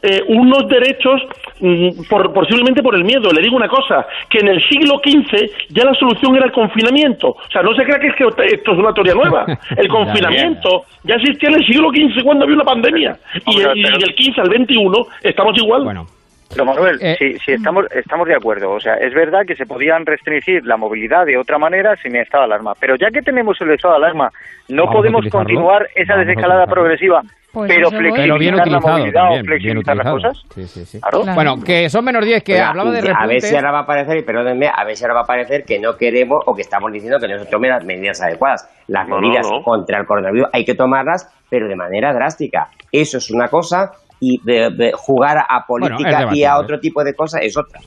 [0.03, 1.21] eh, unos derechos
[1.59, 3.31] mm, por, posiblemente por el miedo.
[3.31, 7.29] Le digo una cosa, que en el siglo XV ya la solución era el confinamiento.
[7.29, 9.45] O sea, no se crea que, es que esto es una teoría nueva.
[9.77, 13.17] El confinamiento ya existía en el siglo XV cuando había una pandemia.
[13.45, 15.83] Y, y del 15 al 21 estamos igual.
[15.83, 16.20] Bueno.
[16.53, 19.65] Pero Manuel, Eh, si, si estamos, estamos de acuerdo, o sea, es verdad que se
[19.65, 23.59] podían restringir la movilidad de otra manera sin estado de alarma, pero ya que tenemos
[23.61, 24.31] el estado de alarma,
[24.69, 27.21] no podemos continuar esa desescalada progresiva,
[27.51, 30.43] Pues pero flexibilizar Pero bien la movilidad también, o flexibilizar las cosas.
[30.55, 30.99] Sí, sí, sí.
[31.01, 31.21] Claro.
[31.23, 31.35] Claro.
[31.35, 33.85] Bueno, que son menos 10, que Oiga, hablaba de a ver si ahora va a
[33.85, 36.61] parecer, y perdónenme, a ver si ahora va a parecer que no queremos o que
[36.61, 38.69] estamos diciendo que no se tomen las medidas adecuadas.
[38.87, 39.61] Las No, no, medidas no.
[39.63, 42.69] contra el coronavirus hay que tomarlas, pero de manera drástica.
[42.91, 43.91] Eso es una cosa
[44.21, 47.81] y de, de jugar a Bueno, política y a otro tipo de cosas es otra.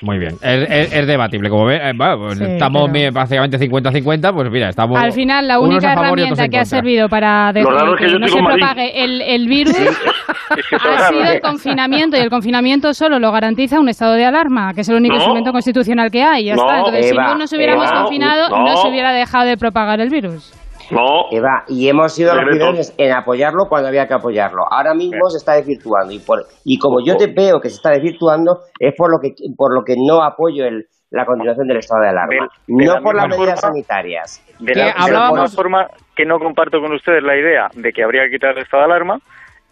[0.00, 1.50] Muy bien, es, es- es debatible.
[1.50, 3.12] Como ve, eh, bueno, pues Sí, estamos claro.
[3.12, 4.96] básicamente 50-50, pues mira, estamos.
[4.96, 7.62] Al final, la única herramienta en que ha servido para que
[8.08, 9.98] yo no se propague el, el virus Es
[10.70, 14.72] que ha sido el confinamiento y el confinamiento solo lo garantiza un estado de alarma,
[14.72, 15.20] que es el único No.
[15.20, 16.44] instrumento constitucional que hay.
[16.44, 16.78] Ya No, está.
[16.78, 18.64] Entonces, Eva, si no nos hubiéramos Eva, confinado, no.
[18.66, 20.52] no se hubiera dejado de propagar el virus.
[20.90, 24.62] No, Eva, y hemos sido los primeros en apoyarlo cuando había que apoyarlo.
[24.70, 27.90] Ahora mismo se está desvirtuando y por y como yo te veo que se está
[27.90, 32.02] desvirtuando es por lo que por lo que no apoyo el, la continuación del estado
[32.02, 34.44] de alarma, De- de no la por las medidas forma- sanitarias.
[34.60, 35.86] De de la forma
[36.16, 38.92] que no comparto con ustedes la idea de que habría que quitar el estado de
[38.92, 39.18] alarma,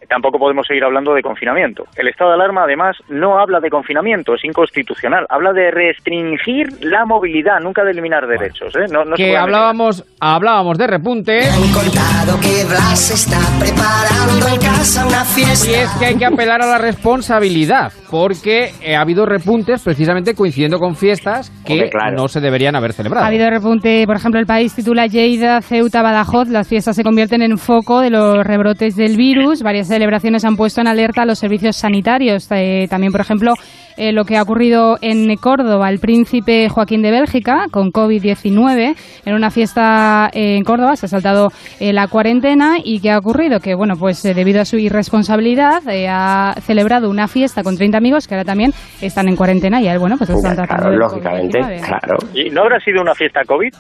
[0.09, 1.85] tampoco podemos seguir hablando de confinamiento.
[1.97, 5.27] El estado de alarma, además, no habla de confinamiento, es inconstitucional.
[5.28, 8.74] Habla de restringir la movilidad, nunca de eliminar derechos.
[8.77, 8.87] ¿eh?
[8.91, 11.47] No, que hablábamos, hablábamos de repuntes.
[11.53, 15.70] Han contado que Blas está preparando en casa una fiesta.
[15.70, 20.35] Y es que hay que apelar a la responsabilidad, porque eh, ha habido repuntes precisamente
[20.35, 22.16] coincidiendo con fiestas que Hombre, claro.
[22.16, 23.24] no se deberían haber celebrado.
[23.24, 26.49] Ha habido repunte, por ejemplo, el país titula Lleida, Ceuta, Badajoz.
[26.49, 29.62] Las fiestas se convierten en foco de los rebrotes del virus.
[29.62, 32.47] Varias celebraciones han puesto en alerta a los servicios sanitarios.
[32.51, 33.55] Eh, también, por ejemplo,
[33.97, 38.94] eh, lo que ha ocurrido en Córdoba, el príncipe Joaquín de Bélgica, con COVID-19,
[39.24, 41.48] en una fiesta eh, en Córdoba, se ha saltado
[41.81, 43.59] eh, la cuarentena y ¿qué ha ocurrido?
[43.60, 47.97] Que, bueno, pues eh, debido a su irresponsabilidad, eh, ha celebrado una fiesta con 30
[47.97, 50.98] amigos que ahora también estando en cuarentena y a él, bueno, pues están tratando Claro,
[50.98, 51.81] lógicamente, COVID-19.
[51.86, 52.16] claro.
[52.35, 53.73] ¿Y no habrá sido una fiesta COVID?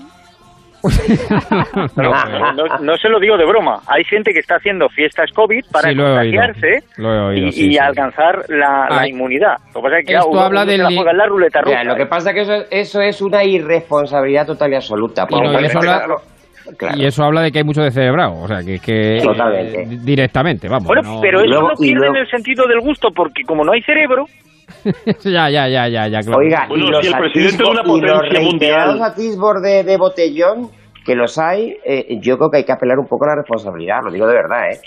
[1.96, 3.80] No, No, se lo digo de broma.
[3.86, 6.04] Hay gente que está haciendo fiestas COVID para Sí, oído.
[6.14, 7.78] contagiarse oído, y, sí, y sí.
[7.78, 9.56] alcanzar la, inmunidad.
[9.74, 11.60] Lo que pasa es que Esto uno- habla uno del la juega en la ruleta
[11.62, 11.84] rusa.
[11.84, 15.26] Lo que pasa es que eso, eso es una irresponsabilidad total y absoluta.
[15.28, 16.16] Y no, y Porque- eso habla- claro,
[16.78, 16.94] claro.
[16.98, 19.82] Y eso habla de que hay mucho de celebrado, o sea, que, que Totalmente.
[19.82, 20.86] eh, directamente, vamos.
[20.86, 23.72] Bueno, no- pero eso luego- no pierde luego- el sentido del gusto porque como no
[23.72, 24.24] hay cerebro,
[25.24, 26.38] ya, ya, ya, ya, ya, claro.
[26.38, 29.96] Oiga, Bueno, y los si el presidente de una los potencia mundial- atisbos de, de
[29.96, 30.70] botellón,
[31.04, 33.98] que los hay, eh, yo creo que hay que apelar un poco a la responsabilidad,
[34.04, 34.78] lo digo de verdad, ¿eh?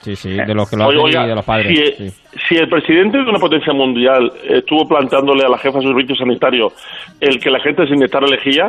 [0.00, 1.66] Sí, sí, de los que lo Oiga, hacen oiga, y de los padres.
[1.96, 2.22] si, sí.
[2.48, 6.72] si el presidente de una potencia mundial estuvo plantándole a la jefa de servicios sanitarios
[7.20, 8.66] el que la gente sin estar elegía,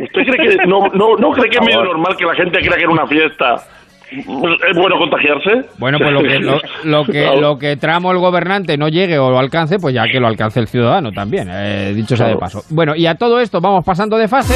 [0.00, 2.78] ¿usted cree que no, no, no cree que es medio normal que la gente crea
[2.78, 3.56] que en una fiesta
[4.10, 5.68] es bueno contagiarse?
[5.78, 9.30] Bueno, pues lo que, lo, lo que, lo que tramo el gobernante no llegue o
[9.30, 12.62] lo alcance, pues ya que lo alcance el ciudadano también, eh, dicho sea de paso.
[12.70, 14.54] Bueno, y a todo esto vamos pasando de fase.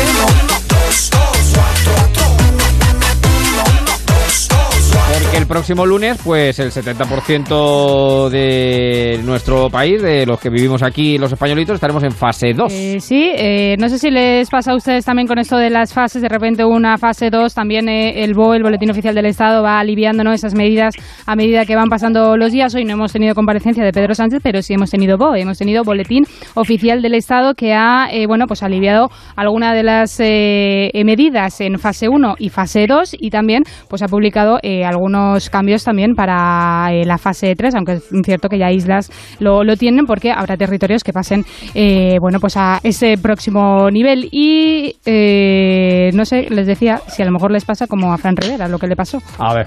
[5.30, 11.18] Que el próximo lunes, pues el 70% de nuestro país, de los que vivimos aquí,
[11.18, 12.72] los españolitos, estaremos en fase 2.
[12.72, 15.92] Eh, sí, eh, no sé si les pasa a ustedes también con esto de las
[15.92, 19.62] fases, de repente una fase 2, también eh, el BOE, el Boletín Oficial del Estado,
[19.62, 20.32] va aliviando ¿no?
[20.32, 20.94] esas medidas
[21.26, 22.74] a medida que van pasando los días.
[22.74, 25.84] Hoy no hemos tenido comparecencia de Pedro Sánchez, pero sí hemos tenido BOE, hemos tenido
[25.84, 26.24] Boletín
[26.54, 32.34] Oficial del Estado que ha bueno, pues aliviado alguna de las medidas en fase 1
[32.38, 34.84] y fase 2 y también pues ha publicado eh,
[35.30, 39.62] algunos cambios también para eh, la fase 3, aunque es cierto que ya islas lo,
[39.64, 41.44] lo tienen porque habrá territorios que pasen
[41.74, 47.26] eh, bueno, pues a ese próximo nivel y eh, no sé, les decía si a
[47.26, 49.18] lo mejor les pasa como a Fran Rivera, lo que le pasó.
[49.38, 49.66] A ver.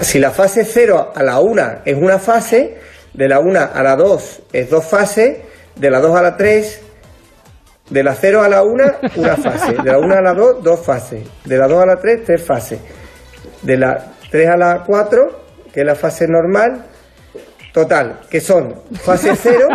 [0.00, 2.78] Si la fase 0 a la 1 es una fase,
[3.12, 5.38] de la 1 a la 2 es dos fases,
[5.76, 6.82] de la 2 a la 3,
[7.90, 8.84] de la 0 a la 1
[9.16, 11.96] una fase, de la 1 a la 2 dos fases, de la 2 a la
[11.96, 12.80] 3 tres fases,
[13.62, 15.20] de la 3 a la 4,
[15.72, 16.84] que es la fase normal,
[17.72, 19.68] total, que son fase 0,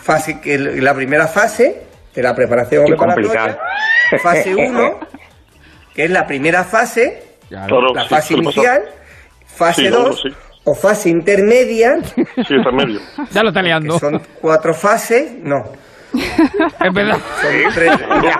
[0.00, 1.82] fase, que la primera fase,
[2.14, 3.58] es la preparación Qué preparatoria, complicado.
[4.22, 5.00] fase 1,
[5.94, 8.82] que es la primera fase, Claro, la sí, fase inicial,
[9.46, 10.28] fase Sí, 2 bueno, sí.
[10.64, 11.96] o fase intermedia.
[12.04, 12.22] Sí,
[12.56, 13.00] está en medio.
[13.30, 13.98] Ya lo está liando.
[13.98, 15.64] Son cuatro fases, no.
[16.12, 17.16] Es verdad.
[17.40, 17.92] Son tres.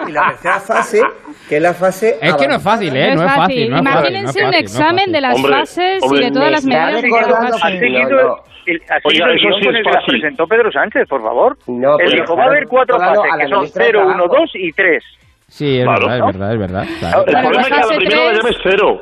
[0.09, 1.01] Y la tercera fase,
[1.49, 2.19] que es la fase.
[2.20, 3.15] Es que no es fácil, ¿eh?
[3.15, 3.35] No es fácil.
[3.35, 6.20] No es fácil, no es Imagínense un no es examen de las Hombre, fases hombre,
[6.20, 7.51] y de todas las medidas de cada fase.
[7.51, 8.37] que- ¿Has seguido No, no.
[8.66, 10.20] el, has Oiga, seguido el eso sí es fácil.
[10.20, 11.57] presentó Pedro Sánchez, por favor?
[11.66, 14.15] No, Él dijo, va a haber cuatro claro, fases, que son ministra de 0, 1,
[14.16, 14.37] Trabajo.
[14.41, 15.05] 2 y 3.
[15.49, 16.29] Sí, es Claro, verdad, ¿no?
[16.29, 16.85] es verdad, es verdad.
[16.99, 17.19] claro.
[17.27, 19.01] El Bueno, problema es que a la primera la tres- llave es cero.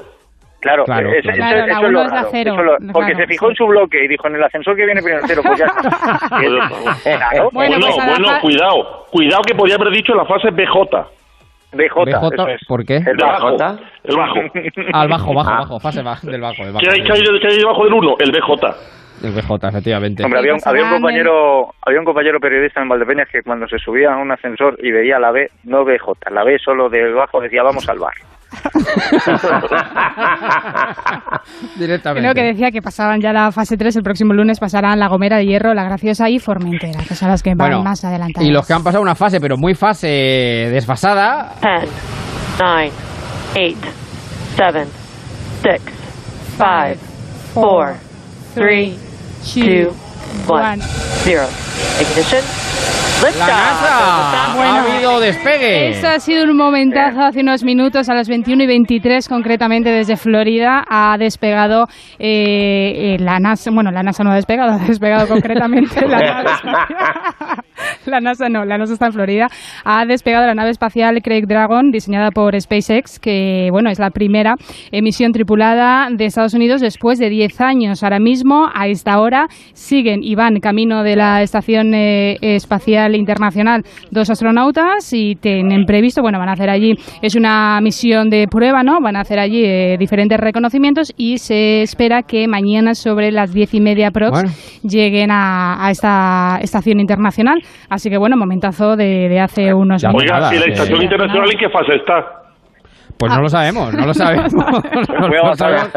[0.60, 1.36] Claro, Claro, ese- claro.
[1.36, 3.12] ese- Claro, la eso es uno lo es la raro, cero, eso es lo- porque
[3.12, 3.50] claro, se fijó sí.
[3.50, 5.80] en su bloque y dijo, en el ascensor que viene primero cero, pues ya está.
[7.18, 9.06] Claro, Bueno, Bueno, pues a la bueno, cuidado.
[9.10, 11.06] Cuidado que podía haber dicho la fase BJ.
[11.76, 12.64] BJ, BJ, eso es.
[12.66, 12.96] ¿por qué?
[12.96, 13.56] El bajo.
[13.56, 13.78] bajo.
[14.04, 14.34] El bajo.
[14.92, 16.64] Al bajo, bajo, bajo, fase bajo, del bajo.
[16.64, 18.16] Del bajo ¿Qué hay, qué hay, debajo del 1?
[18.20, 18.76] El BJ.
[19.22, 20.24] El BJ, efectivamente.
[20.24, 23.66] Hombre, había un, Pues había un compañero había un compañero periodista en Valdepeñas que cuando
[23.68, 27.12] se subía a un ascensor y veía la B, no BJ, la B solo de
[27.12, 28.14] bajo decía vamos al bar.
[31.76, 32.22] Directamente.
[32.22, 35.36] Creo que decía que pasaban ya la fase 3, el próximo lunes pasarán La Gomera
[35.36, 38.48] de Hierro, La Graciosa y Formentera, que son las que van Bueno, más adelantadas.
[38.48, 41.90] Y los que han pasado una fase, pero muy fase desfasada, 10,
[42.60, 42.90] 9,
[43.54, 43.76] 8,
[44.54, 44.86] 7,
[45.62, 45.80] 6,
[46.56, 46.94] 5,
[47.54, 47.94] 4,
[48.54, 48.98] 3,
[49.84, 50.05] 2,
[50.48, 50.84] 1,
[51.24, 51.42] 0.
[52.00, 52.42] Ignition.
[53.38, 53.46] la.
[53.46, 55.90] NASA Bueno, ha habido despegue.
[55.90, 60.16] Eso ha sido un momentazo hace unos minutos, a las 21 y 23 concretamente desde
[60.16, 61.86] Florida, ha despegado
[62.18, 67.64] eh, eh, la NASA, bueno, la NASA no ha despegado, ha despegado concretamente la espacial.
[68.06, 69.48] La NASA no, la NASA está en Florida.
[69.84, 74.54] Ha despegado la nave espacial Craig Dragon, diseñada por SpaceX, que bueno, es la primera
[74.92, 78.02] emisión tripulada de Estados Unidos después de 10 años.
[78.02, 83.84] Ahora mismo, a esta hora, siguen y van camino de la Estación eh, Espacial Internacional
[84.10, 88.82] dos astronautas y tienen previsto, bueno, van a hacer allí, es una misión de prueba,
[88.82, 89.00] ¿no?
[89.00, 93.74] Van a hacer allí eh, diferentes reconocimientos y se espera que mañana sobre las diez
[93.74, 94.50] y media prox Bueno.
[94.82, 97.62] lleguen a, a esta estación internacional.
[97.88, 100.10] Así que bueno, momentazo de, de hace unos Ya.
[100.10, 102.42] Oiga, ¿y la estación internacional en qué fase está?
[103.18, 104.52] Pues no lo sabemos, no lo sabemos.
[104.54, 105.88] No Muy lo sabemos.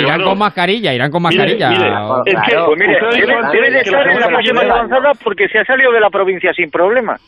[0.00, 1.68] Irán con mascarilla, irán con Mire, mascarilla.
[1.68, 1.88] mire,
[2.24, 4.52] es que Claro, Pues mire, debe, antes debe de que la estar en la fase
[4.54, 7.20] más avanzada porque se ha salido de la provincia sin problemas.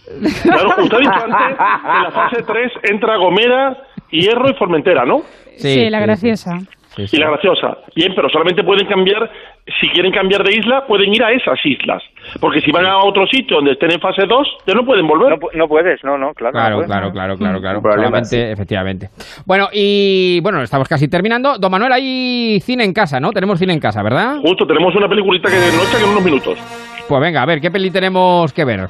[0.42, 3.76] Claro, usted ha dicho antes que en la fase 3 entra Gomera,
[4.10, 5.22] Hierro y Formentera, ¿no?
[5.58, 6.58] Sí, la graciosa.
[6.96, 7.16] Sí, sí.
[7.16, 7.76] Y la graciosa.
[7.94, 9.30] Bien, pero solamente pueden cambiar,
[9.80, 12.02] si quieren cambiar de isla, pueden ir a esas islas.
[12.40, 15.30] Porque si van a otro sitio donde estén en fase 2, ya no pueden volver.
[15.30, 16.52] No, no puedes, no, no, claro.
[16.52, 17.82] Claro, claro, claro, claro, claro.
[17.82, 19.10] Problema, Solamente, efectivamente.
[19.46, 21.58] Bueno, y bueno, estamos casi terminando.
[21.58, 23.30] Don Manuel, hay cine en casa, ¿no?
[23.32, 24.38] Tenemos cine en casa, ¿verdad?
[24.42, 26.58] Justo, tenemos una peliculita que nos echan en unos minutos.
[27.08, 28.88] Pues venga, a ver, ¿qué peli tenemos que ver?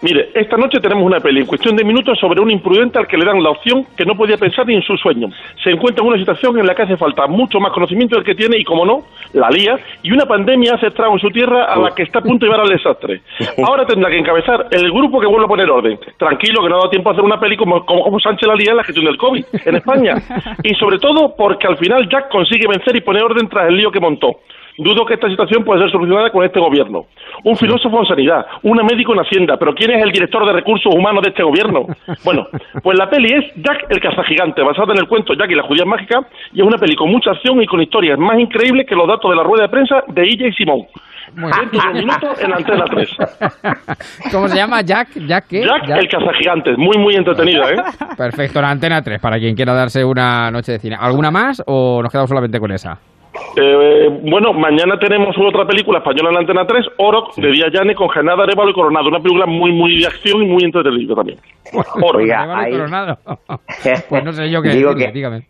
[0.00, 3.16] Mire, esta noche tenemos una peli en cuestión de minutos sobre un imprudente al que
[3.16, 5.28] le dan la opción que no podía pensar ni en su sueño.
[5.64, 8.36] Se encuentra en una situación en la que hace falta mucho más conocimiento del que
[8.36, 9.02] tiene y, como no,
[9.32, 12.22] la lía, y una pandemia hace estrago en su tierra a la que está a
[12.22, 13.22] punto de llevar al desastre.
[13.66, 15.98] Ahora tendrá que encabezar el grupo que vuelve a poner orden.
[16.16, 18.54] Tranquilo, que no ha dado tiempo a hacer una peli como, como, como Sánchez la
[18.54, 20.14] lía en la gestión del COVID en España.
[20.62, 23.90] Y sobre todo porque al final Jack consigue vencer y poner orden tras el lío
[23.90, 24.40] que montó.
[24.78, 27.06] Dudo que esta situación pueda ser solucionada con este gobierno.
[27.42, 30.94] Un filósofo en sanidad, una médico en Hacienda, pero ¿quién es el director de recursos
[30.94, 31.86] humanos de este gobierno?
[32.24, 32.46] Bueno,
[32.82, 35.84] pues la peli es Jack el cazagigante, basada en el cuento Jack y la judía
[35.84, 36.20] mágica,
[36.52, 39.30] y es una peli con mucha acción y con historias más increíbles que los datos
[39.30, 40.86] de la rueda de prensa de Illa y Simón.
[41.34, 43.16] Dentro de un minuto en Antena 3.
[44.32, 44.80] ¿Cómo se llama?
[44.82, 45.62] Jack, Jack, ¿qué?
[45.62, 46.78] Jack, el cazagigantes.
[46.78, 47.76] Muy, muy entretenida, ¿eh?
[48.16, 50.96] Perfecto, la Antena 3, para quien quiera darse una noche de cine.
[50.98, 52.98] ¿Alguna más o nos quedamos solamente con esa?
[53.56, 57.94] Eh, bueno, mañana tenemos otra película española en la Antena 3, Oro, de Díaz Llane,
[57.94, 59.08] con Genada, Arevalo y Coronado.
[59.08, 61.38] Una película muy, muy de acción y muy entretenida también.
[62.02, 62.18] Oro.
[62.18, 63.18] Oiga, Arevalo y hay- Coronado.
[64.08, 65.46] Pues no sé yo qué Digo decirle, que- dígame.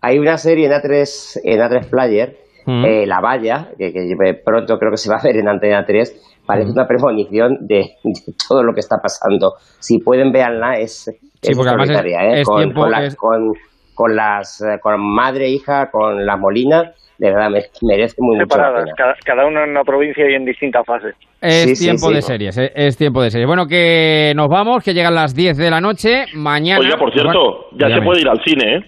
[0.00, 2.36] Hay una serie en A3, en A3 Player,
[2.66, 2.84] Mm.
[2.84, 6.38] eh, La Valla, que, que pronto creo que se va a ver en Antena 3,
[6.46, 6.72] parece Mm.
[6.74, 8.12] una premonición de, de
[8.48, 9.54] todo lo que está pasando.
[9.80, 11.04] Si pueden verla, es,
[11.42, 12.40] Sí, es porque además es- ¿eh?
[12.40, 13.52] es con, tiempo- con, la- es- con,
[13.94, 18.48] con las, eh, con madre, hija, con la Molina, de verdad, me- merece muy mucho
[18.50, 18.94] separadas, pena.
[18.96, 21.14] cada, cada uno en una provincia y en distintas fases.
[21.40, 22.14] Es Sí, tiempo sí.
[22.14, 23.46] de series, eh, es tiempo de series.
[23.46, 26.24] Bueno, que nos vamos, que llegan las 10 de la noche.
[26.34, 26.80] Mañana.
[26.80, 28.84] Oiga, por cierto, Bueno, ya se puede ir al cine, ¿eh?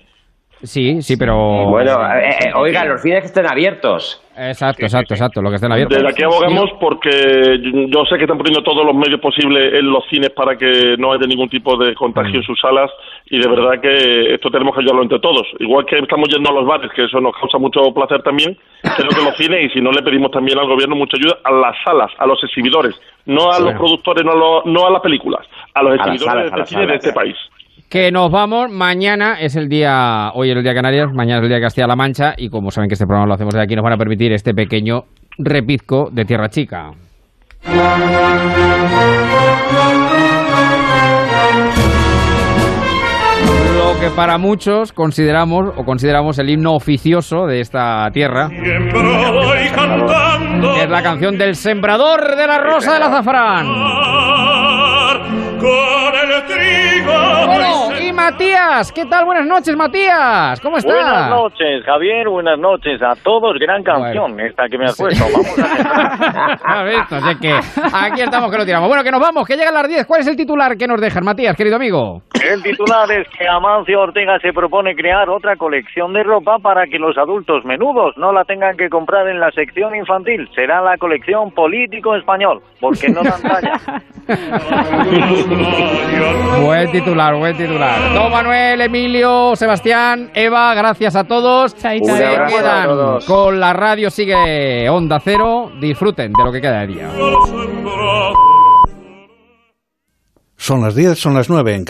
[0.65, 1.37] Sí, sí, pero.
[1.69, 4.21] Bueno, eh, eh, oiga, los cines que estén abiertos.
[4.37, 5.97] Exacto, exacto, exacto, lo que estén abiertos.
[5.97, 7.59] Desde aquí abogamos porque
[7.89, 11.13] yo sé que están poniendo todos los medios posibles en los cines para que no
[11.13, 12.91] haya ningún tipo de contagio en sus salas
[13.27, 15.47] y de verdad que esto tenemos que ayudarlo entre todos.
[15.61, 19.09] Igual que estamos yendo a los bares, que eso nos causa mucho placer también, creo
[19.11, 21.77] que los cines y si no le pedimos también al gobierno mucha ayuda a las
[21.85, 22.95] salas, a los exhibidores,
[23.27, 26.07] no a los productores, no a, los- no a las películas, a los A las
[26.09, 27.37] exhibidores salas, a de las cine de este país.
[27.89, 31.49] Que nos vamos, mañana es el día, hoy es el día Canarias, mañana es el
[31.49, 33.93] día Castilla-La Mancha y como saben que este programa lo hacemos de aquí, nos van
[33.93, 35.03] a permitir este pequeño
[35.39, 36.91] repizco de Tierra Chica.
[43.77, 48.49] Lo que para muchos consideramos o consideramos el himno oficioso de esta tierra
[50.83, 53.67] es la canción del sembrador de la rosa del azafrán.
[57.25, 57.85] Con el trigo.
[57.87, 59.25] Bueno, y Matías, ¿qué tal?
[59.25, 60.61] Buenas noches, Matías.
[60.61, 60.95] ¿Cómo estás?
[60.95, 63.59] Buenas noches, Javier, buenas noches a todos.
[63.59, 65.25] Gran canción esta que me has puesto.
[65.33, 67.17] Vamos a ¿Has visto?
[67.17, 67.53] Así que
[67.93, 68.89] aquí estamos que lo tiramos.
[68.89, 70.07] Bueno, que nos vamos, que llegan las 10.
[70.07, 72.23] ¿Cuál es el titular que nos dejan, Matías, querido amigo?
[72.45, 76.99] El titular es que Amancio Ortega se propone crear otra colección de ropa para que
[76.99, 80.49] los adultos menudos no la tengan que comprar en la sección infantil.
[80.55, 83.81] Será la colección político español, porque no dan talla.
[86.65, 87.99] Buen titular, buen titular.
[88.13, 91.73] Don Manuel, Emilio, Sebastián, Eva, gracias a todos.
[91.73, 93.25] Se a quedan todos.
[93.25, 95.73] con la radio, sigue Onda Cero.
[95.81, 97.11] Disfruten de lo que queda de día.
[100.57, 101.83] Son las 10, son las 9 en